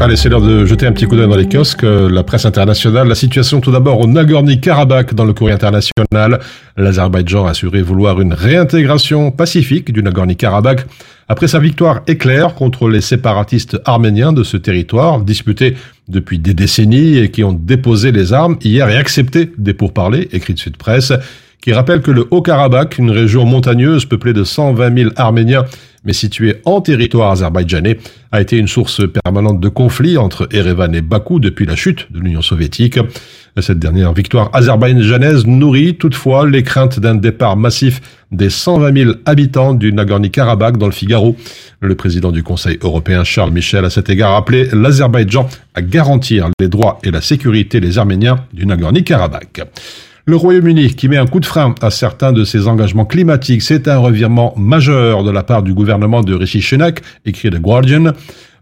Allez, 0.02 0.16
c'est 0.16 0.30
l'heure 0.30 0.41
de 0.41 0.66
jeter 0.66 0.88
un 0.88 0.93
petit 0.93 1.08
coup 1.08 1.18
d'œil 1.18 1.28
dans 1.28 1.36
les 1.36 1.50
kiosques. 1.50 1.84
Euh, 1.84 2.10
La 2.10 2.24
presse 2.24 2.45
internationale, 2.45 3.10
la 3.10 3.16
situation 3.16 3.60
tout 3.60 3.70
d'abord 3.70 4.00
au 4.00 4.08
Nagorno-Karabakh 4.08 5.14
dans 5.14 5.26
le 5.26 5.34
courrier 5.34 5.54
international. 5.54 6.39
L'Azerbaïdjan 6.78 7.45
a 7.45 7.50
assuré 7.50 7.82
vouloir 7.82 8.22
une 8.22 8.32
réintégration 8.32 9.30
pacifique 9.32 9.91
du 9.91 10.02
Nagorno-Karabakh 10.02 10.86
après 11.28 11.50
sa 11.50 11.60
victoire 11.60 12.00
éclair 12.08 12.56
contre 12.56 12.88
les 12.88 13.02
séparatistes 13.02 13.78
arméniens 13.84 14.32
de 14.32 14.43
ce 14.43 14.56
territoire, 14.56 15.20
disputés 15.20 15.76
depuis 16.08 16.39
des 16.39 16.54
décennies 16.54 17.18
et 17.18 17.30
qui 17.30 17.43
ont 17.43 17.52
déposé 17.52 18.14
les 18.14 18.32
armes 18.32 18.56
hier 18.64 18.88
et 18.89 18.95
accepté 18.95 19.52
des 19.58 19.74
pourparlers, 19.74 20.30
écrit 20.32 20.54
de 20.54 20.60
Sud 20.60 20.78
Presse 20.78 21.12
qui 21.62 21.74
rappelle 21.74 22.02
que 22.02 22.12
le 22.12 22.26
Haut-Karabakh, 22.32 22.97
une 22.97 23.12
région 23.12 23.45
montagneuse 23.45 24.06
peuplée 24.06 24.34
de 24.34 24.43
120 24.43 24.97
000 24.97 25.10
Arméniens, 25.18 25.66
mais 26.04 26.14
située 26.14 26.62
en 26.66 26.82
territoire 26.82 27.32
azerbaïdjanais, 27.32 27.97
a 28.32 28.41
été 28.41 28.58
une 28.58 28.68
source 28.68 29.02
permanente 29.24 29.60
de 29.60 29.70
conflits 29.70 30.18
entre 30.18 30.47
Erevan 30.52 30.93
et 30.93 31.02
Bakou 31.02 31.39
depuis 31.39 31.66
la 31.66 31.76
chute 31.76 32.12
de 32.12 32.20
l'Union 32.20 32.41
soviétique. 32.41 33.00
Cette 33.60 33.80
dernière 33.80 34.14
victoire 34.14 34.50
azerbaïdjanaise 34.54 35.45
nourrit 35.45 35.95
toutefois 35.95 36.47
les 36.47 36.64
craintes 36.64 37.00
d'un 37.00 37.16
départ 37.16 37.58
massif 37.58 38.02
des 38.32 38.50
120 38.50 38.97
000 38.97 39.12
habitants 39.26 39.74
du 39.74 39.91
Nagorno-Karabakh 39.91 40.78
dans 40.78 40.86
le 40.86 40.91
Figaro. 40.91 41.36
Le 41.82 41.95
président 41.95 42.32
du 42.32 42.43
Conseil 42.43 42.78
européen 42.82 43.24
Charles 43.24 43.52
Michel 43.52 43.84
a 43.86 43.89
cet 43.89 44.10
égard 44.10 44.36
appelé 44.36 44.70
l'Azerbaïdjan 44.72 45.47
à 45.74 45.82
garantir 45.82 46.50
les 46.60 46.68
droits 46.68 47.00
et 47.04 47.12
la 47.12 47.22
sécurité 47.22 47.80
des 47.80 47.97
Arméniens 47.97 48.45
du 48.54 48.66
Nagorno-Karabakh. 48.66 49.64
Le 50.30 50.36
Royaume-Uni, 50.36 50.93
qui 50.93 51.07
met 51.07 51.17
un 51.17 51.25
coup 51.25 51.39
de 51.39 51.45
frein 51.47 51.73
à 51.82 51.89
certains 51.89 52.32
de 52.32 52.43
ses 52.43 52.67
engagements 52.67 53.05
climatiques, 53.05 53.63
c'est 53.63 53.88
un 53.88 53.97
revirement 53.97 54.53
majeur 54.57 55.23
de 55.23 55.32
la 55.32 55.41
part 55.41 55.63
du 55.63 55.73
gouvernement 55.73 56.21
de 56.21 56.36
Rishi 56.36 56.61
Sunak, 56.61 57.01
écrit 57.25 57.49
The 57.49 57.59
Guardian. 57.59 58.13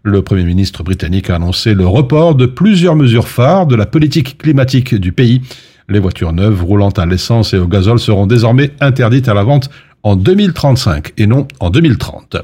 Le 0.02 0.22
Premier 0.22 0.44
ministre 0.44 0.82
britannique 0.82 1.28
a 1.28 1.34
annoncé 1.34 1.74
le 1.74 1.86
report 1.86 2.36
de 2.36 2.46
plusieurs 2.46 2.96
mesures 2.96 3.28
phares 3.28 3.66
de 3.66 3.76
la 3.76 3.84
politique 3.84 4.38
climatique 4.38 4.94
du 4.94 5.12
pays. 5.12 5.42
Les 5.90 5.98
voitures 5.98 6.32
neuves 6.32 6.64
roulant 6.64 6.88
à 6.88 7.04
l'essence 7.04 7.52
et 7.52 7.58
au 7.58 7.66
gazole 7.66 7.98
seront 7.98 8.26
désormais 8.26 8.70
interdites 8.80 9.28
à 9.28 9.34
la 9.34 9.42
vente 9.42 9.68
en 10.04 10.16
2035 10.16 11.12
et 11.18 11.26
non 11.26 11.46
en 11.60 11.68
2030. 11.68 12.38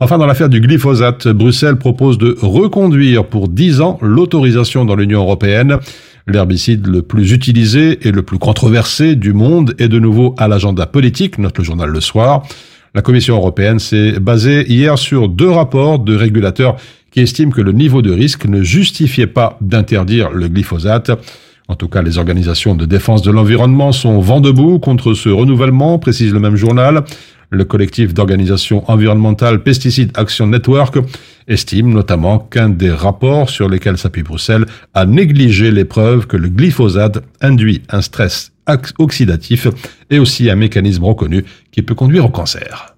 Enfin, 0.00 0.18
dans 0.18 0.26
l'affaire 0.26 0.48
du 0.48 0.60
glyphosate, 0.60 1.28
Bruxelles 1.28 1.76
propose 1.76 2.18
de 2.18 2.36
reconduire 2.42 3.26
pour 3.26 3.48
10 3.48 3.80
ans 3.80 3.98
l'autorisation 4.02 4.84
dans 4.84 4.96
l'Union 4.96 5.20
européenne. 5.20 5.78
L'herbicide 6.26 6.86
le 6.88 7.02
plus 7.02 7.32
utilisé 7.32 8.06
et 8.06 8.10
le 8.10 8.22
plus 8.22 8.38
controversé 8.38 9.14
du 9.14 9.32
monde 9.32 9.74
est 9.78 9.88
de 9.88 10.00
nouveau 10.00 10.34
à 10.36 10.48
l'agenda 10.48 10.86
politique, 10.86 11.38
note 11.38 11.58
le 11.58 11.64
journal 11.64 11.90
Le 11.90 12.00
Soir. 12.00 12.44
La 12.94 13.02
Commission 13.02 13.36
européenne 13.36 13.78
s'est 13.78 14.18
basée 14.18 14.68
hier 14.68 14.98
sur 14.98 15.28
deux 15.28 15.50
rapports 15.50 16.00
de 16.00 16.16
régulateurs 16.16 16.76
qui 17.12 17.20
estiment 17.20 17.52
que 17.52 17.60
le 17.60 17.72
niveau 17.72 18.02
de 18.02 18.10
risque 18.10 18.46
ne 18.46 18.64
justifiait 18.64 19.28
pas 19.28 19.58
d'interdire 19.60 20.30
le 20.30 20.48
glyphosate. 20.48 21.12
En 21.68 21.76
tout 21.76 21.88
cas, 21.88 22.02
les 22.02 22.18
organisations 22.18 22.74
de 22.74 22.84
défense 22.84 23.22
de 23.22 23.30
l'environnement 23.30 23.92
sont 23.92 24.18
vent 24.20 24.40
debout 24.40 24.78
contre 24.78 25.14
ce 25.14 25.28
renouvellement, 25.28 25.98
précise 25.98 26.32
le 26.32 26.40
même 26.40 26.56
journal. 26.56 27.04
Le 27.54 27.64
collectif 27.64 28.12
d'organisations 28.12 28.82
environnementales 28.90 29.62
Pesticide 29.62 30.10
Action 30.16 30.48
Network 30.48 30.98
estime 31.46 31.92
notamment 31.92 32.40
qu'un 32.40 32.68
des 32.68 32.90
rapports 32.90 33.48
sur 33.48 33.68
lesquels 33.68 33.96
s'appuie 33.96 34.24
Bruxelles 34.24 34.66
a 34.92 35.06
négligé 35.06 35.70
les 35.70 35.84
preuves 35.84 36.26
que 36.26 36.36
le 36.36 36.48
glyphosate 36.48 37.22
induit 37.40 37.82
un 37.90 38.02
stress 38.02 38.50
oxydatif 38.98 39.68
et 40.10 40.18
aussi 40.18 40.50
un 40.50 40.56
mécanisme 40.56 41.04
reconnu 41.04 41.44
qui 41.70 41.82
peut 41.82 41.94
conduire 41.94 42.24
au 42.24 42.30
cancer. 42.30 42.96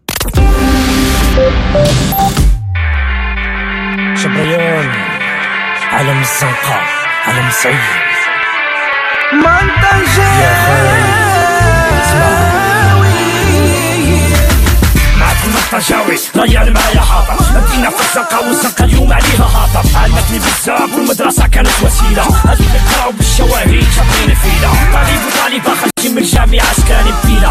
المطجاوي 15.77 16.18
ريال 16.37 16.72
معايا 16.72 17.01
حاضر 17.01 17.37
مدينة 17.55 17.91
في 17.91 18.01
الزنقة 18.09 18.49
والزنقة 18.49 18.85
اليوم 18.85 19.12
عليها 19.12 19.45
هاطر 19.45 19.99
علمتني 19.99 20.39
بزاف 20.39 20.95
والمدرسة 20.95 21.47
كانت 21.47 21.68
وسيلة. 21.83 22.22
هادو 22.22 22.64
اللي 22.64 22.79
قراو 22.79 23.12
بالشواهد 23.12 23.85
شاطرين 23.97 24.35
فينا. 24.35 24.72
طالب 24.93 25.20
وطالبة 25.27 25.81
خارجين 25.81 26.14
من 26.14 26.18
الجامعة 26.18 26.72
سكاني 26.72 27.11
بيلا 27.24 27.51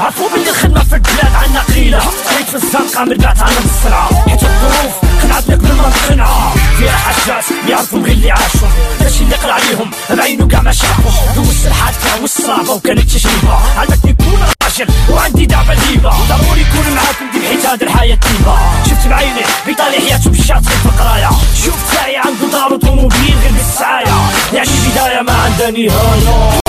عرفوا 0.00 0.28
بلي 0.34 0.50
الخدمة 0.50 0.84
في 0.84 0.94
البلاد 0.94 1.32
عنا 1.34 1.60
قليلة. 1.60 1.98
جيت 2.38 2.48
في 2.48 2.54
الزنقة 2.54 3.04
من 3.04 3.16
بعد 3.16 3.42
على 3.42 3.58
الصراع 3.64 4.08
حيت 4.28 4.42
الظروف 4.42 4.94
خنعتنا 5.22 5.54
قبل 5.54 5.72
ما 5.72 5.88
نتخنعها 5.88 6.54
فيها 6.78 6.96
حاجات 6.96 7.44
يعرفوا 7.68 7.98
غير 7.98 8.12
اللي 8.12 8.30
عاشوا. 8.30 8.68
ماشي 9.00 9.24
اللي 9.24 9.36
قرأ 9.36 9.52
عليهم 9.52 9.90
بعينو 10.10 10.48
كاع 10.48 10.62
ما 10.62 10.72
شافوا. 10.72 11.34
دوزت 11.34 11.66
الحادثة 11.66 12.20
والصعبة 12.22 12.70
وكانت 12.70 13.10
تجربة. 13.10 13.58
علمتني 13.78 14.12
نكون 14.12 14.38
راجل 14.66 14.86
وعندي 15.10 15.46
دعبة 15.46 15.74
ديبة 15.74 16.10
ضروري 16.10 16.60
يكون 16.60 16.94
معاكم 16.94 17.30
دي 17.32 17.48
حيت 17.48 17.66
هاد 17.66 17.82
الحياة 17.82 18.14
ديما 18.16 18.56
شفت 18.90 19.08
بعيني 19.08 19.40
بيطالي 19.66 19.96
حياته 19.96 20.30
بالشاطئ 20.30 20.70
في 20.70 20.86
القراية 20.86 21.30
شفت 21.64 21.94
ساعي 21.94 22.16
عنده 22.16 22.46
دار 22.52 22.72
وطوموبيل 22.72 23.34
غير 23.42 23.52
بالسعاية 23.52 24.14
يعني 24.54 24.68
بداية 24.92 25.22
ما 25.22 25.32
عندها 25.32 25.70
نهاية. 25.70 26.60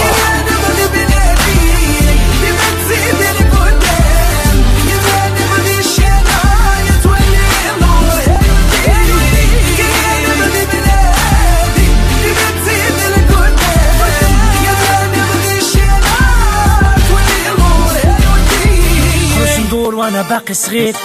باقي 20.29 20.53
صغير. 20.53 20.95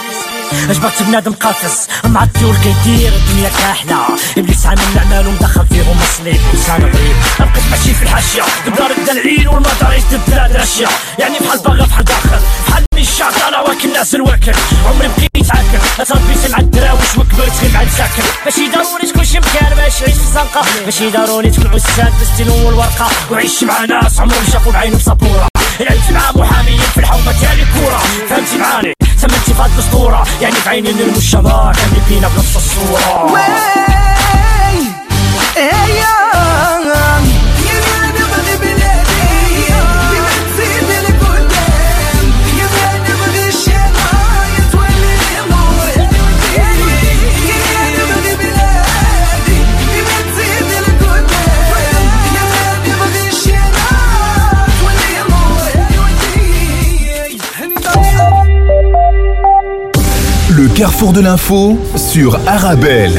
اجبرت 0.69 1.03
بنادم 1.03 1.33
قافز 1.33 1.87
مع 2.05 2.23
الطيور 2.23 2.55
كيدير 2.55 3.13
الدنيا 3.13 3.49
كاحلة. 3.49 3.97
إبليس 4.37 4.65
عامل 4.65 4.81
الأعمال 4.93 5.27
ومدخل 5.27 5.67
فيهم 5.67 5.97
مصليب 5.97 6.41
إنسان 6.53 6.81
غريب. 6.81 7.15
بقيت 7.39 7.63
ماشي 7.71 7.93
في 7.93 8.03
الحاشية. 8.03 8.43
دبار 8.67 8.91
الدلعين 8.91 9.47
والمدار 9.47 9.93
يجد 9.93 10.21
بلاد 10.27 10.55
راشية 10.55 10.87
يعني 11.19 11.39
بحال 11.39 11.59
باغا 11.59 11.85
بحال 11.85 12.05
داخل. 12.05 12.39
بحال 12.67 12.85
مي 12.95 13.01
الشعطرة 13.01 13.61
واكل 13.61 13.93
ناس 13.93 14.15
الواكل. 14.15 14.53
عمري 14.87 15.09
بقيت 15.17 15.51
عاكل. 15.51 16.05
تربيت 16.05 16.51
مع 16.51 16.59
الدراوش 16.59 17.17
وكبرت 17.17 17.53
غير 17.61 17.71
مع 17.73 17.81
الساكن 17.81 18.23
ماشي 18.45 18.67
ضروري 18.67 19.07
تكون 19.07 19.25
شي 19.25 19.39
مكان 19.39 19.75
باش 19.75 19.99
تعيش 19.99 20.15
في 20.15 20.21
الزنقة 20.21 20.65
ماشي 20.85 21.09
ضروري 21.09 21.49
تكون 21.49 21.71
عساد 21.73 22.13
بالستيلو 22.19 22.65
والورقة. 22.65 23.07
وعيش 23.31 23.63
مع 23.63 23.85
ناس 23.85 24.19
عمرهم 24.19 24.45
شافوا 24.51 24.71
بعينهم 24.71 24.99
سبورة. 24.99 25.47
لعبت 25.79 26.11
مع 26.11 26.31
محاميين 26.43 26.79
في 26.79 26.97
الحومه 26.97 27.41
تاع 27.41 27.53
الكورة؟ 27.53 27.97
فهمتي 28.29 28.57
معاني؟ 28.57 28.93
تم 29.21 29.27
فهاد 29.27 29.71
الاسطوره 29.73 30.27
يعني 30.41 30.55
في 30.55 30.69
عينين 30.69 30.99
المجتمع 30.99 31.71
كان 31.71 32.03
بينا 32.09 32.27
بنفس 32.27 32.55
الصورة. 32.55 33.31
وي 33.33 33.41
إيه 35.57 36.03
carrefour 60.75 61.13
de 61.13 61.21
l'info 61.21 61.77
sur 61.95 62.35
Arabelle. 62.47 63.13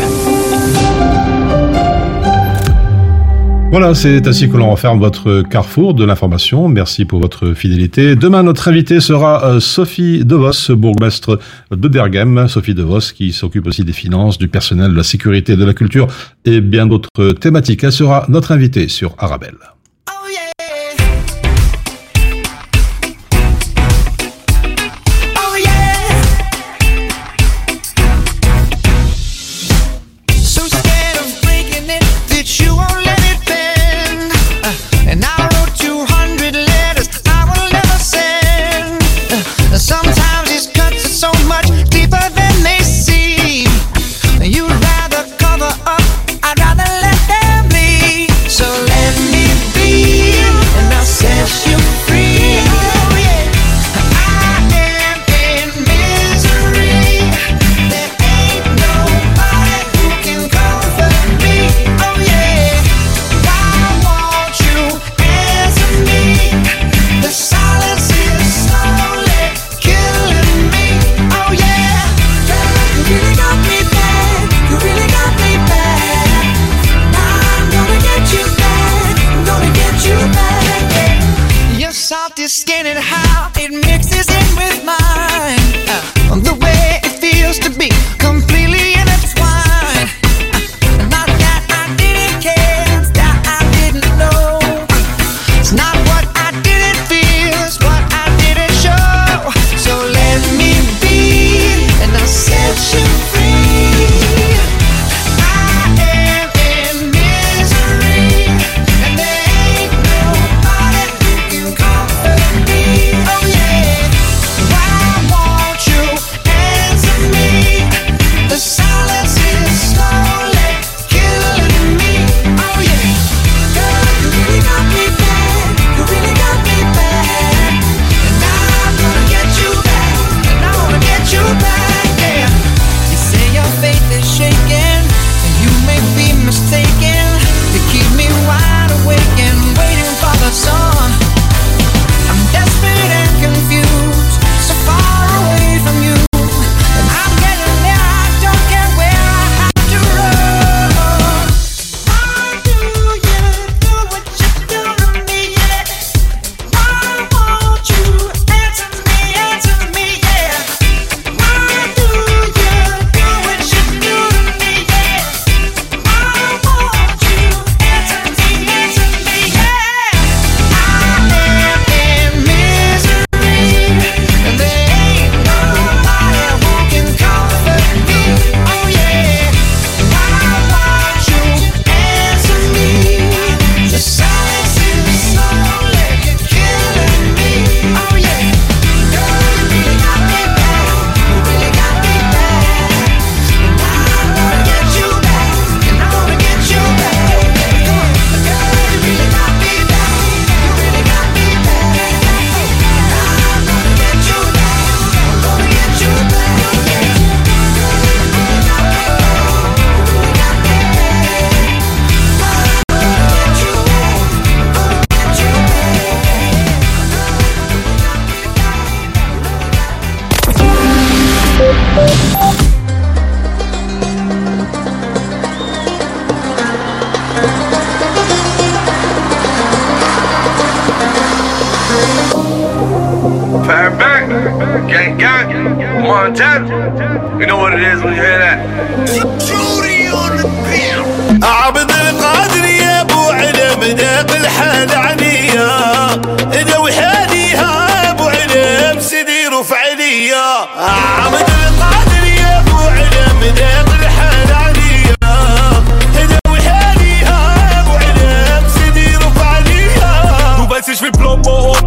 Voilà, 3.70 3.94
c'est 3.94 4.26
ainsi 4.26 4.48
que 4.48 4.56
l'on 4.56 4.70
referme 4.70 4.98
votre 4.98 5.42
carrefour 5.42 5.94
de 5.94 6.04
l'information. 6.04 6.68
Merci 6.68 7.04
pour 7.04 7.20
votre 7.20 7.54
fidélité. 7.54 8.16
Demain, 8.16 8.42
notre 8.42 8.68
invité 8.68 9.00
sera 9.00 9.44
euh, 9.44 9.60
Sophie 9.60 10.24
Devos, 10.24 10.74
bourgmestre 10.74 11.38
de 11.70 11.88
Berghem. 11.88 12.48
Sophie 12.48 12.74
Devos 12.74 13.12
qui 13.14 13.32
s'occupe 13.32 13.66
aussi 13.66 13.84
des 13.84 13.92
finances, 13.92 14.38
du 14.38 14.48
personnel, 14.48 14.92
de 14.92 14.96
la 14.96 15.02
sécurité, 15.02 15.56
de 15.56 15.64
la 15.64 15.74
culture 15.74 16.08
et 16.44 16.60
bien 16.60 16.86
d'autres 16.86 17.32
thématiques. 17.40 17.84
Elle 17.84 17.92
sera 17.92 18.26
notre 18.28 18.52
invitée 18.52 18.88
sur 18.88 19.14
Arabelle. 19.18 19.73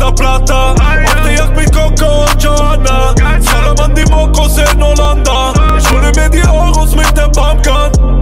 Oder 0.07 0.15
Plata. 0.15 0.75
Heute 0.79 1.33
Jagd 1.35 1.55
mit 1.57 1.71
Coco 1.73 2.21
und 2.21 2.41
Joanna 2.41 3.13
Salaman 3.39 3.93
die 3.93 4.05
Mokos 4.05 4.57
in 4.57 4.81
Hollanda 4.81 5.53
Ich 5.77 5.89
hole 5.89 6.11
mir 6.15 6.29
die 6.29 6.47
Euros 6.47 6.95
mit 6.95 7.15
der 7.17 7.27
Pumpgun 7.27 8.21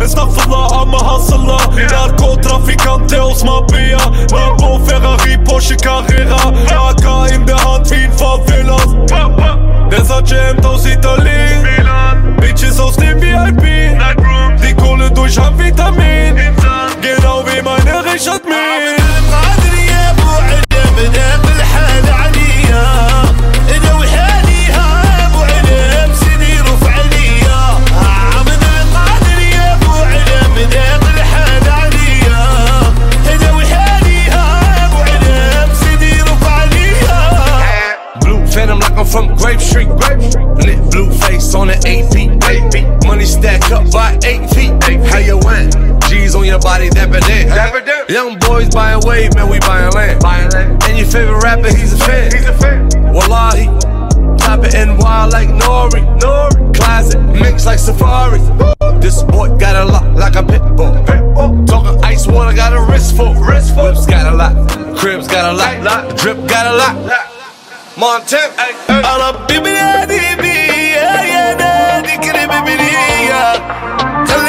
Astaghfirullah, 0.00 0.82
I'm 0.82 0.94
a 0.94 1.16
hustler. 1.16 1.58
Narkotrafikante 1.90 3.22
aus 3.22 3.44
Mafia 3.44 3.98
Lambo, 4.32 4.78
Ferrari, 4.84 5.36
Porsche 5.44 5.76
Carrera. 5.76 6.52
AK 6.70 7.32
in 7.32 7.44
der 7.44 7.62
Hand 7.62 7.90
wie 7.90 8.04
in 8.04 8.12
Favelas 8.12 8.94
Der 9.90 10.04
Sergeant 10.04 10.64
aus 10.64 10.86
Italien 10.86 11.66
Bitches 12.40 12.80
aus 12.80 12.96
dem 12.96 13.20
VIP 13.20 13.98
Die 14.62 14.74
Kohle 14.74 15.10
durch 15.10 15.38
Amphetamin 15.38 16.36
Genau 17.02 17.44
wie 17.46 17.62
meine 17.62 18.04
Richard 18.04 18.44
Mille 18.44 19.03
on 41.64 41.72
the 41.72 41.88
eight 41.88 42.04
feet. 42.12 42.28
Eight 42.44 42.64
feet. 42.72 42.86
Money 43.08 43.24
stacked 43.24 43.72
up 43.72 43.90
by 43.90 44.12
eight 44.24 44.44
feet. 44.52 44.72
Eight 44.84 45.00
feet. 45.00 45.08
How 45.08 45.18
you 45.18 45.38
went? 45.38 45.72
G's 46.08 46.34
on 46.34 46.44
your 46.44 46.60
body, 46.60 46.90
dapper 46.90 47.20
then. 47.20 47.48
Dapper. 47.48 47.80
Young 48.12 48.38
boys 48.38 48.68
buying 48.68 49.00
wave, 49.04 49.34
man, 49.34 49.48
we 49.48 49.58
buying 49.60 49.90
land. 49.92 50.20
Buying 50.20 50.50
land. 50.50 50.82
And 50.84 50.98
your 50.98 51.08
favorite 51.08 51.42
rapper, 51.42 51.68
he's 51.68 51.94
a 51.94 52.04
fan. 52.04 52.32
He's 52.32 52.44
a 52.44 52.52
fan. 52.58 52.88
Wallahi. 53.12 53.64
Top 54.36 54.64
it 54.64 54.74
and 54.74 54.98
wild 54.98 55.32
like 55.32 55.48
Nori. 55.48 56.04
Nori. 56.20 56.76
Closet 56.76 57.20
mix 57.40 57.64
like 57.64 57.78
Safari. 57.78 58.40
This 59.00 59.22
boy 59.22 59.56
got 59.56 59.76
a 59.76 59.84
lot 59.86 60.14
like 60.14 60.36
a 60.36 60.42
pit 60.42 60.60
bull. 60.76 60.92
Talking 61.64 62.04
ice 62.04 62.26
water, 62.26 62.54
got 62.54 62.74
a 62.74 62.92
wrist 62.92 63.16
full. 63.16 63.34
Wrist 63.34 63.74
full. 63.74 63.84
Whips 63.84 64.06
got 64.06 64.30
a 64.30 64.36
lot. 64.36 64.52
Cribs 64.98 65.28
got 65.28 65.52
a 65.52 65.56
lot. 65.56 65.82
lot. 65.82 66.16
Drip 66.18 66.36
got 66.46 66.66
a 66.66 66.76
lot. 66.76 66.96
lot. 67.06 67.30
Montana. 67.96 69.06
All 69.06 69.22
up, 69.22 69.48
Baby, 72.76 72.90
yeah. 73.30 74.43